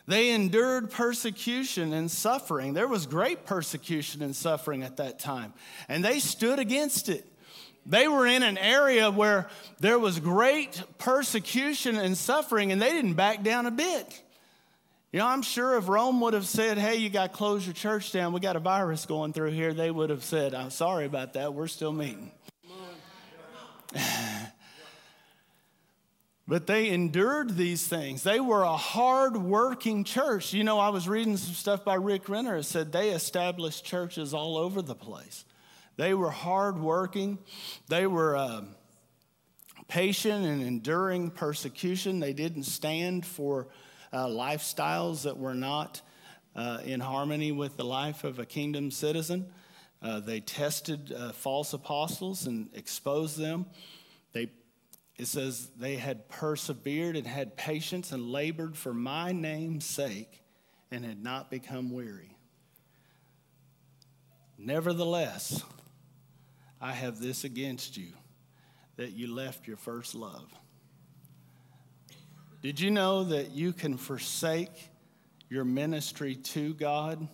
They 0.08 0.32
endured 0.32 0.92
persecution 0.92 1.94
and 1.94 2.12
suffering. 2.12 2.74
There 2.74 2.88
was 2.88 3.06
great 3.06 3.46
persecution 3.46 4.22
and 4.22 4.36
suffering 4.36 4.84
at 4.84 4.98
that 4.98 5.20
time, 5.20 5.54
and 5.88 6.04
they 6.04 6.20
stood 6.20 6.60
against 6.60 7.08
it. 7.08 7.26
They 7.86 8.08
were 8.08 8.26
in 8.26 8.44
an 8.44 8.58
area 8.58 9.12
where 9.12 9.50
there 9.80 10.00
was 10.00 10.20
great 10.20 10.82
persecution 10.98 11.98
and 11.98 12.18
suffering, 12.18 12.72
and 12.72 12.82
they 12.82 12.92
didn't 12.92 13.14
back 13.14 13.44
down 13.44 13.66
a 13.66 13.72
bit. 13.72 14.22
You 15.12 15.20
know, 15.20 15.28
I'm 15.28 15.42
sure 15.42 15.78
if 15.78 15.88
Rome 15.88 16.22
would 16.22 16.34
have 16.34 16.48
said, 16.48 16.78
Hey, 16.78 16.96
you 16.96 17.10
got 17.10 17.32
to 17.32 17.38
close 17.38 17.66
your 17.66 17.74
church 17.74 18.12
down, 18.12 18.34
we 18.34 18.40
got 18.40 18.56
a 18.56 18.60
virus 18.60 19.06
going 19.06 19.32
through 19.32 19.52
here, 19.52 19.74
they 19.74 19.92
would 19.92 20.10
have 20.10 20.24
said, 20.24 20.54
I'm 20.54 20.72
sorry 20.72 21.06
about 21.06 21.34
that, 21.34 21.54
we're 21.54 21.68
still 21.68 21.94
meeting. 21.94 22.32
but 26.48 26.68
they 26.68 26.90
endured 26.90 27.56
these 27.56 27.88
things. 27.88 28.24
They 28.24 28.40
were 28.40 28.64
a 28.64 28.78
hard 28.78 29.38
working 29.38 30.04
church. 30.04 30.54
You 30.54 30.64
know, 30.64 30.80
I 30.80 30.90
was 30.90 31.08
reading 31.08 31.38
some 31.38 31.54
stuff 31.54 31.84
by 31.84 31.96
Rick 31.96 32.30
Renner. 32.30 32.58
It 32.58 32.64
said 32.64 32.92
they 32.92 33.10
established 33.10 33.86
churches 33.86 34.34
all 34.34 34.58
over 34.58 34.82
the 34.82 34.96
place. 34.96 35.46
They 35.96 36.14
were 36.14 36.32
hard 36.32 36.80
working. 36.80 37.38
They 37.88 38.08
were 38.08 38.36
uh, 38.36 38.64
patient 39.88 40.46
and 40.46 40.64
enduring 40.64 41.32
persecution. 41.32 42.20
They 42.20 42.34
didn't 42.34 42.64
stand 42.64 43.26
for 43.26 43.68
uh, 44.12 44.26
lifestyles 44.26 45.24
that 45.24 45.38
were 45.38 45.54
not 45.54 46.02
uh, 46.56 46.80
in 46.84 47.00
harmony 47.00 47.52
with 47.52 47.78
the 47.78 47.86
life 47.86 48.24
of 48.24 48.40
a 48.40 48.46
kingdom 48.46 48.92
citizen. 48.92 49.52
Uh, 50.04 50.20
they 50.20 50.42
tested 50.42 51.14
uh, 51.18 51.32
false 51.32 51.72
apostles 51.72 52.46
and 52.46 52.70
exposed 52.74 53.38
them. 53.38 53.66
They, 54.34 54.52
it 55.16 55.28
says 55.28 55.70
they 55.78 55.96
had 55.96 56.28
persevered 56.28 57.16
and 57.16 57.26
had 57.26 57.56
patience 57.56 58.12
and 58.12 58.30
labored 58.30 58.76
for 58.76 58.94
my 58.94 59.32
name's 59.32 59.86
sake 59.86 60.44
and 60.92 61.06
had 61.06 61.24
not 61.24 61.50
become 61.50 61.90
weary. 61.90 62.36
Nevertheless, 64.58 65.64
I 66.82 66.92
have 66.92 67.20
this 67.20 67.46
against 67.46 67.96
you 67.96 68.10
that 68.98 69.14
you 69.14 69.34
left 69.34 69.68
your 69.68 69.78
first 69.78 70.16
love. 70.16 70.52
Did 72.62 72.80
you 72.80 72.92
know 72.92 73.24
that 73.26 73.52
you 73.52 73.72
can 73.72 73.98
forsake 73.98 74.90
your 75.50 75.64
ministry 75.64 76.36
to 76.36 76.74
God? 76.74 77.28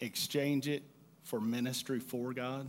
Exchange 0.00 0.68
it 0.68 0.82
for 1.22 1.40
ministry 1.40 2.00
for 2.00 2.32
God? 2.32 2.66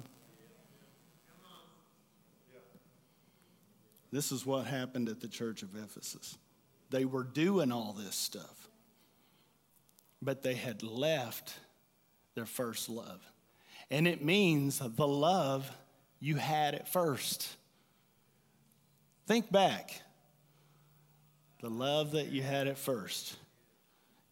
This 4.11 4.31
is 4.31 4.45
what 4.45 4.65
happened 4.65 5.09
at 5.09 5.19
the 5.19 5.27
church 5.27 5.61
of 5.61 5.75
Ephesus. 5.75 6.37
They 6.89 7.03
were 7.03 7.23
doing 7.23 7.71
all 7.71 7.93
this 7.93 8.15
stuff, 8.15 8.69
but 10.21 10.41
they 10.41 10.53
had 10.53 10.83
left 10.83 11.53
their 12.33 12.45
first 12.45 12.87
love. 12.87 13.19
And 13.91 14.07
it 14.07 14.23
means 14.23 14.79
the 14.79 15.07
love 15.07 15.69
you 16.19 16.35
had 16.37 16.75
at 16.75 16.87
first. 16.87 17.55
Think 19.27 19.51
back. 19.51 20.01
The 21.61 21.69
love 21.69 22.11
that 22.11 22.27
you 22.27 22.41
had 22.41 22.67
at 22.67 22.77
first. 22.77 23.35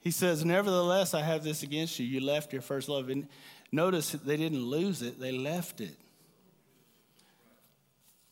He 0.04 0.12
says, 0.12 0.44
Nevertheless, 0.44 1.14
I 1.14 1.22
have 1.22 1.46
this 1.46 1.64
against 1.64 1.98
you. 1.98 2.06
You 2.06 2.20
left 2.20 2.52
your 2.52 2.62
first 2.62 2.90
love. 2.90 3.08
And 3.08 3.26
notice 3.72 4.12
they 4.12 4.36
didn't 4.36 4.66
lose 4.66 5.02
it, 5.02 5.18
they 5.18 5.32
left 5.32 5.80
it. 5.80 5.98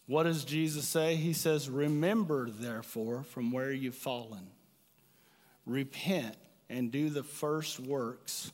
What 0.05 0.23
does 0.23 0.43
Jesus 0.43 0.85
say? 0.85 1.15
He 1.15 1.31
says, 1.31 1.69
Remember, 1.69 2.49
therefore, 2.49 3.23
from 3.23 3.53
where 3.53 3.71
you've 3.71 3.95
fallen. 3.95 4.47
Repent 5.65 6.35
and 6.69 6.91
do 6.91 7.09
the 7.09 7.23
first 7.23 7.79
works. 7.79 8.51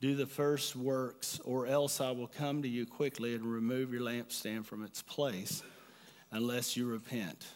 Do 0.00 0.16
the 0.16 0.24
first 0.24 0.74
works, 0.74 1.38
or 1.44 1.66
else 1.66 2.00
I 2.00 2.12
will 2.12 2.28
come 2.28 2.62
to 2.62 2.68
you 2.68 2.86
quickly 2.86 3.34
and 3.34 3.44
remove 3.44 3.92
your 3.92 4.00
lampstand 4.00 4.64
from 4.64 4.82
its 4.82 5.02
place 5.02 5.62
unless 6.32 6.78
you 6.78 6.86
repent. 6.86 7.46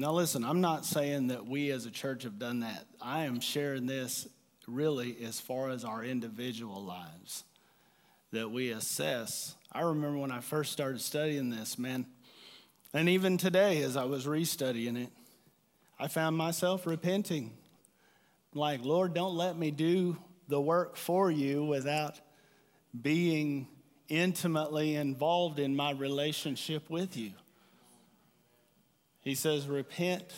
Now, 0.00 0.12
listen, 0.12 0.44
I'm 0.44 0.60
not 0.60 0.86
saying 0.86 1.26
that 1.26 1.48
we 1.48 1.72
as 1.72 1.84
a 1.84 1.90
church 1.90 2.22
have 2.22 2.38
done 2.38 2.60
that. 2.60 2.86
I 3.02 3.24
am 3.24 3.40
sharing 3.40 3.86
this 3.86 4.28
really 4.68 5.16
as 5.24 5.40
far 5.40 5.70
as 5.70 5.84
our 5.84 6.04
individual 6.04 6.84
lives 6.84 7.42
that 8.30 8.48
we 8.48 8.70
assess. 8.70 9.56
I 9.72 9.80
remember 9.80 10.18
when 10.18 10.30
I 10.30 10.38
first 10.38 10.70
started 10.70 11.00
studying 11.00 11.50
this, 11.50 11.80
man, 11.80 12.06
and 12.94 13.08
even 13.08 13.38
today 13.38 13.82
as 13.82 13.96
I 13.96 14.04
was 14.04 14.24
restudying 14.24 15.02
it, 15.02 15.10
I 15.98 16.06
found 16.06 16.36
myself 16.36 16.86
repenting. 16.86 17.50
Like, 18.54 18.84
Lord, 18.84 19.14
don't 19.14 19.34
let 19.34 19.58
me 19.58 19.72
do 19.72 20.16
the 20.46 20.60
work 20.60 20.96
for 20.96 21.28
you 21.28 21.64
without 21.64 22.20
being 23.02 23.66
intimately 24.08 24.94
involved 24.94 25.58
in 25.58 25.74
my 25.74 25.90
relationship 25.90 26.88
with 26.88 27.16
you. 27.16 27.32
He 29.20 29.34
says, 29.34 29.66
Repent. 29.66 30.32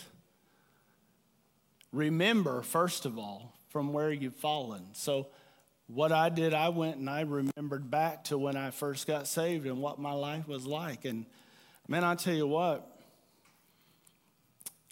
Remember, 1.93 2.62
first 2.62 3.05
of 3.05 3.18
all, 3.18 3.53
from 3.68 3.93
where 3.93 4.12
you've 4.12 4.37
fallen. 4.37 4.87
So, 4.93 5.28
what 5.87 6.12
I 6.12 6.28
did, 6.28 6.55
I 6.55 6.68
went 6.68 6.99
and 6.99 7.11
I 7.11 7.22
remembered 7.22 7.91
back 7.91 8.24
to 8.24 8.39
when 8.39 8.57
I 8.57 8.70
first 8.70 9.09
got 9.09 9.26
saved 9.26 9.66
and 9.66 9.78
what 9.78 9.99
my 9.99 10.12
life 10.12 10.47
was 10.47 10.64
like. 10.64 11.05
And 11.05 11.26
man, 11.89 12.05
I 12.05 12.14
tell 12.14 12.35
you 12.35 12.47
what, 12.47 12.97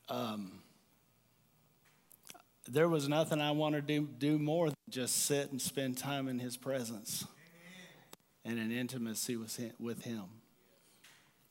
um, 0.09 0.59
there 2.66 2.89
was 2.89 3.09
nothing 3.09 3.41
I 3.41 3.53
wanted 3.53 3.86
to 3.89 4.01
do, 4.01 4.39
more 4.39 4.66
than 4.66 4.76
just 4.91 5.24
sit 5.24 5.51
and 5.51 5.61
spend 5.61 5.97
time 5.97 6.28
in 6.28 6.39
his 6.39 6.57
presence 6.57 7.26
and 8.45 8.59
in 8.59 8.72
intimacy 8.72 9.36
with 9.36 10.03
him. 10.03 10.24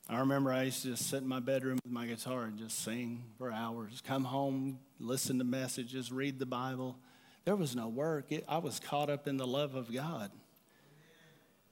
I 0.09 0.19
remember 0.19 0.53
I 0.53 0.63
used 0.63 0.83
to 0.83 0.91
just 0.91 1.09
sit 1.09 1.21
in 1.21 1.27
my 1.27 1.41
bedroom 1.41 1.79
with 1.83 1.91
my 1.91 2.07
guitar 2.07 2.43
and 2.43 2.57
just 2.57 2.81
sing 2.81 3.25
for 3.37 3.51
hours, 3.51 4.01
come 4.07 4.23
home, 4.23 4.79
listen 4.99 5.37
to 5.39 5.43
messages, 5.43 6.13
read 6.13 6.39
the 6.39 6.45
Bible. 6.45 6.97
There 7.43 7.57
was 7.57 7.75
no 7.75 7.89
work. 7.89 8.31
It, 8.31 8.45
I 8.47 8.59
was 8.59 8.79
caught 8.79 9.09
up 9.09 9.27
in 9.27 9.35
the 9.35 9.45
love 9.45 9.75
of 9.75 9.93
God. 9.93 10.31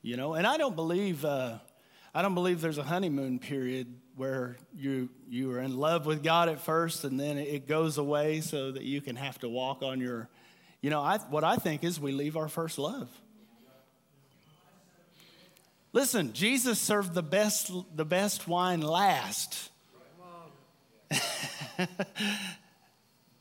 You 0.01 0.17
know, 0.17 0.33
and 0.33 0.45
I 0.45 0.57
don't 0.57 0.75
believe 0.75 1.23
uh, 1.23 1.59
I 2.13 2.21
don't 2.21 2.35
believe 2.35 2.59
there's 2.59 2.77
a 2.77 2.83
honeymoon 2.83 3.39
period 3.39 3.87
where 4.17 4.57
you 4.75 5.09
you 5.29 5.51
are 5.51 5.59
in 5.59 5.77
love 5.77 6.05
with 6.05 6.21
God 6.21 6.49
at 6.49 6.59
first 6.59 7.05
and 7.05 7.17
then 7.17 7.37
it 7.37 7.67
goes 7.67 7.97
away 7.97 8.41
so 8.41 8.71
that 8.71 8.83
you 8.83 8.99
can 8.99 9.15
have 9.15 9.39
to 9.39 9.49
walk 9.49 9.81
on 9.81 10.01
your 10.01 10.29
you 10.81 10.89
know, 10.91 11.01
I, 11.01 11.17
what 11.17 11.43
I 11.43 11.55
think 11.55 11.83
is 11.83 11.99
we 11.99 12.11
leave 12.11 12.37
our 12.37 12.47
first 12.47 12.77
love. 12.77 13.09
Listen, 15.95 16.33
Jesus 16.33 16.77
served 16.77 17.13
the 17.13 17.23
best 17.23 17.71
the 17.95 18.03
best 18.03 18.49
wine 18.49 18.81
last. 18.81 19.71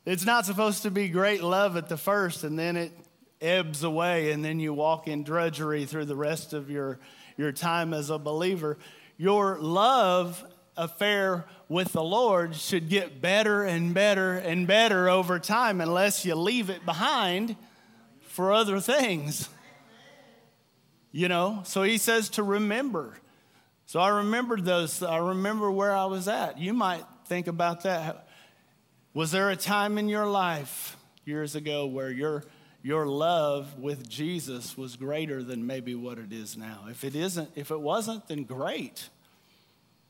it's 0.07 0.24
not 0.24 0.46
supposed 0.46 0.84
to 0.84 0.90
be 0.92 1.09
great 1.09 1.42
love 1.42 1.76
at 1.76 1.88
the 1.88 1.96
first 1.96 2.44
and 2.44 2.57
then 2.57 2.76
it 2.76 2.92
ebbs 3.40 3.82
away 3.82 4.30
and 4.30 4.44
then 4.44 4.61
you 4.61 4.72
walk 4.72 5.09
in 5.09 5.24
drudgery 5.24 5.84
through 5.84 6.05
the 6.05 6.14
rest 6.14 6.52
of 6.52 6.70
your 6.70 7.00
your 7.36 7.50
time 7.50 7.92
as 7.92 8.09
a 8.09 8.18
believer, 8.18 8.78
your 9.16 9.59
love 9.59 10.40
affair 10.76 11.46
with 11.68 11.92
the 11.92 12.05
Lord 12.05 12.55
should 12.55 12.88
get 12.88 13.20
better 13.20 13.64
and 13.64 13.92
better 13.92 14.34
and 14.34 14.64
better 14.64 15.09
over 15.09 15.40
time 15.40 15.80
unless 15.80 16.24
you 16.24 16.36
leave 16.36 16.70
it 16.70 16.86
behind 16.86 17.57
for 18.28 18.52
other 18.52 18.78
things. 18.78 19.48
You 21.16 21.28
know, 21.28 21.60
so 21.62 21.84
he 21.84 21.98
says 21.98 22.28
to 22.30 22.42
remember. 22.42 23.16
So 23.86 24.00
I 24.00 24.08
remembered 24.08 24.64
those, 24.64 25.00
I 25.00 25.18
remember 25.18 25.70
where 25.70 25.92
I 25.92 26.06
was 26.06 26.26
at. 26.26 26.58
You 26.58 26.74
might 26.74 27.04
think 27.26 27.46
about 27.46 27.84
that. 27.84 28.26
Was 29.12 29.30
there 29.30 29.48
a 29.50 29.54
time 29.54 29.96
in 29.96 30.08
your 30.08 30.26
life 30.26 30.96
years 31.24 31.54
ago 31.54 31.86
where 31.86 32.10
your 32.10 32.42
your 32.82 33.06
love 33.06 33.78
with 33.78 34.08
Jesus 34.08 34.76
was 34.76 34.96
greater 34.96 35.44
than 35.44 35.68
maybe 35.68 35.94
what 35.94 36.18
it 36.18 36.32
is 36.32 36.56
now. 36.56 36.80
If 36.90 37.04
it 37.04 37.14
isn't, 37.14 37.48
if 37.54 37.70
it 37.70 37.80
wasn't, 37.80 38.26
then 38.26 38.42
great. 38.42 39.08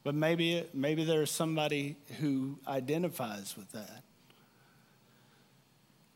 But 0.05 0.17
maybe, 0.17 0.55
it, 0.55 0.75
maybe 0.75 1.05
there's 1.05 1.31
somebody 1.31 1.97
who 2.19 2.59
identifies 2.67 3.57
with 3.57 3.71
that. 3.73 4.03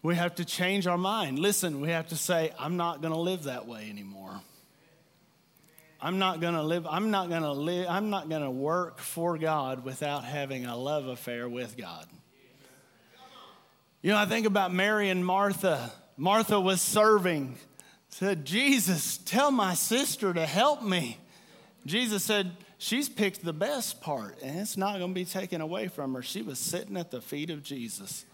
We 0.02 0.16
have 0.16 0.34
to 0.36 0.44
change 0.44 0.88
our 0.88 0.98
mind. 0.98 1.38
Listen, 1.38 1.80
we 1.80 1.90
have 1.90 2.08
to 2.08 2.16
say, 2.16 2.50
I'm 2.58 2.76
not 2.76 3.02
going 3.02 3.12
to 3.12 3.20
live 3.20 3.44
that 3.44 3.68
way 3.68 3.88
anymore. 3.88 4.40
I'm 6.00 6.18
not 6.18 6.40
going 6.40 6.54
to 6.54 6.62
live, 6.62 6.86
I'm 6.86 7.10
not 7.10 7.28
going 7.28 7.42
to 7.42 7.52
live, 7.52 7.86
I'm 7.88 8.10
not 8.10 8.28
going 8.28 8.42
to 8.42 8.50
work 8.50 9.00
for 9.00 9.36
God 9.36 9.84
without 9.84 10.24
having 10.24 10.64
a 10.64 10.76
love 10.76 11.06
affair 11.06 11.48
with 11.48 11.76
God. 11.76 12.06
You 14.00 14.12
know, 14.12 14.18
I 14.18 14.26
think 14.26 14.46
about 14.46 14.72
Mary 14.72 15.10
and 15.10 15.26
Martha. 15.26 15.90
Martha 16.16 16.60
was 16.60 16.80
serving, 16.80 17.58
said, 18.10 18.44
Jesus, 18.44 19.18
tell 19.18 19.50
my 19.50 19.74
sister 19.74 20.32
to 20.32 20.46
help 20.46 20.82
me. 20.82 21.18
Jesus 21.84 22.22
said, 22.22 22.52
She's 22.80 23.08
picked 23.08 23.44
the 23.44 23.52
best 23.52 24.00
part, 24.00 24.40
and 24.40 24.60
it's 24.60 24.76
not 24.76 24.98
going 24.98 25.10
to 25.10 25.14
be 25.14 25.24
taken 25.24 25.60
away 25.60 25.88
from 25.88 26.14
her. 26.14 26.22
She 26.22 26.42
was 26.42 26.60
sitting 26.60 26.96
at 26.96 27.10
the 27.10 27.20
feet 27.20 27.50
of 27.50 27.64
Jesus. 27.64 28.24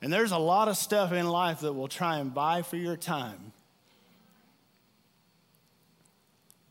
And 0.00 0.10
there's 0.10 0.32
a 0.32 0.38
lot 0.38 0.68
of 0.68 0.78
stuff 0.78 1.12
in 1.12 1.28
life 1.28 1.60
that 1.60 1.74
will 1.74 1.88
try 1.88 2.18
and 2.18 2.32
buy 2.32 2.62
for 2.62 2.76
your 2.76 2.96
time 2.96 3.52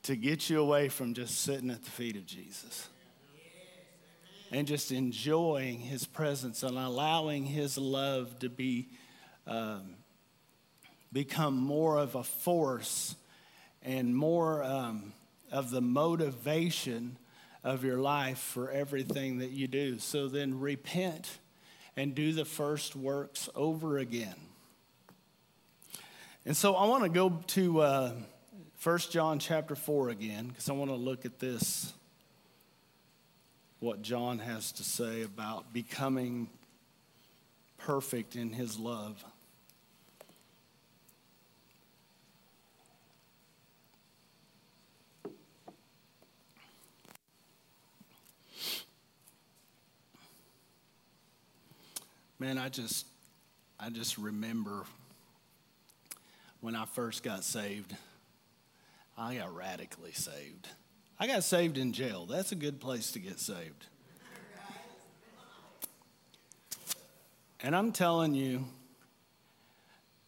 to 0.07 0.15
get 0.15 0.49
you 0.49 0.61
away 0.61 0.87
from 0.87 1.13
just 1.13 1.41
sitting 1.41 1.69
at 1.69 1.83
the 1.83 1.91
feet 1.91 2.15
of 2.15 2.25
Jesus 2.25 2.87
and 4.53 4.65
just 4.65 4.93
enjoying 4.93 5.81
his 5.81 6.05
presence 6.05 6.63
and 6.63 6.77
allowing 6.77 7.43
his 7.43 7.77
love 7.77 8.39
to 8.39 8.47
be 8.47 8.87
um, 9.45 9.95
become 11.11 11.57
more 11.57 11.97
of 11.97 12.15
a 12.15 12.23
force 12.23 13.17
and 13.83 14.15
more 14.15 14.63
um, 14.63 15.11
of 15.51 15.71
the 15.71 15.81
motivation 15.81 17.17
of 17.61 17.83
your 17.83 17.99
life 17.99 18.39
for 18.39 18.71
everything 18.71 19.39
that 19.39 19.49
you 19.49 19.67
do. 19.67 19.99
So 19.99 20.29
then 20.29 20.57
repent 20.57 21.39
and 21.97 22.15
do 22.15 22.31
the 22.31 22.45
first 22.45 22.95
works 22.95 23.49
over 23.55 23.97
again. 23.97 24.35
And 26.45 26.55
so 26.55 26.75
I 26.75 26.87
want 26.87 27.03
to 27.03 27.09
go 27.09 27.41
to 27.47 27.81
uh, 27.81 28.11
1 28.83 28.99
John 29.09 29.39
chapter 29.39 29.75
4 29.75 30.09
again 30.09 30.49
because 30.49 30.69
I 30.69 30.73
want 30.73 30.91
to 30.91 30.95
look 30.95 31.25
at 31.25 31.39
this, 31.39 31.93
what 33.79 34.03
John 34.03 34.37
has 34.37 34.71
to 34.73 34.83
say 34.83 35.23
about 35.23 35.73
becoming 35.73 36.47
perfect 37.79 38.35
in 38.35 38.51
his 38.51 38.77
love. 38.77 39.23
Man, 52.39 52.59
I 52.59 52.69
just, 52.69 53.07
I 53.79 53.89
just 53.89 54.19
remember 54.19 54.83
when 56.61 56.75
I 56.75 56.85
first 56.85 57.23
got 57.23 57.43
saved, 57.43 57.95
I 59.17 59.35
got 59.35 59.55
radically 59.55 60.11
saved. 60.11 60.67
I 61.19 61.27
got 61.27 61.43
saved 61.43 61.77
in 61.77 61.93
jail. 61.93 62.25
That's 62.25 62.51
a 62.51 62.55
good 62.55 62.79
place 62.79 63.11
to 63.11 63.19
get 63.19 63.39
saved. 63.39 63.87
And 67.61 67.75
I'm 67.75 67.91
telling 67.91 68.35
you 68.35 68.65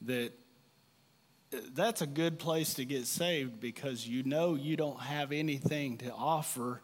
that 0.02 0.32
that's 1.74 2.02
a 2.02 2.08
good 2.08 2.40
place 2.40 2.76
to 2.76 2.86
get 2.86 3.06
saved 3.06 3.60
because 3.60 4.08
you 4.08 4.24
know 4.24 4.56
you 4.56 4.76
don't 4.76 5.00
have 5.00 5.32
anything 5.32 5.98
to 6.00 6.12
offer 6.12 6.82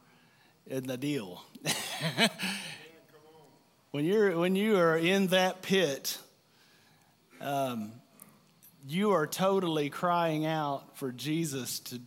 in 0.68 0.86
the 0.86 0.98
deal. 0.98 1.44
When, 3.96 4.04
you're, 4.04 4.38
when 4.38 4.58
you 4.58 4.78
are 4.78 4.98
in 4.98 5.28
that 5.28 5.62
pit, 5.62 6.18
um, 7.40 7.94
you 8.88 9.12
are 9.12 9.26
totally 9.26 9.90
crying 9.90 10.46
out 10.46 10.98
for 10.98 11.12
Jesus 11.12 11.80
to, 11.80 12.00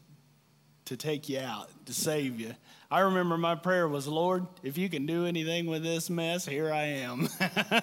to 0.84 0.96
take 0.96 1.28
you 1.28 1.40
out, 1.40 1.68
to 1.86 1.92
save 1.92 2.38
you. 2.38 2.54
I 2.90 3.00
remember 3.00 3.36
my 3.36 3.56
prayer 3.56 3.86
was, 3.88 4.06
Lord, 4.06 4.46
if 4.62 4.78
you 4.78 4.88
can 4.88 5.04
do 5.04 5.26
anything 5.26 5.66
with 5.66 5.82
this 5.82 6.08
mess, 6.08 6.46
here 6.46 6.72
I 6.72 6.84
am. 6.84 7.28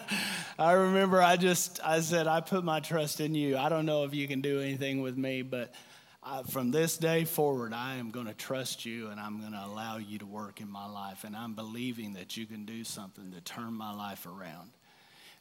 I 0.59 0.71
remember 0.71 1.21
I 1.21 1.35
just, 1.35 1.79
I 1.83 1.99
said, 1.99 2.25
I 2.25 2.39
put 2.39 2.63
my 2.63 2.79
trust 2.79 3.19
in 3.19 3.35
you. 3.35 3.57
I 3.57 3.69
don't 3.69 3.85
know 3.85 4.05
if 4.05 4.15
you 4.15 4.27
can 4.27 4.41
do 4.41 4.61
anything 4.61 5.01
with 5.01 5.17
me, 5.17 5.41
but 5.41 5.73
I, 6.23 6.41
from 6.43 6.71
this 6.71 6.97
day 6.97 7.25
forward, 7.25 7.73
I 7.73 7.97
am 7.97 8.09
going 8.09 8.25
to 8.25 8.33
trust 8.33 8.85
you 8.85 9.09
and 9.09 9.19
I'm 9.19 9.41
going 9.41 9.51
to 9.51 9.63
allow 9.63 9.97
you 9.97 10.17
to 10.19 10.25
work 10.25 10.61
in 10.61 10.69
my 10.69 10.87
life. 10.87 11.23
And 11.25 11.35
I'm 11.35 11.53
believing 11.53 12.13
that 12.13 12.37
you 12.37 12.45
can 12.45 12.65
do 12.65 12.83
something 12.83 13.31
to 13.33 13.41
turn 13.41 13.73
my 13.73 13.93
life 13.93 14.25
around. 14.25 14.71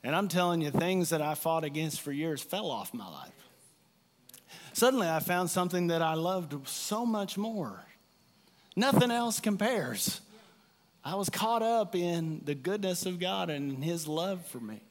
And 0.05 0.15
I'm 0.15 0.29
telling 0.29 0.61
you, 0.61 0.71
things 0.71 1.09
that 1.09 1.23
I 1.23 1.35
fought 1.35 1.65
against 1.65 2.03
for 2.03 2.13
years 2.13 2.43
fell 2.43 2.71
off 2.71 2.93
my 2.93 3.09
life. 3.09 3.33
Suddenly, 4.75 5.09
I 5.09 5.21
found 5.21 5.49
something 5.49 5.87
that 5.87 6.03
I 6.03 6.13
loved 6.13 6.69
so 6.69 7.07
much 7.07 7.39
more. 7.39 7.83
Nothing 8.77 9.11
else 9.11 9.41
compares. 9.41 10.21
I 11.03 11.15
was 11.15 11.31
caught 11.31 11.63
up 11.63 11.95
in 11.95 12.43
the 12.45 12.55
goodness 12.55 13.07
of 13.07 13.19
God 13.19 13.49
and 13.49 13.83
His 13.83 14.07
love 14.07 14.45
for 14.47 14.61
me. 14.61 14.83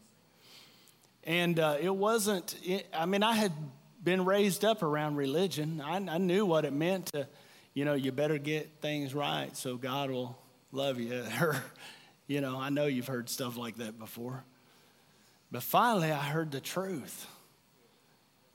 And 1.26 1.60
uh, 1.60 1.78
it 1.80 1.94
wasn't, 1.96 2.56
it, 2.64 2.88
I 2.92 3.06
mean, 3.06 3.22
I 3.22 3.34
had 3.34 3.52
been 4.04 4.26
raised 4.26 4.66
up 4.66 4.82
around 4.82 5.16
religion. 5.16 5.80
I, 5.80 5.98
I 5.98 6.18
knew 6.18 6.44
what 6.44 6.66
it 6.66 6.74
meant 6.74 7.08
to, 7.14 7.28
you 7.76 7.86
know, 7.86 7.94
you 7.94 8.12
better 8.12 8.40
get 8.40 8.82
things 8.82 9.14
right 9.14 9.56
so 9.56 9.78
God 9.78 10.10
will 10.10 10.36
love 10.72 11.00
you. 11.00 11.24
Or, 11.40 11.64
you 12.26 12.42
know, 12.42 12.58
I 12.58 12.70
know 12.70 12.88
you've 12.88 13.08
heard 13.08 13.30
stuff 13.30 13.58
like 13.58 13.78
that 13.78 14.00
before. 14.00 14.44
But 15.54 15.62
finally, 15.62 16.12
I 16.12 16.24
heard 16.24 16.52
the 16.52 16.60
truth 16.60 17.28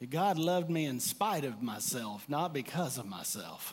that 0.01 0.11
God 0.11 0.37
loved 0.37 0.69
me 0.69 0.85
in 0.85 0.99
spite 0.99 1.45
of 1.45 1.63
myself, 1.63 2.29
not 2.29 2.53
because 2.53 2.99
of 2.99 3.07
myself. 3.07 3.73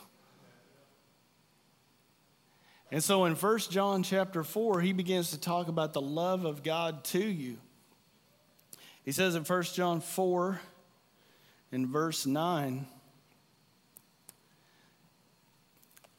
And 2.92 3.02
so 3.02 3.24
in 3.24 3.34
1 3.34 3.58
John 3.68 4.04
chapter 4.04 4.44
4, 4.44 4.80
he 4.80 4.92
begins 4.92 5.32
to 5.32 5.40
talk 5.40 5.66
about 5.66 5.92
the 5.92 6.00
love 6.00 6.44
of 6.44 6.62
God 6.62 7.02
to 7.06 7.18
you. 7.18 7.56
He 9.04 9.10
says 9.10 9.34
in 9.34 9.42
1 9.42 9.62
John 9.74 10.00
4, 10.00 10.60
in 11.72 11.90
verse 11.90 12.26
9, 12.26 12.86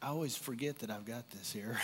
I 0.02 0.08
always 0.08 0.36
forget 0.36 0.80
that 0.80 0.92
I've 0.92 1.06
got 1.06 1.30
this 1.30 1.54
here. 1.54 1.80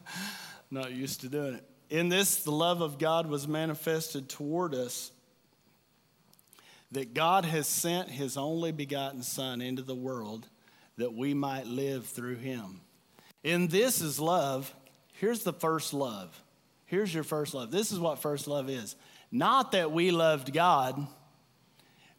Not 0.70 0.92
used 0.92 1.20
to 1.20 1.28
doing 1.28 1.56
it. 1.56 1.68
In 1.94 2.08
this, 2.08 2.42
the 2.42 2.50
love 2.50 2.80
of 2.80 2.98
God 2.98 3.28
was 3.28 3.46
manifested 3.46 4.28
toward 4.28 4.74
us 4.74 5.12
that 6.90 7.14
God 7.14 7.44
has 7.44 7.68
sent 7.68 8.10
his 8.10 8.36
only 8.36 8.72
begotten 8.72 9.22
Son 9.22 9.60
into 9.60 9.82
the 9.82 9.94
world 9.94 10.48
that 10.96 11.14
we 11.14 11.34
might 11.34 11.68
live 11.68 12.06
through 12.06 12.34
him. 12.34 12.80
In 13.44 13.68
this 13.68 14.00
is 14.00 14.18
love. 14.18 14.74
Here's 15.12 15.44
the 15.44 15.52
first 15.52 15.94
love. 15.94 16.42
Here's 16.86 17.14
your 17.14 17.22
first 17.22 17.54
love. 17.54 17.70
This 17.70 17.92
is 17.92 18.00
what 18.00 18.18
first 18.18 18.48
love 18.48 18.68
is. 18.68 18.96
Not 19.30 19.70
that 19.70 19.92
we 19.92 20.10
loved 20.10 20.52
God, 20.52 21.06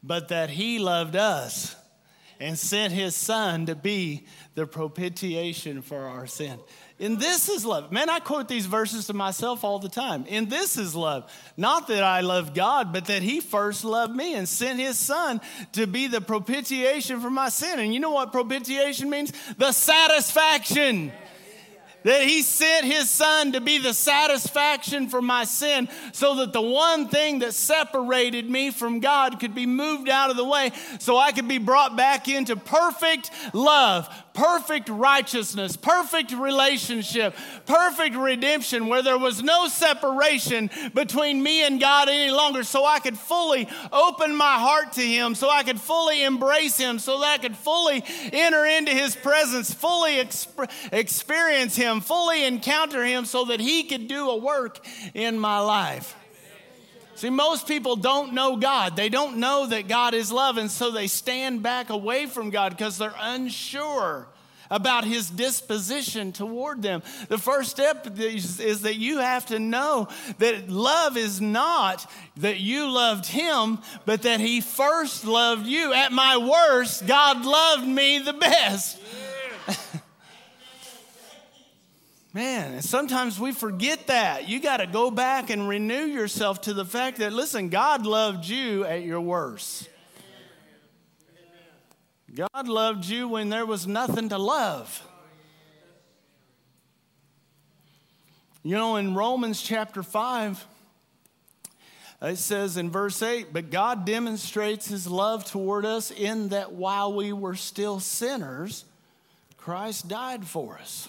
but 0.01 0.29
that 0.29 0.49
he 0.49 0.79
loved 0.79 1.17
us 1.17 1.75
and 2.39 2.57
sent 2.57 2.93
his 2.93 3.13
son 3.13 3.65
to 3.65 3.75
be 3.75 4.25
the 4.55 4.67
propitiation 4.67 5.81
for 5.81 6.07
our 6.07 6.27
sin. 6.27 6.59
And 6.97 7.19
this 7.19 7.49
is 7.49 7.65
love. 7.65 7.91
Man, 7.91 8.09
I 8.09 8.19
quote 8.19 8.47
these 8.47 8.67
verses 8.67 9.07
to 9.07 9.13
myself 9.13 9.65
all 9.65 9.79
the 9.79 9.89
time. 9.89 10.25
And 10.29 10.49
this 10.49 10.77
is 10.77 10.95
love. 10.95 11.29
Not 11.57 11.87
that 11.89 12.03
I 12.03 12.21
love 12.21 12.53
God, 12.53 12.93
but 12.93 13.05
that 13.05 13.21
He 13.21 13.41
first 13.41 13.83
loved 13.83 14.15
me 14.15 14.33
and 14.33 14.47
sent 14.47 14.79
His 14.79 14.97
Son 14.97 15.41
to 15.73 15.87
be 15.87 16.07
the 16.07 16.21
propitiation 16.21 17.19
for 17.19 17.29
my 17.29 17.49
sin. 17.49 17.79
And 17.79 17.93
you 17.93 17.99
know 17.99 18.11
what 18.11 18.31
propitiation 18.31 19.09
means? 19.09 19.33
The 19.57 19.73
satisfaction 19.73 21.11
that 22.05 22.21
he 22.21 22.43
sent 22.43 22.85
his 22.85 23.09
son 23.09 23.53
to 23.53 23.59
be 23.59 23.79
the 23.79 23.93
satisfaction 23.93 25.09
for 25.09 25.23
my 25.23 25.43
sin 25.43 25.89
so 26.13 26.35
that 26.35 26.53
the 26.53 26.61
one 26.61 27.09
thing 27.09 27.39
that 27.39 27.51
separated 27.51 28.47
me 28.47 28.69
from 28.69 28.99
God 28.99 29.39
could 29.39 29.55
be 29.55 29.65
moved 29.65 30.07
out 30.07 30.29
of 30.29 30.37
the 30.37 30.45
way 30.45 30.71
so 30.99 31.17
I 31.17 31.31
could 31.31 31.47
be 31.47 31.57
brought 31.57 31.97
back 31.97 32.29
into 32.29 32.55
perfect 32.55 33.31
love, 33.53 34.07
perfect 34.35 34.89
righteousness, 34.89 35.75
perfect 35.75 36.31
relationship, 36.33 37.35
perfect 37.65 38.15
redemption, 38.15 38.87
where 38.87 39.01
there 39.01 39.17
was 39.17 39.41
no 39.41 39.67
separation 39.67 40.69
between 40.93 41.41
me 41.41 41.65
and 41.65 41.79
God 41.79 42.09
any 42.09 42.31
longer, 42.31 42.63
so 42.63 42.85
I 42.85 42.99
could 42.99 43.17
fully 43.17 43.67
open 43.91 44.35
my 44.35 44.59
heart 44.59 44.93
to 44.93 45.01
Him, 45.01 45.33
so 45.33 45.49
I 45.49 45.63
could 45.63 45.79
fully 45.79 46.23
embrace 46.23 46.77
Him, 46.77 46.99
so 46.99 47.19
that 47.21 47.25
I 47.25 47.37
could 47.37 47.55
fully 47.55 48.03
enter 48.31 48.65
into 48.65 48.91
His 48.91 49.15
presence, 49.15 49.73
fully 49.73 50.17
exp- 50.17 50.69
experience 50.91 51.75
Him, 51.75 52.01
fully 52.01 52.45
encounter 52.45 53.03
Him, 53.03 53.25
so 53.25 53.45
that 53.45 53.59
He 53.59 53.83
could 53.83 54.07
do 54.07 54.29
a 54.29 54.37
work 54.37 54.85
in 55.13 55.39
my 55.39 55.59
life. 55.59 56.15
See, 57.15 57.29
most 57.29 57.67
people 57.67 57.95
don't 57.95 58.33
know 58.33 58.57
God. 58.57 58.95
They 58.95 59.09
don't 59.09 59.37
know 59.37 59.67
that 59.67 59.87
God 59.87 60.13
is 60.13 60.31
love, 60.31 60.57
and 60.57 60.69
so 60.69 60.91
they 60.91 61.07
stand 61.07 61.63
back 61.63 61.89
away 61.89 62.25
from 62.25 62.49
God 62.49 62.71
because 62.71 62.97
they're 62.97 63.15
unsure 63.19 64.27
about 64.69 65.05
his 65.05 65.29
disposition 65.29 66.31
toward 66.31 66.81
them. 66.81 67.03
The 67.29 67.37
first 67.37 67.71
step 67.71 68.07
is, 68.19 68.59
is, 68.59 68.81
that 68.81 68.95
you 68.95 69.19
have 69.19 69.45
to 69.47 69.59
know 69.59 70.07
that 70.39 70.69
love 70.69 71.17
is 71.17 71.39
not 71.39 72.09
that 72.37 72.59
you 72.59 72.89
loved 72.89 73.25
him, 73.25 73.79
but 74.05 74.23
that 74.23 74.39
he 74.39 74.61
first 74.61 75.25
loved 75.25 75.67
you. 75.67 75.93
At 75.93 76.11
my 76.11 76.37
worst, 76.37 77.07
God 77.07 77.45
loved 77.45 77.87
me 77.87 78.19
the 78.19 78.33
best. 78.33 78.97
Yeah. 78.97 79.24
Man, 82.35 82.73
and 82.73 82.83
sometimes 82.83 83.39
we 83.39 83.53
forget 83.53 84.07
that. 84.07 84.49
You 84.49 84.59
got 84.59 84.77
to 84.77 84.87
go 84.87 85.09
back 85.09 85.49
and 85.49 85.69
renew 85.69 86.03
yourself 86.03 86.59
to 86.63 86.73
the 86.73 86.83
fact 86.83 87.19
that, 87.19 87.31
listen, 87.31 87.69
God 87.69 88.05
loved 88.05 88.43
you 88.43 88.83
at 88.83 89.03
your 89.03 89.21
worst. 89.21 89.87
God 92.35 92.67
loved 92.67 93.05
you 93.05 93.29
when 93.29 93.47
there 93.47 93.65
was 93.65 93.87
nothing 93.87 94.27
to 94.27 94.37
love. 94.37 95.01
You 98.63 98.75
know, 98.75 98.97
in 98.97 99.15
Romans 99.15 99.61
chapter 99.61 100.03
5, 100.03 100.67
it 102.21 102.35
says 102.35 102.75
in 102.75 102.89
verse 102.91 103.21
8, 103.21 103.53
but 103.53 103.71
God 103.71 104.03
demonstrates 104.03 104.89
his 104.89 105.07
love 105.07 105.45
toward 105.45 105.85
us 105.85 106.11
in 106.11 106.49
that 106.49 106.73
while 106.73 107.13
we 107.13 107.31
were 107.31 107.55
still 107.55 108.01
sinners, 108.01 108.83
Christ 109.55 110.09
died 110.09 110.45
for 110.45 110.77
us. 110.77 111.07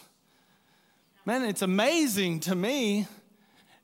Man, 1.28 1.42
it's 1.42 1.62
amazing 1.62 2.38
to 2.38 2.54
me 2.54 3.08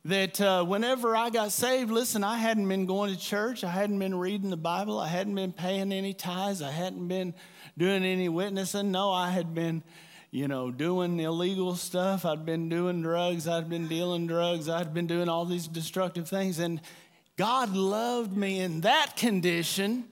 that 0.05 0.40
uh, 0.40 0.62
whenever 0.62 1.16
I 1.16 1.28
got 1.28 1.51
saved, 1.51 1.90
listen, 1.90 2.22
I 2.22 2.36
hadn't 2.36 2.68
been 2.68 2.86
going 2.86 3.12
to 3.12 3.18
church. 3.18 3.64
I 3.64 3.70
hadn't 3.70 3.99
been 3.99 4.14
reading 4.14 4.49
the 4.49 4.57
Bible. 4.57 5.01
I 5.01 5.09
hadn't 5.09 5.34
been 5.34 5.53
paying 5.53 5.90
any 5.90 6.14
tithes. 6.14 6.62
I 6.62 6.70
hadn't 6.70 7.09
been 7.09 7.34
doing 7.76 8.05
any 8.05 8.28
witnessing. 8.28 8.93
No, 8.93 9.11
I 9.11 9.30
had 9.30 9.57
been, 9.57 9.82
you 10.30 10.47
know, 10.47 10.70
doing 10.70 11.18
illegal 11.18 11.74
stuff. 11.74 12.24
I'd 12.24 12.47
been 12.47 12.68
doing 12.68 13.03
drugs. 13.03 13.49
I'd 13.49 13.68
been 13.68 13.88
dealing 13.88 14.28
drugs. 14.28 14.68
I'd 14.68 14.95
been 14.95 15.09
doing 15.09 15.28
all 15.28 15.45
these 15.45 15.66
destructive 15.66 16.28
things. 16.28 16.61
And 16.61 16.80
God 17.36 17.74
loved 17.74 18.36
me 18.36 18.61
in 18.61 18.82
that 18.82 19.16
condition. 19.16 20.05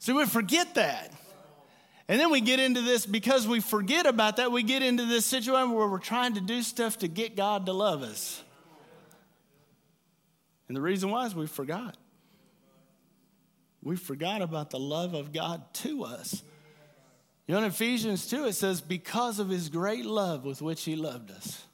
So 0.00 0.16
we 0.16 0.26
forget 0.26 0.74
that. 0.74 1.14
And 2.10 2.18
then 2.18 2.32
we 2.32 2.40
get 2.40 2.58
into 2.58 2.80
this 2.82 3.06
because 3.06 3.46
we 3.46 3.60
forget 3.60 4.04
about 4.04 4.38
that, 4.38 4.50
we 4.50 4.64
get 4.64 4.82
into 4.82 5.06
this 5.06 5.24
situation 5.24 5.70
where 5.70 5.86
we're 5.86 5.98
trying 5.98 6.34
to 6.34 6.40
do 6.40 6.60
stuff 6.60 6.98
to 6.98 7.08
get 7.08 7.36
God 7.36 7.66
to 7.66 7.72
love 7.72 8.02
us. 8.02 8.42
And 10.66 10.76
the 10.76 10.80
reason 10.80 11.08
why 11.10 11.26
is 11.26 11.36
we 11.36 11.46
forgot. 11.46 11.96
We 13.80 13.94
forgot 13.94 14.42
about 14.42 14.70
the 14.70 14.78
love 14.80 15.14
of 15.14 15.32
God 15.32 15.62
to 15.74 16.02
us. 16.02 16.42
You 17.46 17.54
know, 17.54 17.60
in 17.60 17.66
Ephesians 17.66 18.26
2, 18.26 18.46
it 18.46 18.54
says, 18.54 18.80
Because 18.80 19.38
of 19.38 19.48
his 19.48 19.68
great 19.68 20.04
love 20.04 20.44
with 20.44 20.60
which 20.60 20.82
he 20.82 20.96
loved 20.96 21.30
us, 21.30 21.64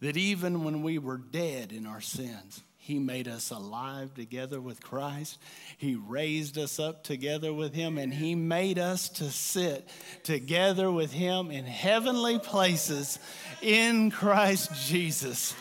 that 0.00 0.16
even 0.16 0.64
when 0.64 0.82
we 0.82 0.96
were 0.96 1.18
dead 1.18 1.70
in 1.70 1.84
our 1.84 2.00
sins, 2.00 2.62
he 2.86 3.00
made 3.00 3.26
us 3.26 3.50
alive 3.50 4.14
together 4.14 4.60
with 4.60 4.80
Christ. 4.80 5.40
He 5.76 5.96
raised 5.96 6.56
us 6.56 6.78
up 6.78 7.02
together 7.02 7.52
with 7.52 7.74
Him, 7.74 7.98
and 7.98 8.14
He 8.14 8.36
made 8.36 8.78
us 8.78 9.08
to 9.08 9.24
sit 9.24 9.88
together 10.22 10.88
with 10.92 11.10
Him 11.12 11.50
in 11.50 11.64
heavenly 11.64 12.38
places 12.38 13.18
in 13.60 14.12
Christ 14.12 14.70
Jesus. 14.86 15.52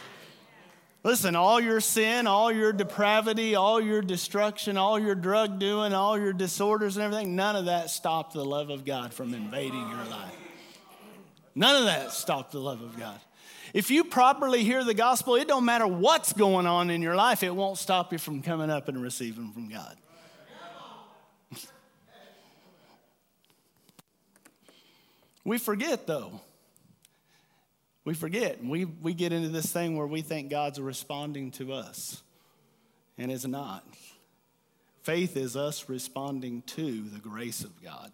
Listen, 1.03 1.36
all 1.36 1.59
your 1.59 1.80
sin, 1.80 2.28
all 2.28 2.51
your 2.51 2.71
depravity, 2.71 3.55
all 3.55 3.82
your 3.82 4.03
destruction, 4.03 4.78
all 4.78 4.99
your 4.99 5.15
drug 5.15 5.57
doing, 5.57 5.93
all 5.93 6.19
your 6.19 6.34
disorders 6.34 6.95
and 6.95 7.05
everything, 7.05 7.36
none 7.36 7.55
of 7.55 7.65
that 7.65 7.89
stopped 7.89 8.34
the 8.34 8.45
love 8.45 8.69
of 8.69 8.86
God 8.86 9.15
from 9.15 9.34
invading 9.34 9.89
your 9.89 10.05
life. 10.11 10.36
None 11.55 11.76
of 11.76 11.86
that 11.86 12.11
stopped 12.11 12.51
the 12.51 12.59
love 12.59 12.84
of 12.84 12.99
God. 12.99 13.19
If 13.76 13.91
you 13.91 14.05
properly 14.05 14.63
hear 14.63 14.86
the 14.86 14.93
gospel, 14.93 15.36
it 15.36 15.49
don't 15.49 15.65
matter 15.65 15.86
what's 15.86 16.32
going 16.32 16.65
on 16.65 16.89
in 16.89 17.01
your 17.01 17.13
life, 17.13 17.43
it 17.43 17.53
won't 17.53 17.78
stop 17.78 18.13
you 18.13 18.17
from 18.17 18.41
coming 18.41 18.69
up 18.69 18.88
and 18.88 19.01
receiving 19.01 19.51
from 19.51 19.67
God. 19.67 19.97
we 25.43 25.57
forget 25.57 26.07
though. 26.07 26.39
We 28.05 28.13
forget. 28.13 28.63
We, 28.63 28.86
we 28.86 29.13
get 29.13 29.34
into 29.34 29.49
this 29.49 29.69
thing 29.73 29.97
where 29.97 30.07
we 30.07 30.21
think 30.21 30.49
God's 30.49 30.80
responding 30.80 31.51
to 31.51 31.73
us, 31.73 32.23
and 33.17 33.30
it's 33.30 33.45
not. 33.45 33.86
Faith 35.03 35.36
is 35.36 35.57
us 35.57 35.89
responding 35.89 36.61
to 36.61 37.09
the 37.09 37.19
grace 37.19 37.65
of 37.65 37.84
God 37.84 38.13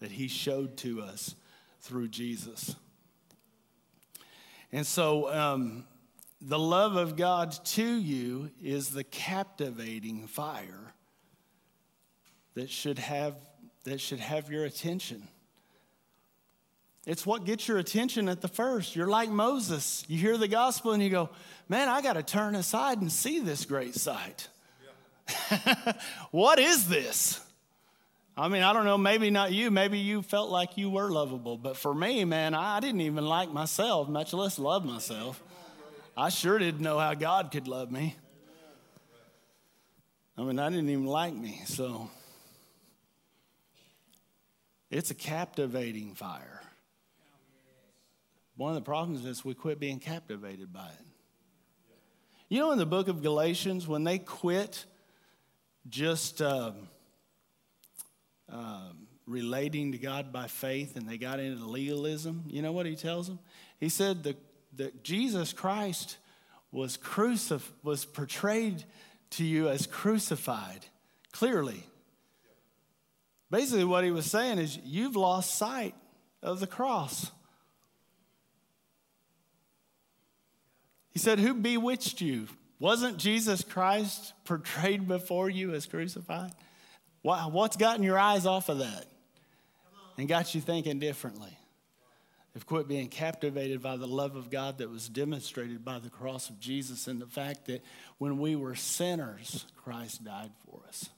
that 0.00 0.10
He 0.10 0.26
showed 0.26 0.76
to 0.78 1.00
us 1.00 1.36
through 1.80 2.08
Jesus. 2.08 2.74
And 4.74 4.84
so, 4.84 5.32
um, 5.32 5.84
the 6.40 6.58
love 6.58 6.96
of 6.96 7.14
God 7.14 7.52
to 7.66 7.86
you 7.86 8.50
is 8.60 8.90
the 8.90 9.04
captivating 9.04 10.26
fire 10.26 10.92
that 12.54 12.68
should 12.68 12.98
have, 12.98 13.36
that 13.84 14.00
should 14.00 14.18
have 14.18 14.50
your 14.50 14.64
attention. 14.64 15.28
It's 17.06 17.24
what 17.24 17.44
gets 17.44 17.68
your 17.68 17.78
attention 17.78 18.28
at 18.28 18.40
the 18.40 18.48
first. 18.48 18.96
You're 18.96 19.06
like 19.06 19.30
Moses. 19.30 20.04
You 20.08 20.18
hear 20.18 20.36
the 20.36 20.48
gospel 20.48 20.90
and 20.90 21.00
you 21.00 21.08
go, 21.08 21.30
Man, 21.68 21.88
I 21.88 22.02
got 22.02 22.14
to 22.14 22.24
turn 22.24 22.56
aside 22.56 23.00
and 23.00 23.12
see 23.12 23.38
this 23.38 23.64
great 23.64 23.94
sight. 23.94 24.48
What 26.32 26.58
is 26.58 26.88
this? 26.88 27.43
I 28.36 28.48
mean, 28.48 28.62
I 28.62 28.72
don't 28.72 28.84
know, 28.84 28.98
maybe 28.98 29.30
not 29.30 29.52
you. 29.52 29.70
Maybe 29.70 29.98
you 29.98 30.20
felt 30.20 30.50
like 30.50 30.76
you 30.76 30.90
were 30.90 31.08
lovable. 31.08 31.56
But 31.56 31.76
for 31.76 31.94
me, 31.94 32.24
man, 32.24 32.52
I 32.52 32.80
didn't 32.80 33.02
even 33.02 33.24
like 33.24 33.52
myself, 33.52 34.08
much 34.08 34.32
less 34.32 34.58
love 34.58 34.84
myself. 34.84 35.40
I 36.16 36.30
sure 36.30 36.58
didn't 36.58 36.80
know 36.80 36.98
how 36.98 37.14
God 37.14 37.52
could 37.52 37.68
love 37.68 37.92
me. 37.92 38.16
I 40.36 40.42
mean, 40.42 40.58
I 40.58 40.68
didn't 40.68 40.90
even 40.90 41.06
like 41.06 41.32
me. 41.32 41.62
So 41.66 42.10
it's 44.90 45.12
a 45.12 45.14
captivating 45.14 46.14
fire. 46.14 46.60
One 48.56 48.70
of 48.70 48.74
the 48.74 48.82
problems 48.82 49.24
is 49.26 49.44
we 49.44 49.54
quit 49.54 49.78
being 49.78 50.00
captivated 50.00 50.72
by 50.72 50.86
it. 50.86 51.06
You 52.48 52.58
know, 52.58 52.72
in 52.72 52.78
the 52.78 52.86
book 52.86 53.06
of 53.06 53.22
Galatians, 53.22 53.86
when 53.86 54.02
they 54.02 54.18
quit 54.18 54.86
just. 55.88 56.42
Um, 56.42 56.88
um, 58.54 59.08
relating 59.26 59.92
to 59.92 59.98
God 59.98 60.32
by 60.32 60.46
faith 60.46 60.96
and 60.96 61.08
they 61.08 61.18
got 61.18 61.40
into 61.40 61.64
legalism, 61.66 62.44
you 62.46 62.62
know 62.62 62.72
what 62.72 62.86
he 62.86 62.94
tells 62.94 63.26
them? 63.26 63.40
He 63.80 63.88
said 63.88 64.22
that, 64.24 64.36
Jesus 65.04 65.52
Christ 65.52 66.16
was 66.72 66.96
crucif- 66.96 67.70
was 67.84 68.04
portrayed 68.04 68.82
to 69.30 69.44
you 69.44 69.68
as 69.68 69.86
crucified. 69.86 70.84
Clearly. 71.30 71.80
Basically, 73.52 73.84
what 73.84 74.02
he 74.02 74.10
was 74.10 74.26
saying 74.28 74.58
is, 74.58 74.76
you've 74.84 75.14
lost 75.14 75.56
sight 75.56 75.94
of 76.42 76.58
the 76.58 76.66
cross. 76.66 77.30
He 81.10 81.20
said, 81.20 81.38
Who 81.38 81.54
bewitched 81.54 82.20
you? 82.20 82.48
Wasn't 82.80 83.16
Jesus 83.16 83.62
Christ 83.62 84.32
portrayed 84.44 85.06
before 85.06 85.48
you 85.48 85.72
as 85.72 85.86
crucified? 85.86 86.50
What's 87.24 87.78
gotten 87.78 88.02
your 88.02 88.18
eyes 88.18 88.44
off 88.44 88.68
of 88.68 88.78
that 88.78 89.06
and 90.18 90.28
got 90.28 90.54
you 90.54 90.60
thinking 90.60 90.98
differently? 90.98 91.56
Have 92.52 92.66
quit 92.66 92.86
being 92.86 93.08
captivated 93.08 93.82
by 93.82 93.96
the 93.96 94.06
love 94.06 94.36
of 94.36 94.50
God 94.50 94.78
that 94.78 94.90
was 94.90 95.08
demonstrated 95.08 95.84
by 95.84 95.98
the 95.98 96.10
cross 96.10 96.50
of 96.50 96.60
Jesus 96.60 97.08
and 97.08 97.20
the 97.20 97.26
fact 97.26 97.64
that 97.66 97.82
when 98.18 98.38
we 98.38 98.54
were 98.56 98.74
sinners, 98.74 99.64
Christ 99.82 100.22
died 100.22 100.52
for 100.66 100.80
us. 100.86 101.08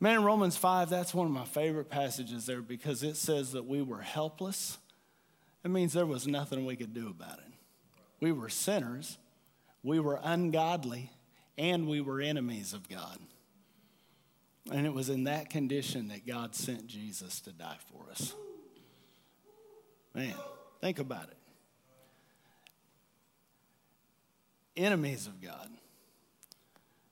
Man, 0.00 0.24
Romans 0.24 0.56
5, 0.56 0.88
that's 0.88 1.12
one 1.12 1.26
of 1.26 1.32
my 1.32 1.44
favorite 1.44 1.90
passages 1.90 2.46
there 2.46 2.62
because 2.62 3.02
it 3.02 3.16
says 3.16 3.52
that 3.52 3.66
we 3.66 3.82
were 3.82 4.00
helpless. 4.00 4.78
It 5.62 5.70
means 5.70 5.92
there 5.92 6.06
was 6.06 6.26
nothing 6.26 6.64
we 6.64 6.76
could 6.76 6.94
do 6.94 7.08
about 7.08 7.38
it. 7.38 7.52
We 8.20 8.32
were 8.32 8.48
sinners, 8.48 9.18
we 9.82 10.00
were 10.00 10.18
ungodly, 10.22 11.10
and 11.58 11.86
we 11.86 12.00
were 12.00 12.22
enemies 12.22 12.72
of 12.72 12.88
God. 12.88 13.18
And 14.70 14.86
it 14.86 14.94
was 14.94 15.08
in 15.08 15.24
that 15.24 15.50
condition 15.50 16.08
that 16.08 16.26
God 16.26 16.54
sent 16.54 16.86
Jesus 16.86 17.40
to 17.40 17.52
die 17.52 17.78
for 17.92 18.10
us. 18.10 18.34
Man, 20.14 20.34
think 20.80 21.00
about 21.00 21.24
it. 21.24 21.36
Enemies 24.76 25.26
of 25.26 25.40
God. 25.40 25.68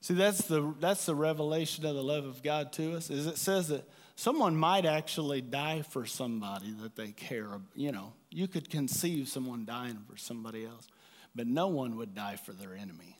See, 0.01 0.13
that's 0.13 0.43
the, 0.43 0.73
that's 0.79 1.05
the 1.05 1.15
revelation 1.15 1.85
of 1.85 1.95
the 1.95 2.03
love 2.03 2.25
of 2.25 2.41
God 2.41 2.71
to 2.73 2.95
us, 2.95 3.09
is 3.09 3.27
it 3.27 3.37
says 3.37 3.67
that 3.67 3.87
someone 4.15 4.55
might 4.55 4.85
actually 4.85 5.41
die 5.41 5.81
for 5.81 6.05
somebody 6.05 6.73
that 6.81 6.95
they 6.95 7.11
care. 7.11 7.59
You 7.75 7.91
know, 7.91 8.13
you 8.31 8.47
could 8.47 8.69
conceive 8.69 9.27
someone 9.27 9.65
dying 9.65 9.99
for 10.09 10.17
somebody 10.17 10.65
else, 10.65 10.87
but 11.35 11.47
no 11.47 11.67
one 11.67 11.97
would 11.97 12.15
die 12.15 12.37
for 12.37 12.53
their 12.53 12.73
enemy. 12.73 13.18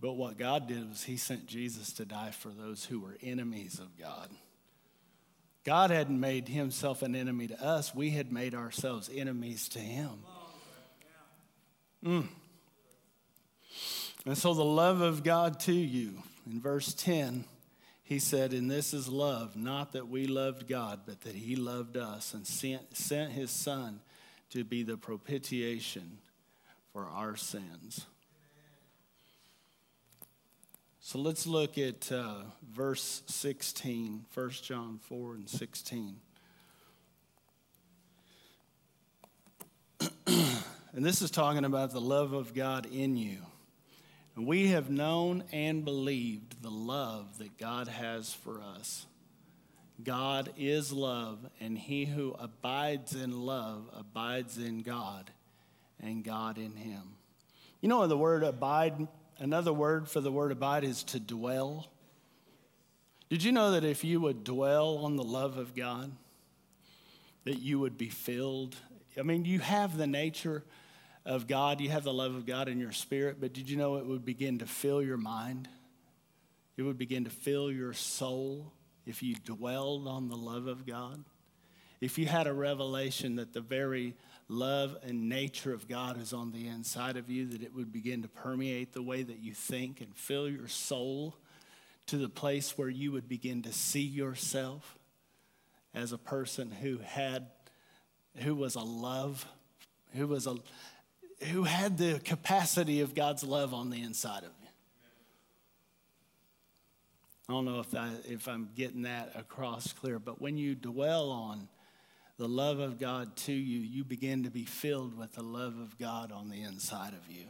But 0.00 0.12
what 0.12 0.38
God 0.38 0.66
did 0.66 0.88
was 0.88 1.04
He 1.04 1.16
sent 1.16 1.46
Jesus 1.46 1.92
to 1.94 2.04
die 2.04 2.30
for 2.30 2.48
those 2.48 2.84
who 2.84 3.00
were 3.00 3.16
enemies 3.22 3.78
of 3.78 3.98
God. 3.98 4.30
God 5.64 5.90
hadn't 5.90 6.18
made 6.18 6.48
Himself 6.48 7.02
an 7.02 7.14
enemy 7.14 7.48
to 7.48 7.62
us, 7.62 7.94
we 7.94 8.10
had 8.10 8.32
made 8.32 8.54
ourselves 8.54 9.10
enemies 9.14 9.68
to 9.70 9.78
Him. 9.78 10.10
Mm. 12.04 12.28
And 14.24 14.38
so, 14.38 14.54
the 14.54 14.64
love 14.64 15.00
of 15.02 15.22
God 15.22 15.60
to 15.60 15.72
you, 15.72 16.22
in 16.50 16.60
verse 16.60 16.94
10, 16.94 17.44
He 18.02 18.18
said, 18.18 18.54
And 18.54 18.70
this 18.70 18.94
is 18.94 19.06
love, 19.06 19.54
not 19.54 19.92
that 19.92 20.08
we 20.08 20.26
loved 20.26 20.66
God, 20.66 21.00
but 21.06 21.20
that 21.22 21.34
He 21.34 21.56
loved 21.56 21.98
us 21.98 22.32
and 22.32 22.46
sent, 22.46 22.96
sent 22.96 23.32
His 23.32 23.50
Son 23.50 24.00
to 24.50 24.64
be 24.64 24.82
the 24.82 24.96
propitiation 24.96 26.18
for 26.92 27.04
our 27.04 27.36
sins. 27.36 28.06
So 31.02 31.18
let's 31.18 31.46
look 31.46 31.78
at 31.78 32.12
uh, 32.12 32.42
verse 32.74 33.22
16, 33.26 34.26
1 34.34 34.50
John 34.50 35.00
4 35.02 35.34
and 35.36 35.48
16. 35.48 36.16
and 40.26 40.62
this 40.94 41.22
is 41.22 41.30
talking 41.30 41.64
about 41.64 41.92
the 41.92 42.02
love 42.02 42.34
of 42.34 42.52
God 42.52 42.86
in 42.92 43.16
you. 43.16 43.38
And 44.36 44.46
we 44.46 44.68
have 44.68 44.90
known 44.90 45.44
and 45.52 45.86
believed 45.86 46.62
the 46.62 46.70
love 46.70 47.38
that 47.38 47.56
God 47.56 47.88
has 47.88 48.34
for 48.34 48.60
us. 48.60 49.06
God 50.04 50.52
is 50.58 50.92
love, 50.92 51.38
and 51.60 51.78
he 51.78 52.04
who 52.04 52.36
abides 52.38 53.14
in 53.14 53.40
love 53.40 53.88
abides 53.98 54.58
in 54.58 54.82
God, 54.82 55.30
and 55.98 56.22
God 56.22 56.58
in 56.58 56.76
him. 56.76 57.16
You 57.80 57.88
know, 57.88 58.06
the 58.06 58.18
word 58.18 58.42
abide 58.42 59.08
Another 59.40 59.72
word 59.72 60.06
for 60.06 60.20
the 60.20 60.30
word 60.30 60.52
abide 60.52 60.84
is 60.84 61.02
to 61.04 61.18
dwell. 61.18 61.88
Did 63.30 63.42
you 63.42 63.52
know 63.52 63.70
that 63.70 63.84
if 63.84 64.04
you 64.04 64.20
would 64.20 64.44
dwell 64.44 64.98
on 64.98 65.16
the 65.16 65.24
love 65.24 65.56
of 65.56 65.74
God, 65.74 66.12
that 67.44 67.58
you 67.58 67.80
would 67.80 67.96
be 67.96 68.10
filled? 68.10 68.76
I 69.18 69.22
mean, 69.22 69.46
you 69.46 69.58
have 69.60 69.96
the 69.96 70.06
nature 70.06 70.62
of 71.24 71.46
God, 71.46 71.80
you 71.80 71.88
have 71.88 72.04
the 72.04 72.12
love 72.12 72.34
of 72.34 72.44
God 72.44 72.68
in 72.68 72.78
your 72.78 72.92
spirit, 72.92 73.38
but 73.40 73.54
did 73.54 73.70
you 73.70 73.78
know 73.78 73.96
it 73.96 74.04
would 74.04 74.26
begin 74.26 74.58
to 74.58 74.66
fill 74.66 75.02
your 75.02 75.16
mind? 75.16 75.68
It 76.76 76.82
would 76.82 76.98
begin 76.98 77.24
to 77.24 77.30
fill 77.30 77.72
your 77.72 77.94
soul 77.94 78.74
if 79.06 79.22
you 79.22 79.36
dwelled 79.36 80.06
on 80.06 80.28
the 80.28 80.36
love 80.36 80.66
of 80.66 80.86
God. 80.86 81.24
If 82.02 82.18
you 82.18 82.26
had 82.26 82.46
a 82.46 82.52
revelation 82.52 83.36
that 83.36 83.54
the 83.54 83.62
very 83.62 84.16
love 84.50 84.96
and 85.04 85.28
nature 85.28 85.72
of 85.72 85.88
God 85.88 86.20
is 86.20 86.32
on 86.32 86.50
the 86.50 86.66
inside 86.66 87.16
of 87.16 87.30
you, 87.30 87.46
that 87.46 87.62
it 87.62 87.74
would 87.74 87.92
begin 87.92 88.22
to 88.22 88.28
permeate 88.28 88.92
the 88.92 89.02
way 89.02 89.22
that 89.22 89.38
you 89.38 89.54
think 89.54 90.00
and 90.00 90.14
fill 90.14 90.48
your 90.48 90.68
soul 90.68 91.36
to 92.06 92.18
the 92.18 92.28
place 92.28 92.76
where 92.76 92.88
you 92.88 93.12
would 93.12 93.28
begin 93.28 93.62
to 93.62 93.72
see 93.72 94.00
yourself 94.00 94.98
as 95.94 96.12
a 96.12 96.18
person 96.18 96.70
who 96.70 96.98
had 96.98 97.46
who 98.36 98.54
was 98.54 98.74
a 98.74 98.80
love 98.80 99.46
who 100.14 100.26
was 100.26 100.46
a 100.46 100.56
who 101.52 101.64
had 101.64 101.98
the 101.98 102.20
capacity 102.24 103.00
of 103.00 103.14
God's 103.14 103.44
love 103.44 103.72
on 103.72 103.90
the 103.90 104.02
inside 104.02 104.42
of 104.42 104.50
you. 104.60 104.68
I 107.48 107.52
don't 107.52 107.64
know 107.64 107.80
if 107.80 107.94
I 107.94 108.10
if 108.28 108.48
I'm 108.48 108.68
getting 108.76 109.02
that 109.02 109.32
across 109.36 109.92
clear, 109.92 110.18
but 110.18 110.40
when 110.40 110.56
you 110.56 110.74
dwell 110.74 111.30
on 111.30 111.68
the 112.40 112.48
love 112.48 112.78
of 112.78 112.98
God 112.98 113.36
to 113.36 113.52
you, 113.52 113.80
you 113.80 114.02
begin 114.02 114.44
to 114.44 114.50
be 114.50 114.64
filled 114.64 115.14
with 115.18 115.34
the 115.34 115.42
love 115.42 115.78
of 115.78 115.98
God 115.98 116.32
on 116.32 116.48
the 116.48 116.62
inside 116.62 117.12
of 117.12 117.20
you. 117.28 117.44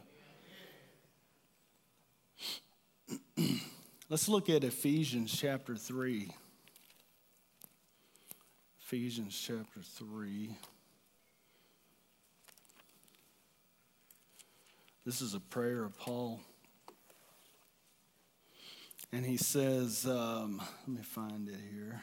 Let's 4.09 4.27
look 4.27 4.49
at 4.49 4.65
Ephesians 4.65 5.33
chapter 5.33 5.77
3. 5.77 6.35
Ephesians 8.81 9.41
chapter 9.41 9.79
3. 9.81 10.57
This 15.05 15.21
is 15.21 15.33
a 15.33 15.39
prayer 15.39 15.85
of 15.85 15.97
Paul. 15.97 16.41
And 19.13 19.25
he 19.25 19.37
says, 19.37 20.05
um, 20.05 20.61
let 20.85 20.97
me 20.97 21.01
find 21.01 21.47
it 21.47 21.59
here. 21.71 22.01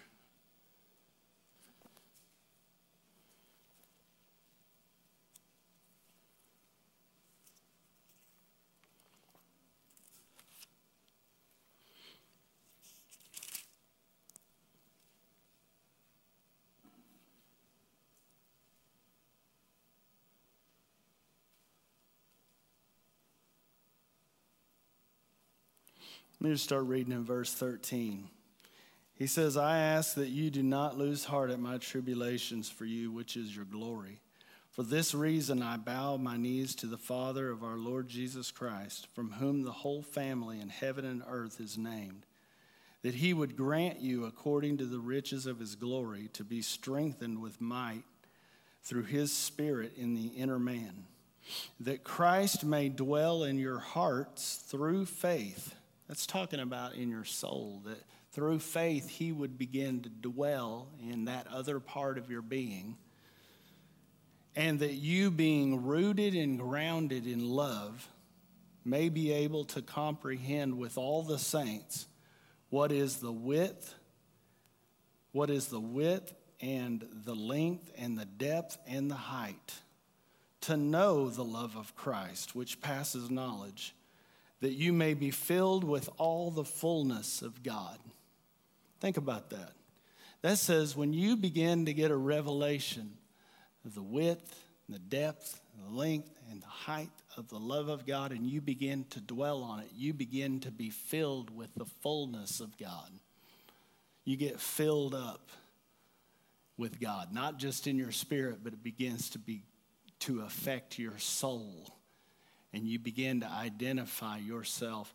Let 26.40 26.48
me 26.48 26.54
just 26.54 26.64
start 26.64 26.84
reading 26.84 27.12
in 27.12 27.24
verse 27.24 27.52
13. 27.52 28.28
He 29.16 29.26
says, 29.26 29.56
I 29.56 29.78
ask 29.78 30.14
that 30.14 30.28
you 30.28 30.50
do 30.50 30.62
not 30.62 30.96
lose 30.96 31.24
heart 31.24 31.50
at 31.50 31.58
my 31.58 31.78
tribulations 31.78 32.70
for 32.70 32.84
you, 32.84 33.10
which 33.10 33.36
is 33.36 33.56
your 33.56 33.64
glory. 33.64 34.20
For 34.70 34.84
this 34.84 35.14
reason 35.14 35.60
I 35.60 35.78
bow 35.78 36.16
my 36.16 36.36
knees 36.36 36.76
to 36.76 36.86
the 36.86 36.96
Father 36.96 37.50
of 37.50 37.64
our 37.64 37.76
Lord 37.76 38.08
Jesus 38.08 38.52
Christ, 38.52 39.08
from 39.12 39.32
whom 39.32 39.64
the 39.64 39.72
whole 39.72 40.00
family 40.00 40.60
in 40.60 40.68
heaven 40.68 41.04
and 41.04 41.24
earth 41.28 41.58
is 41.58 41.76
named, 41.76 42.24
that 43.02 43.16
he 43.16 43.34
would 43.34 43.56
grant 43.56 43.98
you, 43.98 44.24
according 44.24 44.76
to 44.76 44.86
the 44.86 45.00
riches 45.00 45.44
of 45.44 45.58
his 45.58 45.74
glory, 45.74 46.30
to 46.34 46.44
be 46.44 46.62
strengthened 46.62 47.42
with 47.42 47.60
might 47.60 48.04
through 48.84 49.02
his 49.02 49.32
Spirit 49.32 49.94
in 49.96 50.14
the 50.14 50.28
inner 50.28 50.60
man, 50.60 51.06
that 51.80 52.04
Christ 52.04 52.64
may 52.64 52.88
dwell 52.88 53.42
in 53.42 53.58
your 53.58 53.80
hearts 53.80 54.62
through 54.68 55.06
faith 55.06 55.74
that's 56.08 56.26
talking 56.26 56.60
about 56.60 56.94
in 56.94 57.10
your 57.10 57.24
soul, 57.24 57.82
that 57.84 58.02
through 58.32 58.58
faith, 58.60 59.08
He 59.08 59.30
would 59.30 59.58
begin 59.58 60.02
to 60.02 60.08
dwell 60.08 60.88
in 61.00 61.26
that 61.26 61.46
other 61.48 61.80
part 61.80 62.16
of 62.18 62.30
your 62.30 62.42
being. 62.42 62.96
And 64.56 64.80
that 64.80 64.94
you, 64.94 65.30
being 65.30 65.84
rooted 65.84 66.34
and 66.34 66.58
grounded 66.58 67.26
in 67.26 67.46
love, 67.48 68.08
may 68.84 69.08
be 69.10 69.32
able 69.32 69.64
to 69.66 69.82
comprehend 69.82 70.78
with 70.78 70.96
all 70.96 71.22
the 71.22 71.38
saints 71.38 72.06
what 72.70 72.90
is 72.90 73.18
the 73.18 73.32
width, 73.32 73.94
what 75.32 75.50
is 75.50 75.66
the 75.66 75.80
width 75.80 76.34
and 76.60 77.06
the 77.24 77.34
length 77.34 77.92
and 77.96 78.18
the 78.18 78.24
depth 78.24 78.78
and 78.86 79.10
the 79.10 79.14
height, 79.14 79.74
to 80.62 80.76
know 80.76 81.28
the 81.28 81.44
love 81.44 81.76
of 81.76 81.94
Christ, 81.94 82.54
which 82.54 82.80
passes 82.80 83.30
knowledge 83.30 83.94
that 84.60 84.72
you 84.72 84.92
may 84.92 85.14
be 85.14 85.30
filled 85.30 85.84
with 85.84 86.08
all 86.18 86.50
the 86.50 86.64
fullness 86.64 87.42
of 87.42 87.62
God. 87.62 87.98
Think 89.00 89.16
about 89.16 89.50
that. 89.50 89.72
That 90.42 90.58
says 90.58 90.96
when 90.96 91.12
you 91.12 91.36
begin 91.36 91.86
to 91.86 91.92
get 91.92 92.10
a 92.10 92.16
revelation 92.16 93.12
of 93.84 93.94
the 93.94 94.02
width, 94.02 94.64
and 94.86 94.94
the 94.94 95.00
depth, 95.00 95.60
and 95.74 95.86
the 95.86 95.98
length, 95.98 96.30
and 96.50 96.62
the 96.62 96.66
height 96.66 97.10
of 97.36 97.48
the 97.48 97.58
love 97.58 97.88
of 97.88 98.06
God, 98.06 98.32
and 98.32 98.46
you 98.46 98.60
begin 98.60 99.04
to 99.10 99.20
dwell 99.20 99.62
on 99.62 99.80
it, 99.80 99.88
you 99.94 100.12
begin 100.12 100.60
to 100.60 100.70
be 100.70 100.90
filled 100.90 101.54
with 101.54 101.68
the 101.76 101.84
fullness 101.84 102.60
of 102.60 102.76
God. 102.78 103.10
You 104.24 104.36
get 104.36 104.60
filled 104.60 105.14
up 105.14 105.48
with 106.76 107.00
God, 107.00 107.32
not 107.32 107.58
just 107.58 107.86
in 107.86 107.96
your 107.96 108.12
spirit, 108.12 108.58
but 108.62 108.72
it 108.72 108.82
begins 108.82 109.30
to 109.30 109.38
be 109.38 109.62
to 110.20 110.40
affect 110.40 110.98
your 110.98 111.18
soul. 111.18 111.97
And 112.72 112.84
you 112.84 112.98
begin 112.98 113.40
to 113.40 113.46
identify 113.46 114.38
yourself 114.38 115.14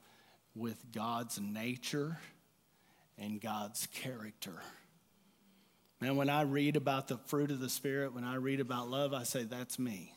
with 0.55 0.77
God's 0.91 1.39
nature 1.39 2.17
and 3.17 3.39
God's 3.39 3.87
character. 3.87 4.55
Man, 6.01 6.15
when 6.15 6.29
I 6.29 6.41
read 6.41 6.75
about 6.75 7.07
the 7.07 7.17
fruit 7.27 7.51
of 7.51 7.59
the 7.59 7.69
Spirit, 7.69 8.13
when 8.13 8.23
I 8.23 8.35
read 8.35 8.59
about 8.59 8.89
love, 8.89 9.13
I 9.13 9.23
say, 9.23 9.43
that's 9.43 9.79
me. 9.79 10.13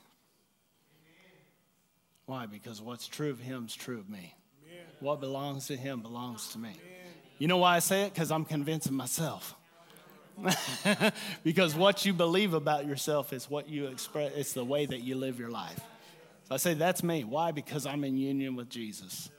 Why? 2.26 2.46
Because 2.46 2.82
what's 2.82 3.06
true 3.06 3.30
of 3.30 3.38
him 3.38 3.66
is 3.66 3.74
true 3.74 3.98
of 3.98 4.10
me. 4.10 4.34
Amen. 4.64 4.84
What 4.98 5.20
belongs 5.20 5.68
to 5.68 5.76
him 5.76 6.00
belongs 6.00 6.48
to 6.48 6.58
me. 6.58 6.70
Amen. 6.70 7.14
You 7.38 7.48
know 7.48 7.58
why 7.58 7.76
I 7.76 7.78
say 7.78 8.02
it? 8.02 8.14
Because 8.14 8.32
I'm 8.32 8.44
convincing 8.44 8.94
myself. 8.94 9.54
because 11.44 11.74
what 11.74 12.04
you 12.04 12.12
believe 12.12 12.52
about 12.52 12.86
yourself 12.86 13.32
is 13.32 13.48
what 13.48 13.68
you 13.68 13.86
express, 13.86 14.32
it's 14.34 14.52
the 14.52 14.64
way 14.64 14.86
that 14.86 15.02
you 15.02 15.14
live 15.14 15.38
your 15.38 15.50
life. 15.50 15.80
So 16.48 16.54
I 16.54 16.58
say, 16.58 16.74
that's 16.74 17.02
me. 17.02 17.24
Why? 17.24 17.52
Because 17.52 17.86
I'm 17.86 18.04
in 18.04 18.16
union 18.16 18.56
with 18.56 18.68
Jesus. 18.68 19.30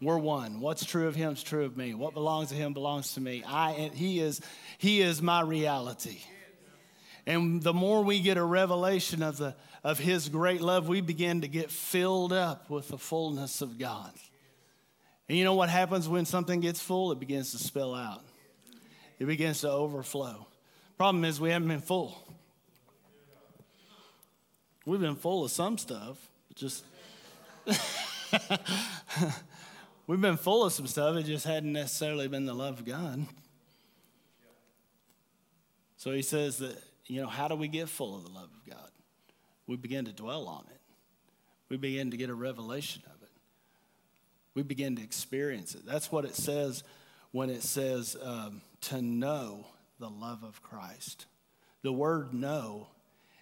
We're 0.00 0.18
one. 0.18 0.60
What's 0.60 0.84
true 0.84 1.06
of 1.08 1.14
him 1.14 1.32
is 1.32 1.42
true 1.42 1.64
of 1.64 1.76
me. 1.76 1.94
What 1.94 2.14
belongs 2.14 2.48
to 2.48 2.54
him 2.54 2.72
belongs 2.72 3.14
to 3.14 3.20
me. 3.20 3.44
I, 3.46 3.90
he, 3.94 4.20
is, 4.20 4.40
he 4.78 5.00
is 5.00 5.22
my 5.22 5.42
reality. 5.42 6.18
And 7.26 7.62
the 7.62 7.72
more 7.72 8.02
we 8.02 8.20
get 8.20 8.36
a 8.36 8.44
revelation 8.44 9.22
of, 9.22 9.36
the, 9.36 9.54
of 9.84 9.98
his 9.98 10.28
great 10.28 10.60
love, 10.60 10.88
we 10.88 11.00
begin 11.00 11.42
to 11.42 11.48
get 11.48 11.70
filled 11.70 12.32
up 12.32 12.68
with 12.68 12.88
the 12.88 12.98
fullness 12.98 13.60
of 13.60 13.78
God. 13.78 14.12
And 15.28 15.38
you 15.38 15.44
know 15.44 15.54
what 15.54 15.68
happens 15.68 16.08
when 16.08 16.24
something 16.24 16.60
gets 16.60 16.80
full? 16.80 17.12
It 17.12 17.20
begins 17.20 17.52
to 17.52 17.58
spill 17.58 17.94
out 17.94 18.24
it 19.22 19.26
begins 19.26 19.60
to 19.60 19.70
overflow. 19.70 20.48
Problem 20.98 21.24
is, 21.24 21.40
we 21.40 21.50
haven't 21.50 21.68
been 21.68 21.80
full. 21.80 22.20
We've 24.84 25.00
been 25.00 25.14
full 25.14 25.44
of 25.44 25.52
some 25.52 25.78
stuff, 25.78 26.18
just 26.54 26.84
we've 30.06 30.20
been 30.20 30.36
full 30.36 30.64
of 30.64 30.72
some 30.72 30.86
stuff. 30.86 31.16
It 31.16 31.24
just 31.24 31.46
hadn't 31.46 31.72
necessarily 31.72 32.28
been 32.28 32.46
the 32.46 32.54
love 32.54 32.80
of 32.80 32.84
God. 32.84 33.26
So 35.96 36.10
he 36.12 36.22
says 36.22 36.58
that, 36.58 36.76
you 37.06 37.22
know, 37.22 37.28
how 37.28 37.48
do 37.48 37.54
we 37.54 37.68
get 37.68 37.88
full 37.88 38.16
of 38.16 38.24
the 38.24 38.30
love 38.30 38.50
of 38.52 38.68
God? 38.68 38.90
We 39.66 39.76
begin 39.76 40.04
to 40.06 40.12
dwell 40.12 40.48
on 40.48 40.64
it. 40.70 40.80
We 41.68 41.76
begin 41.76 42.10
to 42.10 42.16
get 42.16 42.28
a 42.28 42.34
revelation 42.34 43.02
of 43.06 43.22
it. 43.22 43.30
We 44.54 44.62
begin 44.62 44.96
to 44.96 45.02
experience 45.02 45.74
it. 45.74 45.86
That's 45.86 46.10
what 46.10 46.24
it 46.24 46.34
says 46.34 46.82
when 47.30 47.48
it 47.48 47.62
says, 47.62 48.16
um, 48.22 48.60
to 48.82 49.00
know 49.00 49.66
the 49.98 50.10
love 50.10 50.42
of 50.42 50.62
Christ. 50.62 51.26
The 51.82 51.92
word 51.92 52.34
know 52.34 52.88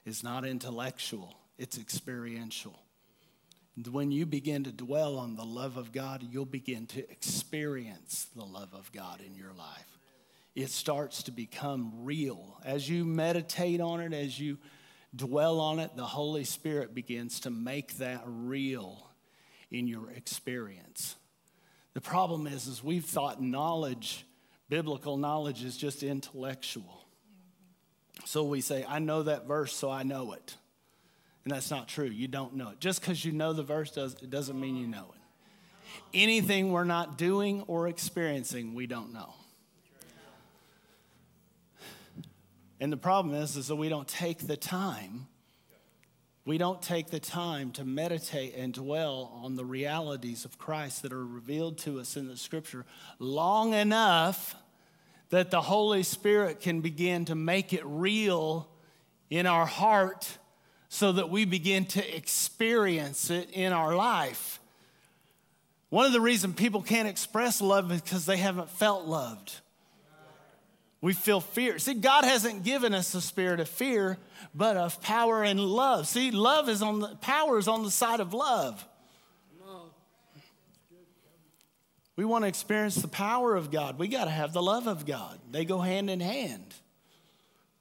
is 0.04 0.22
not 0.22 0.44
intellectual, 0.44 1.36
it's 1.58 1.78
experiential. 1.78 2.78
When 3.88 4.10
you 4.10 4.26
begin 4.26 4.64
to 4.64 4.72
dwell 4.72 5.18
on 5.18 5.36
the 5.36 5.44
love 5.44 5.76
of 5.76 5.92
God, 5.92 6.26
you'll 6.28 6.44
begin 6.44 6.86
to 6.88 7.10
experience 7.10 8.26
the 8.34 8.44
love 8.44 8.74
of 8.74 8.90
God 8.92 9.20
in 9.20 9.34
your 9.34 9.52
life. 9.52 9.98
It 10.54 10.70
starts 10.70 11.22
to 11.24 11.30
become 11.30 12.04
real. 12.04 12.60
As 12.64 12.88
you 12.88 13.04
meditate 13.04 13.80
on 13.80 14.00
it, 14.00 14.12
as 14.12 14.38
you 14.38 14.58
dwell 15.14 15.60
on 15.60 15.78
it, 15.78 15.96
the 15.96 16.04
Holy 16.04 16.44
Spirit 16.44 16.94
begins 16.94 17.40
to 17.40 17.50
make 17.50 17.98
that 17.98 18.22
real 18.26 19.10
in 19.70 19.86
your 19.86 20.10
experience. 20.10 21.16
The 21.94 22.00
problem 22.00 22.46
is, 22.46 22.66
is 22.66 22.82
we've 22.82 23.04
thought 23.04 23.40
knowledge 23.42 24.24
biblical 24.70 25.16
knowledge 25.18 25.64
is 25.64 25.76
just 25.76 26.02
intellectual. 26.02 27.04
So 28.24 28.44
we 28.44 28.60
say, 28.60 28.86
I 28.88 29.00
know 29.00 29.24
that 29.24 29.46
verse, 29.46 29.74
so 29.74 29.90
I 29.90 30.04
know 30.04 30.32
it. 30.32 30.54
And 31.44 31.52
that's 31.52 31.70
not 31.70 31.88
true. 31.88 32.06
You 32.06 32.28
don't 32.28 32.54
know 32.54 32.70
it. 32.70 32.80
Just 32.80 33.00
because 33.00 33.24
you 33.24 33.32
know 33.32 33.52
the 33.52 33.62
verse 33.62 33.90
does, 33.90 34.14
it 34.22 34.30
doesn't 34.30 34.58
mean 34.58 34.76
you 34.76 34.86
know 34.86 35.06
it. 35.14 35.20
Anything 36.12 36.72
we're 36.72 36.84
not 36.84 37.18
doing 37.18 37.62
or 37.62 37.88
experiencing, 37.88 38.74
we 38.74 38.86
don't 38.86 39.12
know. 39.12 39.34
And 42.80 42.92
the 42.92 42.96
problem 42.96 43.34
is, 43.34 43.56
is 43.56 43.68
that 43.68 43.76
we 43.76 43.88
don't 43.88 44.08
take 44.08 44.46
the 44.46 44.56
time 44.56 45.26
we 46.46 46.58
don't 46.58 46.80
take 46.80 47.10
the 47.10 47.20
time 47.20 47.70
to 47.72 47.84
meditate 47.84 48.54
and 48.56 48.72
dwell 48.72 49.40
on 49.44 49.54
the 49.54 49.64
realities 49.64 50.44
of 50.44 50.58
Christ 50.58 51.02
that 51.02 51.12
are 51.12 51.24
revealed 51.24 51.78
to 51.78 52.00
us 52.00 52.16
in 52.16 52.28
the 52.28 52.36
scripture 52.36 52.86
long 53.18 53.74
enough 53.74 54.56
that 55.28 55.50
the 55.50 55.60
Holy 55.60 56.02
Spirit 56.02 56.60
can 56.60 56.80
begin 56.80 57.26
to 57.26 57.34
make 57.34 57.72
it 57.72 57.82
real 57.84 58.68
in 59.28 59.46
our 59.46 59.66
heart 59.66 60.38
so 60.92 61.12
that 61.12 61.30
we 61.30 61.44
begin 61.44 61.84
to 61.86 62.16
experience 62.16 63.30
it 63.30 63.48
in 63.52 63.72
our 63.72 63.94
life. 63.94 64.58
One 65.88 66.04
of 66.04 66.12
the 66.12 66.20
reasons 66.20 66.56
people 66.56 66.82
can't 66.82 67.08
express 67.08 67.62
love 67.62 67.92
is 67.92 68.02
because 68.02 68.26
they 68.26 68.36
haven't 68.36 68.68
felt 68.70 69.06
loved. 69.06 69.52
We 71.00 71.12
feel 71.12 71.40
fear. 71.40 71.78
See, 71.78 71.94
God 71.94 72.24
hasn't 72.24 72.64
given 72.64 72.92
us 72.92 73.14
a 73.14 73.20
spirit 73.20 73.60
of 73.60 73.68
fear, 73.68 74.18
but 74.52 74.76
of 74.76 75.00
power 75.00 75.44
and 75.44 75.60
love. 75.60 76.08
See, 76.08 76.32
love 76.32 76.68
is 76.68 76.82
on 76.82 76.98
the 76.98 77.16
power 77.20 77.56
is 77.56 77.68
on 77.68 77.84
the 77.84 77.90
side 77.90 78.18
of 78.18 78.34
love. 78.34 78.84
We 82.16 82.24
want 82.24 82.42
to 82.42 82.48
experience 82.48 82.96
the 82.96 83.08
power 83.08 83.54
of 83.54 83.70
God. 83.70 83.96
We 83.96 84.08
got 84.08 84.24
to 84.24 84.30
have 84.30 84.52
the 84.52 84.60
love 84.60 84.88
of 84.88 85.06
God. 85.06 85.38
They 85.52 85.64
go 85.64 85.78
hand 85.78 86.10
in 86.10 86.18
hand. 86.18 86.74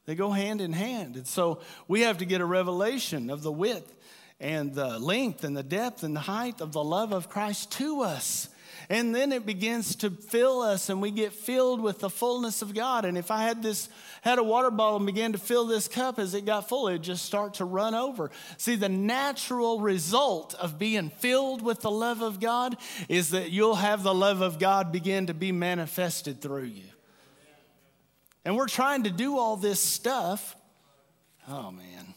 They 0.10 0.16
go 0.16 0.32
hand 0.32 0.60
in 0.60 0.74
hand. 0.74 1.18
And 1.18 1.28
so 1.28 1.60
we 1.88 2.02
have 2.02 2.18
to 2.18 2.26
get 2.26 2.42
a 2.42 2.46
revelation 2.46 3.30
of 3.30 3.44
the 3.44 3.52
width 3.52 3.94
and 4.40 4.74
the 4.74 4.98
length 4.98 5.44
and 5.44 5.56
the 5.56 5.62
depth 5.62 6.02
and 6.02 6.16
the 6.16 6.22
height 6.22 6.62
of 6.62 6.72
the 6.72 6.84
love 6.84 7.14
of 7.14 7.30
Christ 7.30 7.74
to 7.74 8.02
us. 8.02 8.50
And 8.90 9.14
then 9.14 9.32
it 9.32 9.46
begins 9.46 9.98
to 9.98 10.10
fill 10.10 10.62
us 10.62 10.90
and 10.90 11.00
we 11.00 11.12
get 11.12 11.32
filled 11.32 11.80
with 11.80 12.00
the 12.00 12.10
fullness 12.10 12.64
of 12.64 12.74
God. 12.74 13.06
And 13.06 13.20
if 13.20 13.30
I 13.30 13.44
had 13.44 13.62
this, 13.62 13.88
had 14.24 14.40
a 14.40 14.44
water 14.44 14.72
bottle 14.72 14.98
and 14.98 15.06
began 15.06 15.34
to 15.34 15.38
fill 15.38 15.68
this 15.68 15.88
cup 15.88 16.18
as 16.18 16.34
it 16.34 16.44
got 16.44 16.68
full, 16.68 16.88
it'd 16.88 17.04
just 17.04 17.24
start 17.24 17.54
to 17.56 17.66
run 17.66 17.94
over. 17.94 18.32
See, 18.58 18.78
the 18.78 18.90
natural 18.90 19.80
result 19.80 20.56
of 20.56 20.80
being 20.80 21.12
filled 21.12 21.62
with 21.62 21.82
the 21.82 21.92
love 21.92 22.24
of 22.24 22.40
God 22.40 22.78
is 23.10 23.30
that 23.30 23.52
you'll 23.52 23.76
have 23.76 24.02
the 24.02 24.16
love 24.16 24.42
of 24.42 24.58
God 24.58 24.92
begin 24.92 25.28
to 25.28 25.36
be 25.36 25.52
manifested 25.52 26.42
through 26.42 26.64
you. 26.64 26.86
And 28.46 28.56
we're 28.56 28.68
trying 28.68 29.04
to 29.04 29.12
do 29.12 29.38
all 29.38 29.58
this 29.58 29.80
stuff. 29.80 30.56
Oh, 31.48 31.72
man. 31.72 32.14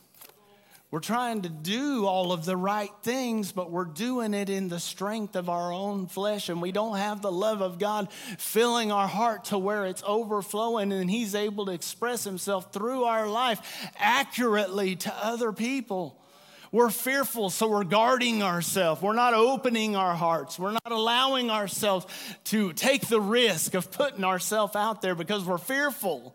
We're 0.92 1.00
trying 1.00 1.40
to 1.42 1.48
do 1.48 2.04
all 2.04 2.32
of 2.32 2.44
the 2.44 2.56
right 2.56 2.90
things, 3.02 3.50
but 3.50 3.70
we're 3.70 3.86
doing 3.86 4.34
it 4.34 4.50
in 4.50 4.68
the 4.68 4.78
strength 4.78 5.36
of 5.36 5.48
our 5.48 5.72
own 5.72 6.06
flesh, 6.06 6.50
and 6.50 6.60
we 6.60 6.70
don't 6.70 6.98
have 6.98 7.22
the 7.22 7.32
love 7.32 7.62
of 7.62 7.78
God 7.78 8.12
filling 8.12 8.92
our 8.92 9.08
heart 9.08 9.46
to 9.46 9.58
where 9.58 9.86
it's 9.86 10.02
overflowing, 10.06 10.92
and 10.92 11.10
He's 11.10 11.34
able 11.34 11.64
to 11.64 11.72
express 11.72 12.24
Himself 12.24 12.74
through 12.74 13.04
our 13.04 13.26
life 13.26 13.88
accurately 13.96 14.94
to 14.96 15.14
other 15.24 15.50
people. 15.50 16.21
We're 16.72 16.88
fearful, 16.88 17.50
so 17.50 17.68
we're 17.68 17.84
guarding 17.84 18.42
ourselves. 18.42 19.02
We're 19.02 19.12
not 19.12 19.34
opening 19.34 19.94
our 19.94 20.14
hearts. 20.14 20.58
We're 20.58 20.72
not 20.72 20.90
allowing 20.90 21.50
ourselves 21.50 22.06
to 22.44 22.72
take 22.72 23.08
the 23.08 23.20
risk 23.20 23.74
of 23.74 23.92
putting 23.92 24.24
ourselves 24.24 24.74
out 24.74 25.02
there 25.02 25.14
because 25.14 25.44
we're 25.44 25.58
fearful. 25.58 26.34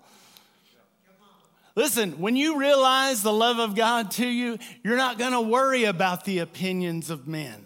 Listen, 1.75 2.19
when 2.19 2.35
you 2.35 2.59
realize 2.59 3.23
the 3.23 3.33
love 3.33 3.57
of 3.57 3.75
God 3.75 4.11
to 4.11 4.27
you, 4.27 4.59
you're 4.83 4.95
not 4.95 5.17
going 5.17 5.31
to 5.31 5.41
worry 5.41 5.85
about 5.85 6.23
the 6.23 6.39
opinions 6.39 7.09
of 7.09 7.27
men. 7.27 7.65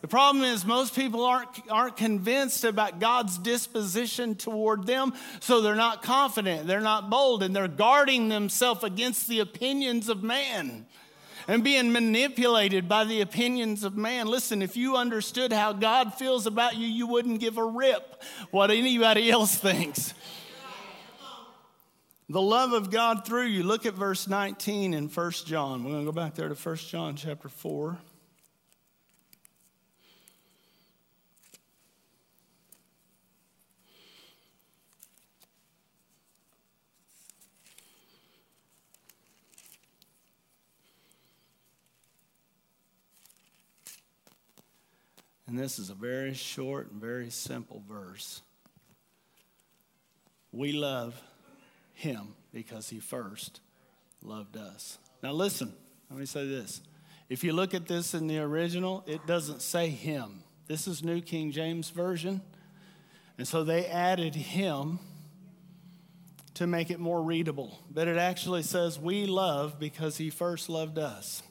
The 0.00 0.08
problem 0.08 0.44
is, 0.44 0.64
most 0.64 0.94
people 0.94 1.24
aren't, 1.24 1.48
aren't 1.68 1.96
convinced 1.96 2.62
about 2.62 3.00
God's 3.00 3.38
disposition 3.38 4.36
toward 4.36 4.86
them, 4.86 5.14
so 5.40 5.62
they're 5.62 5.74
not 5.74 6.02
confident, 6.02 6.68
they're 6.68 6.80
not 6.80 7.10
bold, 7.10 7.42
and 7.42 7.56
they're 7.56 7.66
guarding 7.66 8.28
themselves 8.28 8.84
against 8.84 9.26
the 9.26 9.40
opinions 9.40 10.08
of 10.08 10.22
man 10.22 10.86
and 11.46 11.64
being 11.64 11.92
manipulated 11.92 12.88
by 12.88 13.04
the 13.04 13.20
opinions 13.20 13.84
of 13.84 13.96
man. 13.96 14.26
Listen, 14.26 14.62
if 14.62 14.76
you 14.76 14.96
understood 14.96 15.52
how 15.52 15.72
God 15.72 16.14
feels 16.14 16.46
about 16.46 16.76
you, 16.76 16.86
you 16.86 17.06
wouldn't 17.06 17.40
give 17.40 17.58
a 17.58 17.64
rip 17.64 18.22
what 18.50 18.70
anybody 18.70 19.30
else 19.30 19.54
thinks. 19.56 20.14
The 22.28 22.40
love 22.40 22.72
of 22.72 22.90
God 22.90 23.26
through 23.26 23.46
you. 23.46 23.62
Look 23.62 23.84
at 23.84 23.94
verse 23.94 24.26
19 24.26 24.94
in 24.94 25.08
1 25.08 25.30
John. 25.44 25.84
We're 25.84 25.90
going 25.90 26.06
to 26.06 26.10
go 26.10 26.14
back 26.14 26.34
there 26.34 26.48
to 26.48 26.54
1 26.54 26.76
John 26.76 27.16
chapter 27.16 27.50
4. 27.50 27.98
And 45.46 45.58
this 45.58 45.78
is 45.78 45.90
a 45.90 45.94
very 45.94 46.34
short 46.34 46.90
and 46.90 47.00
very 47.00 47.30
simple 47.30 47.82
verse. 47.88 48.42
We 50.52 50.72
love 50.72 51.20
him 51.92 52.34
because 52.52 52.88
he 52.88 53.00
first 53.00 53.60
loved 54.22 54.56
us. 54.56 54.98
Now, 55.22 55.32
listen, 55.32 55.72
let 56.10 56.18
me 56.18 56.26
say 56.26 56.46
this. 56.46 56.80
If 57.28 57.42
you 57.42 57.52
look 57.52 57.74
at 57.74 57.86
this 57.86 58.14
in 58.14 58.26
the 58.26 58.38
original, 58.38 59.02
it 59.06 59.26
doesn't 59.26 59.62
say 59.62 59.88
him. 59.88 60.42
This 60.66 60.86
is 60.86 61.02
New 61.02 61.20
King 61.20 61.52
James 61.52 61.90
Version. 61.90 62.40
And 63.36 63.46
so 63.46 63.64
they 63.64 63.86
added 63.86 64.34
him 64.34 64.98
to 66.54 66.66
make 66.66 66.90
it 66.90 67.00
more 67.00 67.22
readable. 67.22 67.80
But 67.90 68.08
it 68.08 68.16
actually 68.16 68.62
says, 68.62 68.98
We 68.98 69.26
love 69.26 69.78
because 69.78 70.16
he 70.16 70.30
first 70.30 70.68
loved 70.68 70.98
us. 70.98 71.42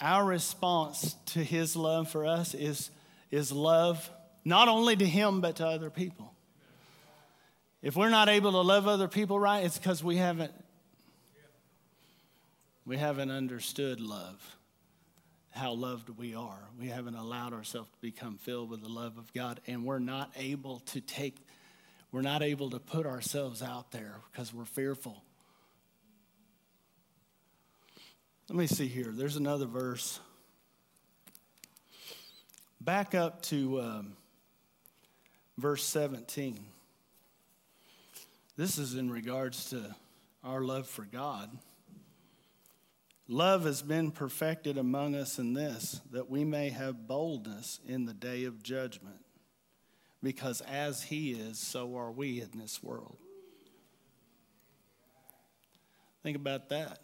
Our 0.00 0.24
response 0.24 1.16
to 1.26 1.42
his 1.42 1.74
love 1.74 2.10
for 2.10 2.26
us 2.26 2.54
is, 2.54 2.90
is 3.30 3.50
love 3.50 4.08
not 4.44 4.68
only 4.68 4.96
to 4.96 5.06
him, 5.06 5.40
but 5.40 5.56
to 5.56 5.66
other 5.66 5.90
people. 5.90 6.32
If 7.82 7.96
we're 7.96 8.08
not 8.08 8.28
able 8.28 8.52
to 8.52 8.60
love 8.60 8.88
other 8.88 9.08
people 9.08 9.38
right, 9.38 9.64
it's 9.64 9.78
because 9.78 10.02
we 10.02 10.16
haven't 10.16 10.52
we 12.88 12.96
haven't 12.96 13.30
understood 13.30 14.00
love, 14.00 14.56
how 15.50 15.74
loved 15.74 16.08
we 16.08 16.34
are. 16.34 16.70
We 16.80 16.88
haven't 16.88 17.16
allowed 17.16 17.52
ourselves 17.52 17.90
to 17.90 18.00
become 18.00 18.38
filled 18.38 18.70
with 18.70 18.80
the 18.80 18.88
love 18.88 19.18
of 19.18 19.30
God, 19.34 19.60
and 19.66 19.84
we're 19.84 19.98
not 19.98 20.32
able 20.36 20.80
to 20.86 21.02
take, 21.02 21.36
we're 22.12 22.22
not 22.22 22.42
able 22.42 22.70
to 22.70 22.78
put 22.78 23.04
ourselves 23.04 23.62
out 23.62 23.90
there 23.90 24.14
because 24.32 24.54
we're 24.54 24.64
fearful. 24.64 25.22
Let 28.50 28.56
me 28.56 28.66
see 28.66 28.88
here. 28.88 29.12
There's 29.12 29.36
another 29.36 29.66
verse. 29.66 30.20
Back 32.80 33.14
up 33.14 33.42
to 33.42 33.78
um, 33.82 34.16
verse 35.58 35.84
17. 35.84 36.58
This 38.56 38.78
is 38.78 38.94
in 38.94 39.10
regards 39.10 39.68
to 39.68 39.94
our 40.42 40.62
love 40.62 40.86
for 40.86 41.02
God. 41.02 41.50
Love 43.28 43.66
has 43.66 43.82
been 43.82 44.10
perfected 44.10 44.78
among 44.78 45.14
us 45.14 45.38
in 45.38 45.52
this, 45.52 46.00
that 46.10 46.30
we 46.30 46.42
may 46.42 46.70
have 46.70 47.06
boldness 47.06 47.80
in 47.86 48.06
the 48.06 48.14
day 48.14 48.44
of 48.44 48.62
judgment. 48.62 49.20
Because 50.22 50.62
as 50.62 51.02
He 51.02 51.32
is, 51.32 51.58
so 51.58 51.98
are 51.98 52.10
we 52.10 52.40
in 52.40 52.58
this 52.58 52.82
world. 52.82 53.18
Think 56.22 56.38
about 56.38 56.70
that. 56.70 57.00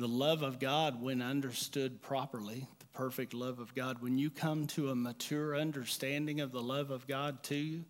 The 0.00 0.08
love 0.08 0.42
of 0.42 0.58
God, 0.58 1.00
when 1.00 1.22
understood 1.22 2.02
properly, 2.02 2.66
the 2.80 2.86
perfect 2.86 3.34
love 3.34 3.60
of 3.60 3.74
God, 3.74 4.02
when 4.02 4.18
you 4.18 4.30
come 4.30 4.66
to 4.68 4.88
a 4.88 4.94
mature 4.96 5.54
understanding 5.54 6.40
of 6.40 6.50
the 6.50 6.62
love 6.62 6.90
of 6.90 7.06
God 7.06 7.42
to 7.44 7.54
you, 7.54 7.84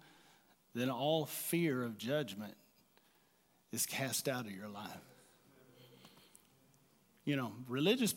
then 0.75 0.91
all 0.91 1.25
fear 1.25 1.83
of 1.83 1.97
judgment 1.97 2.55
is 3.73 3.87
cast 3.87 4.29
out 4.29 4.45
of 4.45 4.53
your 4.53 4.69
life 4.69 5.11
you 7.25 7.37
know, 7.37 7.53
religious, 7.69 8.13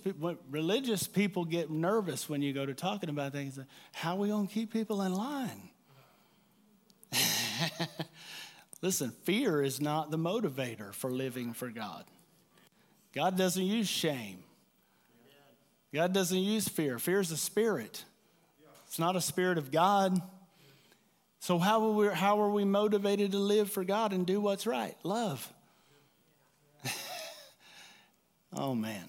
religious 0.50 1.06
people 1.06 1.46
get 1.46 1.70
nervous 1.70 2.28
when 2.28 2.42
you 2.42 2.52
go 2.52 2.66
to 2.66 2.74
talking 2.74 3.10
about 3.10 3.32
things. 3.32 3.60
How 3.92 4.16
are 4.16 4.18
we 4.18 4.30
going 4.30 4.48
to 4.48 4.54
keep 4.54 4.74
people 4.74 5.04
in 5.04 5.14
line? 5.14 5.70
Listen, 8.82 9.12
fear 9.24 9.62
is 9.62 9.80
not 9.80 10.10
the 10.10 10.18
motivator 10.18 10.94
for 10.94 11.12
living 11.12 11.54
for 11.54 11.70
God. 11.70 12.06
God 13.14 13.38
doesn't 13.38 13.64
use 13.64 13.88
shame. 13.88 14.44
God 15.94 16.14
doesn't 16.14 16.38
use 16.38 16.68
fear. 16.68 16.98
Fear 16.98 17.20
is 17.20 17.32
a 17.32 17.38
spirit. 17.38 18.04
It's 18.88 18.98
not 18.98 19.16
a 19.16 19.22
spirit 19.22 19.58
of 19.58 19.72
God. 19.72 20.20
So 21.40 21.60
how 21.60 21.86
are 21.86 21.92
we, 21.92 22.08
how 22.08 22.42
are 22.42 22.50
we 22.50 22.64
motivated 22.64 23.32
to 23.34 23.38
live 23.38 23.72
for 23.72 23.84
God 23.84 24.14
and 24.14 24.26
do 24.26 24.40
what's 24.40 24.66
right? 24.66 24.96
Love. 25.04 25.52
Oh, 28.56 28.76
man. 28.76 29.06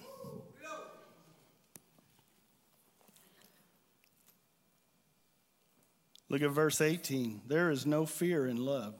Look 6.31 6.43
at 6.43 6.51
verse 6.51 6.81
18. 6.81 7.43
There 7.47 7.71
is 7.71 7.85
no 7.85 8.07
fear 8.07 8.47
in 8.47 8.57
love. 8.57 8.95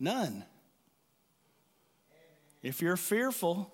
None. 0.00 0.44
If 2.64 2.80
you're 2.80 2.96
fearful, 2.96 3.70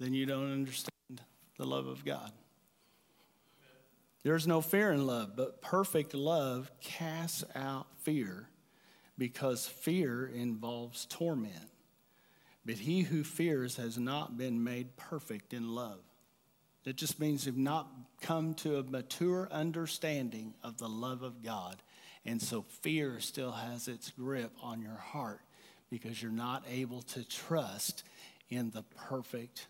then 0.00 0.14
you 0.14 0.26
don't 0.26 0.50
understand 0.50 1.20
the 1.56 1.64
love 1.64 1.86
of 1.86 2.04
God. 2.04 2.32
There's 4.24 4.48
no 4.48 4.60
fear 4.60 4.90
in 4.90 5.06
love, 5.06 5.36
but 5.36 5.62
perfect 5.62 6.12
love 6.12 6.72
casts 6.80 7.44
out 7.54 7.86
fear 8.00 8.48
because 9.16 9.64
fear 9.64 10.26
involves 10.26 11.06
torment. 11.06 11.70
But 12.66 12.74
he 12.74 13.02
who 13.02 13.22
fears 13.22 13.76
has 13.76 13.96
not 13.96 14.36
been 14.36 14.64
made 14.64 14.96
perfect 14.96 15.54
in 15.54 15.76
love. 15.76 16.00
It 16.84 16.96
just 16.96 17.20
means 17.20 17.46
you've 17.46 17.56
not 17.56 17.88
come 18.20 18.54
to 18.54 18.78
a 18.78 18.82
mature 18.82 19.48
understanding 19.52 20.54
of 20.64 20.78
the 20.78 20.88
love 20.88 21.22
of 21.22 21.44
God. 21.44 21.76
And 22.26 22.42
so 22.42 22.62
fear 22.62 23.20
still 23.20 23.52
has 23.52 23.86
its 23.86 24.10
grip 24.10 24.50
on 24.60 24.82
your 24.82 24.96
heart 24.96 25.42
because 25.92 26.22
you're 26.22 26.32
not 26.32 26.64
able 26.70 27.02
to 27.02 27.22
trust 27.22 28.02
in 28.48 28.70
the 28.70 28.82
perfect 28.96 29.66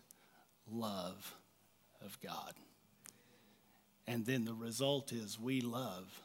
love 0.71 1.35
of 2.01 2.17
God. 2.21 2.53
And 4.07 4.25
then 4.25 4.45
the 4.45 4.53
result 4.53 5.11
is 5.11 5.37
we 5.37 5.59
love 5.59 6.21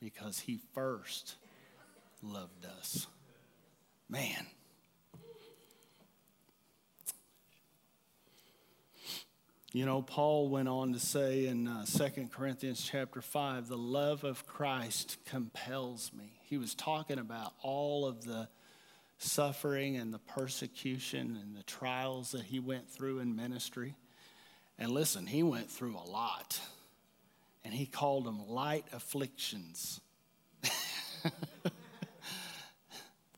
because 0.00 0.40
He 0.40 0.58
first 0.74 1.36
loved 2.20 2.66
us. 2.66 3.06
Man. 4.08 4.44
You 9.72 9.86
know, 9.86 10.02
Paul 10.02 10.48
went 10.48 10.66
on 10.66 10.94
to 10.94 10.98
say 10.98 11.46
in 11.46 11.68
uh, 11.68 11.84
2 11.84 12.28
Corinthians 12.32 12.84
chapter 12.90 13.22
5, 13.22 13.68
the 13.68 13.78
love 13.78 14.24
of 14.24 14.48
Christ 14.48 15.18
compels 15.26 16.10
me. 16.12 16.40
He 16.42 16.58
was 16.58 16.74
talking 16.74 17.20
about 17.20 17.52
all 17.62 18.04
of 18.04 18.24
the 18.24 18.48
suffering 19.18 19.96
and 19.96 20.12
the 20.14 20.18
persecution 20.18 21.38
and 21.40 21.56
the 21.56 21.62
trials 21.64 22.32
that 22.32 22.42
he 22.42 22.60
went 22.60 22.88
through 22.88 23.18
in 23.18 23.36
ministry. 23.36 23.94
And 24.78 24.90
listen, 24.90 25.26
he 25.26 25.42
went 25.42 25.70
through 25.70 25.96
a 25.96 26.08
lot. 26.08 26.60
And 27.64 27.74
he 27.74 27.86
called 27.86 28.24
them 28.24 28.48
light 28.48 28.86
afflictions. 28.92 30.00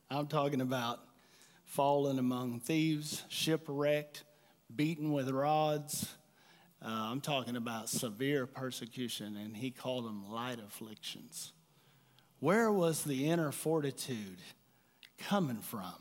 I'm 0.09 0.27
talking 0.27 0.61
about 0.61 0.99
falling 1.65 2.19
among 2.19 2.59
thieves, 2.59 3.23
shipwrecked, 3.29 4.23
beaten 4.73 5.11
with 5.11 5.29
rods, 5.29 6.07
uh, 6.83 6.89
I'm 6.89 7.21
talking 7.21 7.55
about 7.55 7.89
severe 7.89 8.47
persecution, 8.47 9.37
and 9.37 9.55
he 9.55 9.69
called 9.69 10.05
them 10.05 10.31
light 10.31 10.57
afflictions. 10.59 11.53
Where 12.39 12.71
was 12.71 13.03
the 13.03 13.29
inner 13.29 13.51
fortitude 13.51 14.39
coming 15.27 15.59
from 15.59 15.93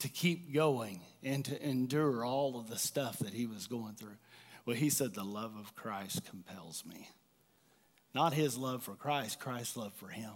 to 0.00 0.08
keep 0.08 0.52
going 0.52 1.00
and 1.22 1.44
to 1.44 1.62
endure 1.62 2.24
all 2.24 2.58
of 2.58 2.68
the 2.68 2.78
stuff 2.78 3.18
that 3.20 3.32
he 3.32 3.46
was 3.46 3.66
going 3.66 3.94
through? 3.94 4.16
Well, 4.64 4.76
he 4.76 4.90
said, 4.90 5.14
The 5.14 5.24
love 5.24 5.54
of 5.58 5.74
Christ 5.74 6.24
compels 6.28 6.84
me. 6.84 7.08
Not 8.14 8.32
his 8.32 8.56
love 8.56 8.82
for 8.82 8.94
Christ, 8.94 9.38
Christ's 9.40 9.76
love 9.76 9.92
for 9.94 10.08
him. 10.08 10.32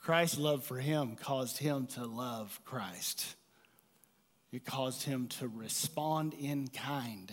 Christ's 0.00 0.38
love 0.38 0.64
for 0.64 0.78
him 0.78 1.16
caused 1.16 1.58
him 1.58 1.86
to 1.88 2.04
love 2.04 2.60
Christ. 2.64 3.36
It 4.52 4.64
caused 4.64 5.02
him 5.02 5.28
to 5.38 5.48
respond 5.48 6.34
in 6.34 6.68
kind 6.68 7.32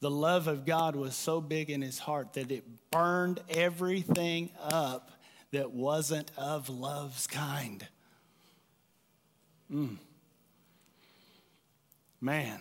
the 0.00 0.10
love 0.10 0.46
of 0.46 0.66
God 0.66 0.94
was 0.94 1.16
so 1.16 1.40
big 1.40 1.70
in 1.70 1.80
his 1.80 1.98
heart 1.98 2.34
that 2.34 2.50
it 2.50 2.64
burned 2.90 3.40
everything 3.48 4.50
up 4.62 5.10
that 5.52 5.72
wasn't 5.72 6.30
of 6.36 6.68
love's 6.68 7.26
kind. 7.26 7.86
Mm. 9.72 9.96
Man, 12.20 12.60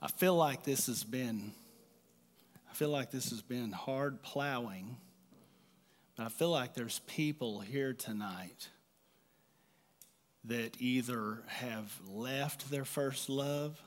I 0.00 0.08
feel 0.08 0.34
like 0.34 0.64
this 0.64 0.86
has 0.86 1.04
been 1.04 1.52
I 2.70 2.74
feel 2.74 2.90
like 2.90 3.10
this 3.10 3.30
has 3.30 3.42
been 3.42 3.72
hard 3.72 4.22
plowing. 4.22 4.98
But 6.16 6.26
I 6.26 6.28
feel 6.28 6.50
like 6.50 6.74
there's 6.74 7.00
people 7.06 7.60
here 7.60 7.92
tonight 7.92 8.68
that 10.44 10.76
either 10.80 11.42
have 11.46 11.92
left 12.08 12.70
their 12.70 12.84
first 12.84 13.28
love 13.28 13.80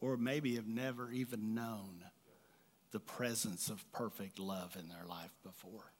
or 0.00 0.16
maybe 0.16 0.56
have 0.56 0.66
never 0.66 1.10
even 1.10 1.54
known 1.54 2.04
the 2.90 3.00
presence 3.00 3.70
of 3.70 3.90
perfect 3.92 4.38
love 4.38 4.76
in 4.78 4.88
their 4.88 5.06
life 5.08 5.32
before. 5.42 5.92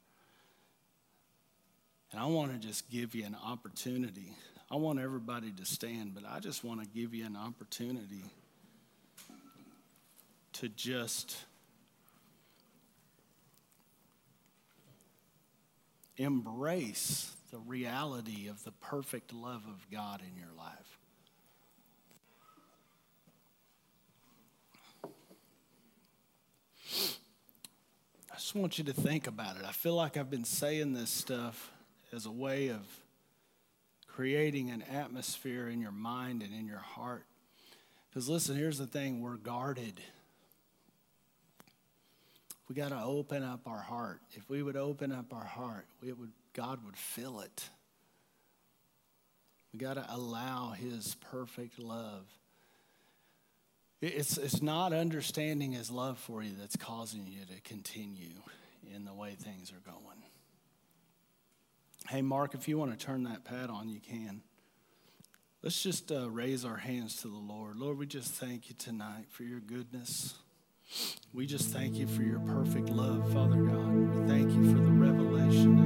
And 2.12 2.20
I 2.20 2.26
want 2.26 2.52
to 2.52 2.58
just 2.58 2.90
give 2.90 3.14
you 3.14 3.24
an 3.24 3.36
opportunity. 3.42 4.36
I 4.70 4.76
want 4.76 5.00
everybody 5.00 5.50
to 5.50 5.64
stand, 5.64 6.14
but 6.14 6.24
I 6.28 6.40
just 6.40 6.62
want 6.62 6.80
to 6.82 6.86
give 6.86 7.14
you 7.14 7.24
an 7.24 7.36
opportunity 7.36 8.24
to 10.54 10.68
just 10.68 11.36
embrace 16.18 17.32
the 17.50 17.58
reality 17.58 18.48
of 18.48 18.62
the 18.64 18.72
perfect 18.72 19.32
love 19.32 19.62
of 19.66 19.90
God 19.90 20.20
in 20.20 20.38
your 20.38 20.52
life. 20.56 20.98
I 28.30 28.36
just 28.36 28.54
want 28.54 28.78
you 28.78 28.84
to 28.84 28.92
think 28.92 29.26
about 29.26 29.56
it. 29.56 29.62
I 29.66 29.72
feel 29.72 29.94
like 29.94 30.16
I've 30.16 30.30
been 30.30 30.44
saying 30.44 30.92
this 30.92 31.10
stuff 31.10 31.70
as 32.12 32.26
a 32.26 32.30
way 32.30 32.68
of 32.68 32.80
creating 34.06 34.70
an 34.70 34.82
atmosphere 34.82 35.68
in 35.68 35.80
your 35.80 35.92
mind 35.92 36.42
and 36.42 36.52
in 36.52 36.66
your 36.66 36.78
heart. 36.78 37.24
Because 38.10 38.28
listen, 38.28 38.56
here's 38.56 38.78
the 38.78 38.86
thing 38.86 39.22
we're 39.22 39.36
guarded. 39.36 40.00
We 42.68 42.74
got 42.74 42.90
to 42.90 43.02
open 43.02 43.42
up 43.42 43.66
our 43.66 43.80
heart. 43.80 44.20
If 44.34 44.48
we 44.48 44.62
would 44.62 44.76
open 44.76 45.12
up 45.12 45.32
our 45.32 45.44
heart, 45.44 45.86
we 46.02 46.12
would, 46.12 46.32
God 46.52 46.84
would 46.84 46.96
fill 46.96 47.40
it. 47.40 47.70
We 49.72 49.78
got 49.78 49.94
to 49.94 50.06
allow 50.10 50.70
His 50.70 51.16
perfect 51.30 51.78
love. 51.78 52.26
It's, 54.02 54.36
it's 54.36 54.60
not 54.60 54.92
understanding 54.92 55.72
His 55.72 55.90
love 55.90 56.18
for 56.18 56.42
you 56.42 56.52
that's 56.58 56.76
causing 56.76 57.26
you 57.26 57.46
to 57.46 57.60
continue 57.62 58.34
in 58.94 59.06
the 59.06 59.14
way 59.14 59.36
things 59.38 59.72
are 59.72 59.90
going. 59.90 60.22
Hey, 62.12 62.20
Mark, 62.20 62.52
if 62.52 62.68
you 62.68 62.76
want 62.76 62.90
to 62.90 63.06
turn 63.06 63.22
that 63.22 63.42
pad 63.42 63.70
on, 63.70 63.88
you 63.88 63.98
can. 63.98 64.42
Let's 65.62 65.82
just 65.82 66.12
uh, 66.12 66.28
raise 66.28 66.62
our 66.62 66.76
hands 66.76 67.16
to 67.22 67.28
the 67.28 67.38
Lord. 67.38 67.78
Lord, 67.78 67.96
we 67.96 68.04
just 68.04 68.34
thank 68.34 68.68
you 68.68 68.74
tonight 68.78 69.24
for 69.30 69.44
your 69.44 69.60
goodness. 69.60 70.34
We 71.32 71.46
just 71.46 71.70
thank 71.70 71.94
you 71.94 72.06
for 72.06 72.20
your 72.20 72.40
perfect 72.40 72.90
love, 72.90 73.32
Father 73.32 73.56
God. 73.62 73.94
We 73.94 74.28
thank 74.28 74.52
you 74.52 74.74
for 74.74 74.78
the 74.78 74.90
revelation 74.90 75.81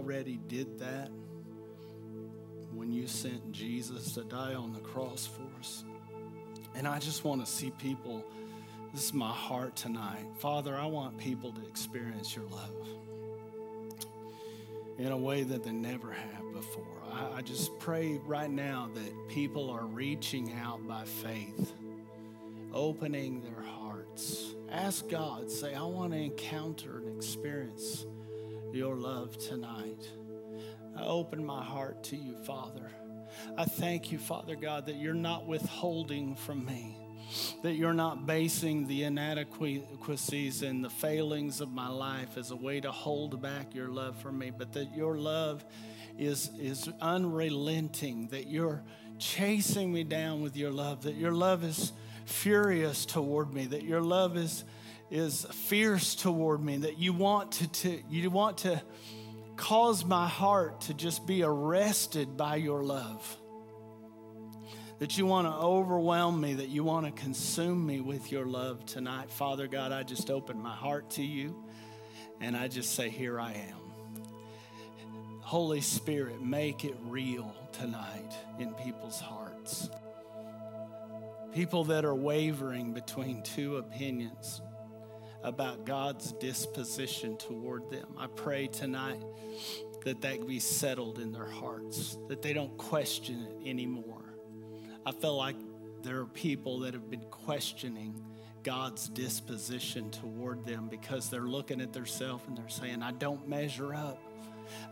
already 0.00 0.40
did 0.48 0.78
that 0.78 1.10
when 2.72 2.90
you 2.90 3.06
sent 3.06 3.52
Jesus 3.52 4.12
to 4.12 4.24
die 4.24 4.54
on 4.54 4.72
the 4.72 4.80
cross 4.80 5.26
for 5.26 5.42
us. 5.58 5.84
And 6.74 6.88
I 6.88 6.98
just 6.98 7.22
want 7.22 7.44
to 7.44 7.50
see 7.50 7.70
people, 7.72 8.24
this 8.94 9.04
is 9.04 9.12
my 9.12 9.30
heart 9.30 9.76
tonight. 9.76 10.24
Father, 10.38 10.74
I 10.74 10.86
want 10.86 11.18
people 11.18 11.52
to 11.52 11.60
experience 11.66 12.34
your 12.34 12.46
love 12.46 12.88
in 14.96 15.12
a 15.12 15.18
way 15.18 15.42
that 15.42 15.64
they 15.64 15.72
never 15.72 16.10
have 16.12 16.50
before. 16.54 17.02
I, 17.12 17.38
I 17.38 17.42
just 17.42 17.78
pray 17.78 18.18
right 18.24 18.50
now 18.50 18.88
that 18.94 19.28
people 19.28 19.68
are 19.68 19.84
reaching 19.84 20.54
out 20.62 20.86
by 20.88 21.04
faith, 21.04 21.74
opening 22.72 23.42
their 23.42 23.62
hearts. 23.66 24.54
Ask 24.70 25.10
God, 25.10 25.50
say, 25.50 25.74
I 25.74 25.82
want 25.82 26.14
to 26.14 26.18
encounter 26.18 27.02
and 27.04 27.14
experience 27.18 28.06
your 28.74 28.96
love 28.96 29.36
tonight. 29.38 30.08
I 30.96 31.04
open 31.04 31.44
my 31.44 31.62
heart 31.62 32.02
to 32.04 32.16
you, 32.16 32.36
Father. 32.44 32.90
I 33.56 33.64
thank 33.64 34.10
you, 34.12 34.18
Father 34.18 34.56
God, 34.56 34.86
that 34.86 34.96
you're 34.96 35.14
not 35.14 35.46
withholding 35.46 36.34
from 36.34 36.64
me, 36.64 36.96
that 37.62 37.74
you're 37.74 37.94
not 37.94 38.26
basing 38.26 38.86
the 38.86 39.04
inadequacies 39.04 40.62
and 40.62 40.84
the 40.84 40.90
failings 40.90 41.60
of 41.60 41.70
my 41.70 41.88
life 41.88 42.36
as 42.36 42.50
a 42.50 42.56
way 42.56 42.80
to 42.80 42.90
hold 42.90 43.40
back 43.40 43.74
your 43.74 43.88
love 43.88 44.20
for 44.20 44.32
me, 44.32 44.50
but 44.50 44.72
that 44.72 44.94
your 44.94 45.16
love 45.16 45.64
is, 46.18 46.50
is 46.58 46.88
unrelenting, 47.00 48.28
that 48.28 48.48
you're 48.48 48.82
chasing 49.18 49.92
me 49.92 50.02
down 50.04 50.42
with 50.42 50.56
your 50.56 50.72
love, 50.72 51.02
that 51.02 51.14
your 51.14 51.32
love 51.32 51.62
is 51.62 51.92
furious 52.24 53.06
toward 53.06 53.52
me, 53.52 53.66
that 53.66 53.84
your 53.84 54.00
love 54.00 54.36
is, 54.36 54.64
is 55.10 55.44
fierce 55.44 56.14
toward 56.14 56.62
me, 56.62 56.78
that 56.78 56.98
you 56.98 57.12
want 57.12 57.52
to, 57.52 57.68
to 57.68 58.02
you 58.08 58.30
want 58.30 58.58
to 58.58 58.80
cause 59.56 60.04
my 60.04 60.28
heart 60.28 60.82
to 60.82 60.94
just 60.94 61.26
be 61.26 61.42
arrested 61.42 62.36
by 62.36 62.56
your 62.56 62.82
love. 62.82 63.36
That 65.00 65.16
you 65.16 65.26
want 65.26 65.46
to 65.46 65.52
overwhelm 65.52 66.40
me, 66.40 66.54
that 66.54 66.68
you 66.68 66.84
want 66.84 67.06
to 67.06 67.12
consume 67.12 67.86
me 67.86 68.00
with 68.00 68.30
your 68.30 68.44
love 68.44 68.84
tonight. 68.84 69.30
Father 69.30 69.66
God, 69.66 69.92
I 69.92 70.02
just 70.02 70.30
open 70.30 70.60
my 70.60 70.74
heart 70.74 71.10
to 71.12 71.22
you 71.22 71.64
and 72.40 72.56
I 72.56 72.68
just 72.68 72.94
say, 72.94 73.08
Here 73.08 73.40
I 73.40 73.52
am. 73.52 74.22
Holy 75.40 75.80
Spirit, 75.80 76.40
make 76.40 76.84
it 76.84 76.94
real 77.06 77.52
tonight 77.72 78.32
in 78.58 78.72
people's 78.74 79.20
hearts. 79.20 79.90
People 81.52 81.84
that 81.84 82.04
are 82.04 82.14
wavering 82.14 82.92
between 82.92 83.42
two 83.42 83.78
opinions 83.78 84.62
about 85.42 85.84
God's 85.84 86.32
disposition 86.32 87.36
toward 87.36 87.90
them. 87.90 88.06
I 88.18 88.26
pray 88.26 88.66
tonight 88.66 89.22
that 90.04 90.20
that 90.22 90.46
be 90.46 90.60
settled 90.60 91.18
in 91.18 91.32
their 91.32 91.48
hearts, 91.48 92.16
that 92.28 92.42
they 92.42 92.52
don't 92.52 92.76
question 92.76 93.46
it 93.46 93.68
anymore. 93.68 94.34
I 95.04 95.12
feel 95.12 95.36
like 95.36 95.56
there 96.02 96.20
are 96.20 96.26
people 96.26 96.80
that 96.80 96.94
have 96.94 97.10
been 97.10 97.24
questioning 97.30 98.22
God's 98.62 99.08
disposition 99.08 100.10
toward 100.10 100.64
them 100.66 100.88
because 100.88 101.30
they're 101.30 101.40
looking 101.40 101.80
at 101.80 101.92
themselves 101.92 102.44
and 102.46 102.56
they're 102.56 102.68
saying, 102.68 103.02
I 103.02 103.12
don't 103.12 103.48
measure 103.48 103.94
up. 103.94 104.22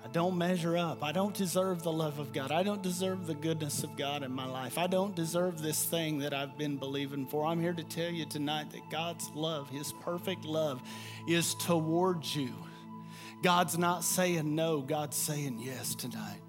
I 0.05 0.09
don't 0.09 0.39
measure 0.39 0.77
up. 0.77 1.03
I 1.03 1.13
don't 1.13 1.35
deserve 1.35 1.83
the 1.83 1.93
love 1.93 2.19
of 2.19 2.33
God. 2.33 2.51
I 2.51 2.63
don't 2.63 2.83
deserve 2.83 3.27
the 3.27 3.35
goodness 3.35 3.83
of 3.83 3.97
God 3.97 4.23
in 4.23 4.33
my 4.33 4.47
life. 4.47 4.79
I 4.79 4.87
don't 4.87 5.15
deserve 5.15 5.61
this 5.61 5.85
thing 5.85 6.19
that 6.21 6.33
I've 6.33 6.57
been 6.57 6.77
believing 6.77 7.27
for. 7.27 7.45
I'm 7.45 7.61
here 7.61 7.73
to 7.73 7.85
tell 7.85 8.11
you 8.11 8.25
tonight 8.25 8.71
that 8.71 8.91
God's 8.91 9.29
love, 9.35 9.69
His 9.69 9.93
perfect 10.01 10.45
love, 10.45 10.81
is 11.29 11.55
towards 11.55 12.35
you. 12.35 12.55
God's 13.43 13.77
not 13.77 14.03
saying 14.05 14.55
no, 14.55 14.81
God's 14.81 15.17
saying 15.17 15.61
yes 15.63 15.95
tonight. 15.95 16.41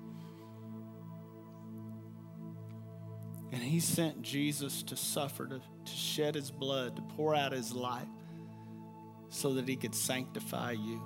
And 3.52 3.62
He 3.62 3.80
sent 3.80 4.22
Jesus 4.22 4.84
to 4.84 4.96
suffer, 4.96 5.48
to, 5.48 5.60
to 5.60 5.92
shed 5.92 6.36
His 6.36 6.52
blood, 6.52 6.96
to 6.96 7.02
pour 7.02 7.36
out 7.36 7.52
His 7.52 7.74
life 7.74 8.08
so 9.30 9.56
that 9.56 9.68
He 9.68 9.76
could 9.76 9.96
sanctify 9.96 10.72
you 10.72 11.02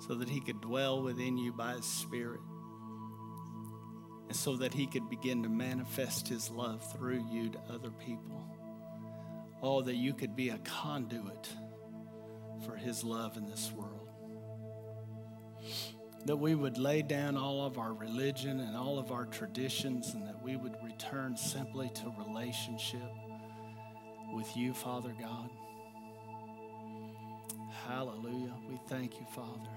so 0.00 0.14
that 0.14 0.28
He 0.28 0.40
could 0.40 0.60
dwell 0.60 1.02
within 1.02 1.38
you 1.38 1.52
by 1.52 1.74
His 1.74 1.84
Spirit, 1.84 2.40
and 4.28 4.36
so 4.36 4.56
that 4.56 4.74
He 4.74 4.86
could 4.86 5.08
begin 5.08 5.42
to 5.42 5.48
manifest 5.48 6.28
His 6.28 6.50
love 6.50 6.92
through 6.92 7.24
you 7.30 7.50
to 7.50 7.58
other 7.70 7.90
people. 7.90 8.44
Oh, 9.62 9.82
that 9.82 9.96
you 9.96 10.12
could 10.12 10.36
be 10.36 10.50
a 10.50 10.58
conduit 10.58 11.48
for 12.64 12.76
His 12.76 13.04
love 13.04 13.36
in 13.36 13.46
this 13.46 13.72
world. 13.72 14.08
That 16.26 16.36
we 16.36 16.54
would 16.54 16.76
lay 16.76 17.02
down 17.02 17.36
all 17.36 17.64
of 17.64 17.78
our 17.78 17.92
religion 17.92 18.60
and 18.60 18.76
all 18.76 18.98
of 18.98 19.12
our 19.12 19.26
traditions, 19.26 20.14
and 20.14 20.26
that 20.26 20.42
we 20.42 20.56
would 20.56 20.74
return 20.82 21.36
simply 21.36 21.90
to 21.94 22.12
relationship 22.26 23.10
with 24.34 24.56
you, 24.56 24.74
Father 24.74 25.14
God. 25.18 25.50
Hallelujah. 27.86 28.54
We 28.68 28.80
thank 28.88 29.20
you, 29.20 29.26
Father. 29.34 29.75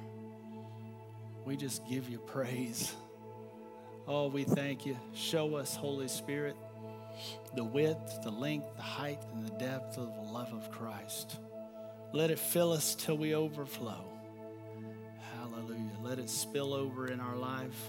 We 1.49 1.57
just 1.57 1.83
give 1.87 2.07
you 2.07 2.19
praise. 2.19 2.93
Oh, 4.07 4.27
we 4.27 4.43
thank 4.43 4.85
you. 4.85 4.95
Show 5.15 5.55
us, 5.55 5.75
Holy 5.75 6.07
Spirit, 6.07 6.55
the 7.55 7.63
width, 7.63 8.19
the 8.21 8.29
length, 8.29 8.75
the 8.75 8.83
height, 8.83 9.17
and 9.33 9.43
the 9.43 9.57
depth 9.57 9.97
of 9.97 10.13
the 10.13 10.31
love 10.31 10.53
of 10.53 10.69
Christ. 10.69 11.37
Let 12.13 12.29
it 12.29 12.37
fill 12.37 12.71
us 12.71 12.93
till 12.93 13.17
we 13.17 13.33
overflow. 13.33 14.05
Hallelujah. 15.39 15.97
Let 16.03 16.19
it 16.19 16.29
spill 16.29 16.71
over 16.71 17.07
in 17.07 17.19
our 17.19 17.35
life 17.35 17.81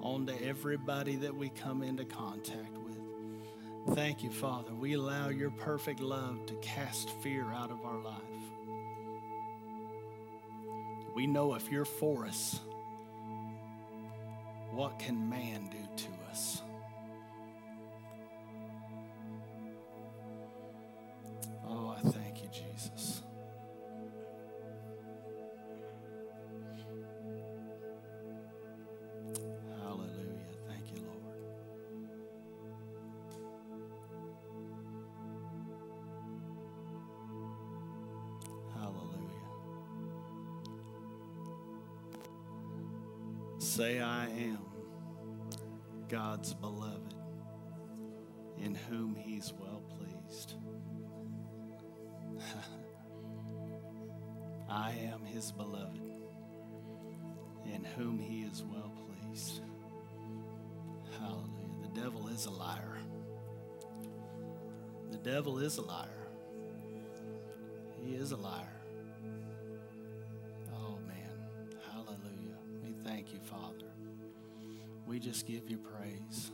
onto 0.00 0.32
everybody 0.42 1.16
that 1.16 1.36
we 1.36 1.50
come 1.50 1.82
into 1.82 2.06
contact 2.06 2.78
with. 2.78 3.94
Thank 3.94 4.22
you, 4.22 4.30
Father. 4.30 4.74
We 4.74 4.94
allow 4.94 5.28
your 5.28 5.50
perfect 5.50 6.00
love 6.00 6.46
to 6.46 6.54
cast 6.62 7.10
fear 7.22 7.44
out 7.44 7.70
of 7.70 7.84
our 7.84 8.02
life. 8.02 8.22
We 11.14 11.26
know 11.26 11.52
if 11.54 11.70
you're 11.70 11.84
for 11.84 12.24
us, 12.24 12.60
what 14.76 14.98
can 14.98 15.26
man 15.26 15.70
do 15.70 15.78
to 15.96 16.08
us? 16.30 16.60
Whom 57.96 58.18
he 58.18 58.42
is 58.42 58.62
well 58.62 58.92
pleased. 58.94 59.60
Hallelujah. 61.18 61.82
The 61.82 62.00
devil 62.00 62.28
is 62.28 62.46
a 62.46 62.50
liar. 62.50 62.98
The 65.10 65.18
devil 65.18 65.58
is 65.58 65.78
a 65.78 65.82
liar. 65.82 66.28
He 68.04 68.14
is 68.14 68.32
a 68.32 68.36
liar. 68.36 68.80
Oh, 70.74 70.98
man. 71.06 71.78
Hallelujah. 71.92 72.58
We 72.84 72.92
thank 73.04 73.32
you, 73.32 73.40
Father. 73.40 73.86
We 75.06 75.18
just 75.18 75.46
give 75.46 75.70
you 75.70 75.78
praise. 75.78 76.50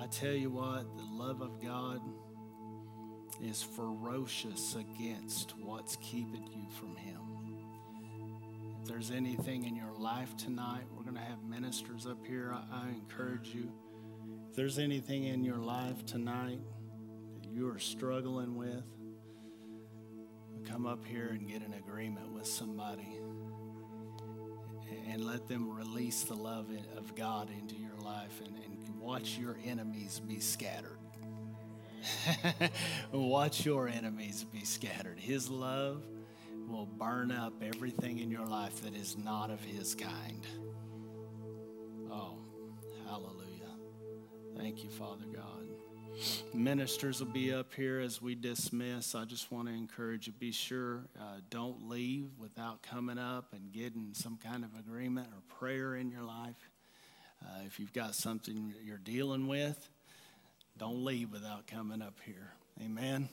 I 0.00 0.06
tell 0.06 0.32
you 0.32 0.50
what, 0.50 0.96
the 0.96 1.04
love 1.04 1.40
of 1.40 1.62
God 1.62 2.00
is 3.42 3.62
ferocious 3.62 4.76
against 4.76 5.54
what's 5.58 5.96
keeping 5.96 6.46
you 6.52 6.66
from 6.78 6.96
Him. 6.96 7.33
If 8.84 8.90
there's 8.90 9.10
anything 9.10 9.64
in 9.64 9.74
your 9.74 9.94
life 9.96 10.36
tonight, 10.36 10.82
we're 10.94 11.04
going 11.04 11.16
to 11.16 11.22
have 11.22 11.42
ministers 11.42 12.06
up 12.06 12.18
here. 12.26 12.54
I, 12.54 12.84
I 12.84 12.88
encourage 12.90 13.54
you. 13.54 13.72
If 14.50 14.56
there's 14.56 14.78
anything 14.78 15.24
in 15.24 15.42
your 15.42 15.56
life 15.56 16.04
tonight 16.04 16.60
that 17.40 17.50
you 17.50 17.66
are 17.70 17.78
struggling 17.78 18.56
with, 18.56 18.84
come 20.68 20.84
up 20.84 21.02
here 21.06 21.28
and 21.28 21.48
get 21.48 21.62
an 21.62 21.72
agreement 21.72 22.30
with 22.30 22.46
somebody 22.46 23.20
and 25.08 25.24
let 25.24 25.48
them 25.48 25.74
release 25.74 26.24
the 26.24 26.36
love 26.36 26.68
of 26.98 27.14
God 27.14 27.48
into 27.58 27.76
your 27.76 27.96
life 28.04 28.38
and, 28.44 28.54
and 28.54 29.00
watch 29.00 29.38
your 29.38 29.56
enemies 29.64 30.20
be 30.28 30.40
scattered. 30.40 30.98
Watch 33.12 33.64
your 33.64 33.88
enemies 33.88 34.44
be 34.44 34.62
scattered. 34.62 35.18
His 35.18 35.48
love 35.48 36.02
will 36.68 36.86
burn 36.86 37.30
up 37.30 37.62
everything 37.62 38.18
in 38.18 38.30
your 38.30 38.46
life 38.46 38.82
that 38.82 38.94
is 38.94 39.16
not 39.16 39.50
of 39.50 39.60
His 39.62 39.94
kind. 39.94 40.46
Oh, 42.10 42.38
hallelujah. 43.06 43.74
Thank 44.56 44.84
you, 44.84 44.90
Father 44.90 45.26
God. 45.34 45.64
Ministers 46.52 47.20
will 47.20 47.32
be 47.32 47.52
up 47.52 47.74
here 47.74 47.98
as 47.98 48.22
we 48.22 48.34
dismiss. 48.34 49.14
I 49.14 49.24
just 49.24 49.50
want 49.50 49.66
to 49.68 49.74
encourage 49.74 50.26
you 50.26 50.32
be 50.32 50.52
sure, 50.52 51.04
uh, 51.18 51.38
don't 51.50 51.88
leave 51.88 52.28
without 52.38 52.82
coming 52.82 53.18
up 53.18 53.52
and 53.52 53.72
getting 53.72 54.10
some 54.14 54.38
kind 54.38 54.64
of 54.64 54.70
agreement 54.78 55.28
or 55.32 55.56
prayer 55.58 55.96
in 55.96 56.10
your 56.10 56.22
life. 56.22 56.70
Uh, 57.44 57.62
if 57.66 57.80
you've 57.80 57.92
got 57.92 58.14
something 58.14 58.72
you're 58.84 58.96
dealing 58.98 59.48
with, 59.48 59.88
don't 60.78 61.04
leave 61.04 61.32
without 61.32 61.66
coming 61.66 62.00
up 62.00 62.18
here. 62.24 62.52
Amen. 62.82 63.28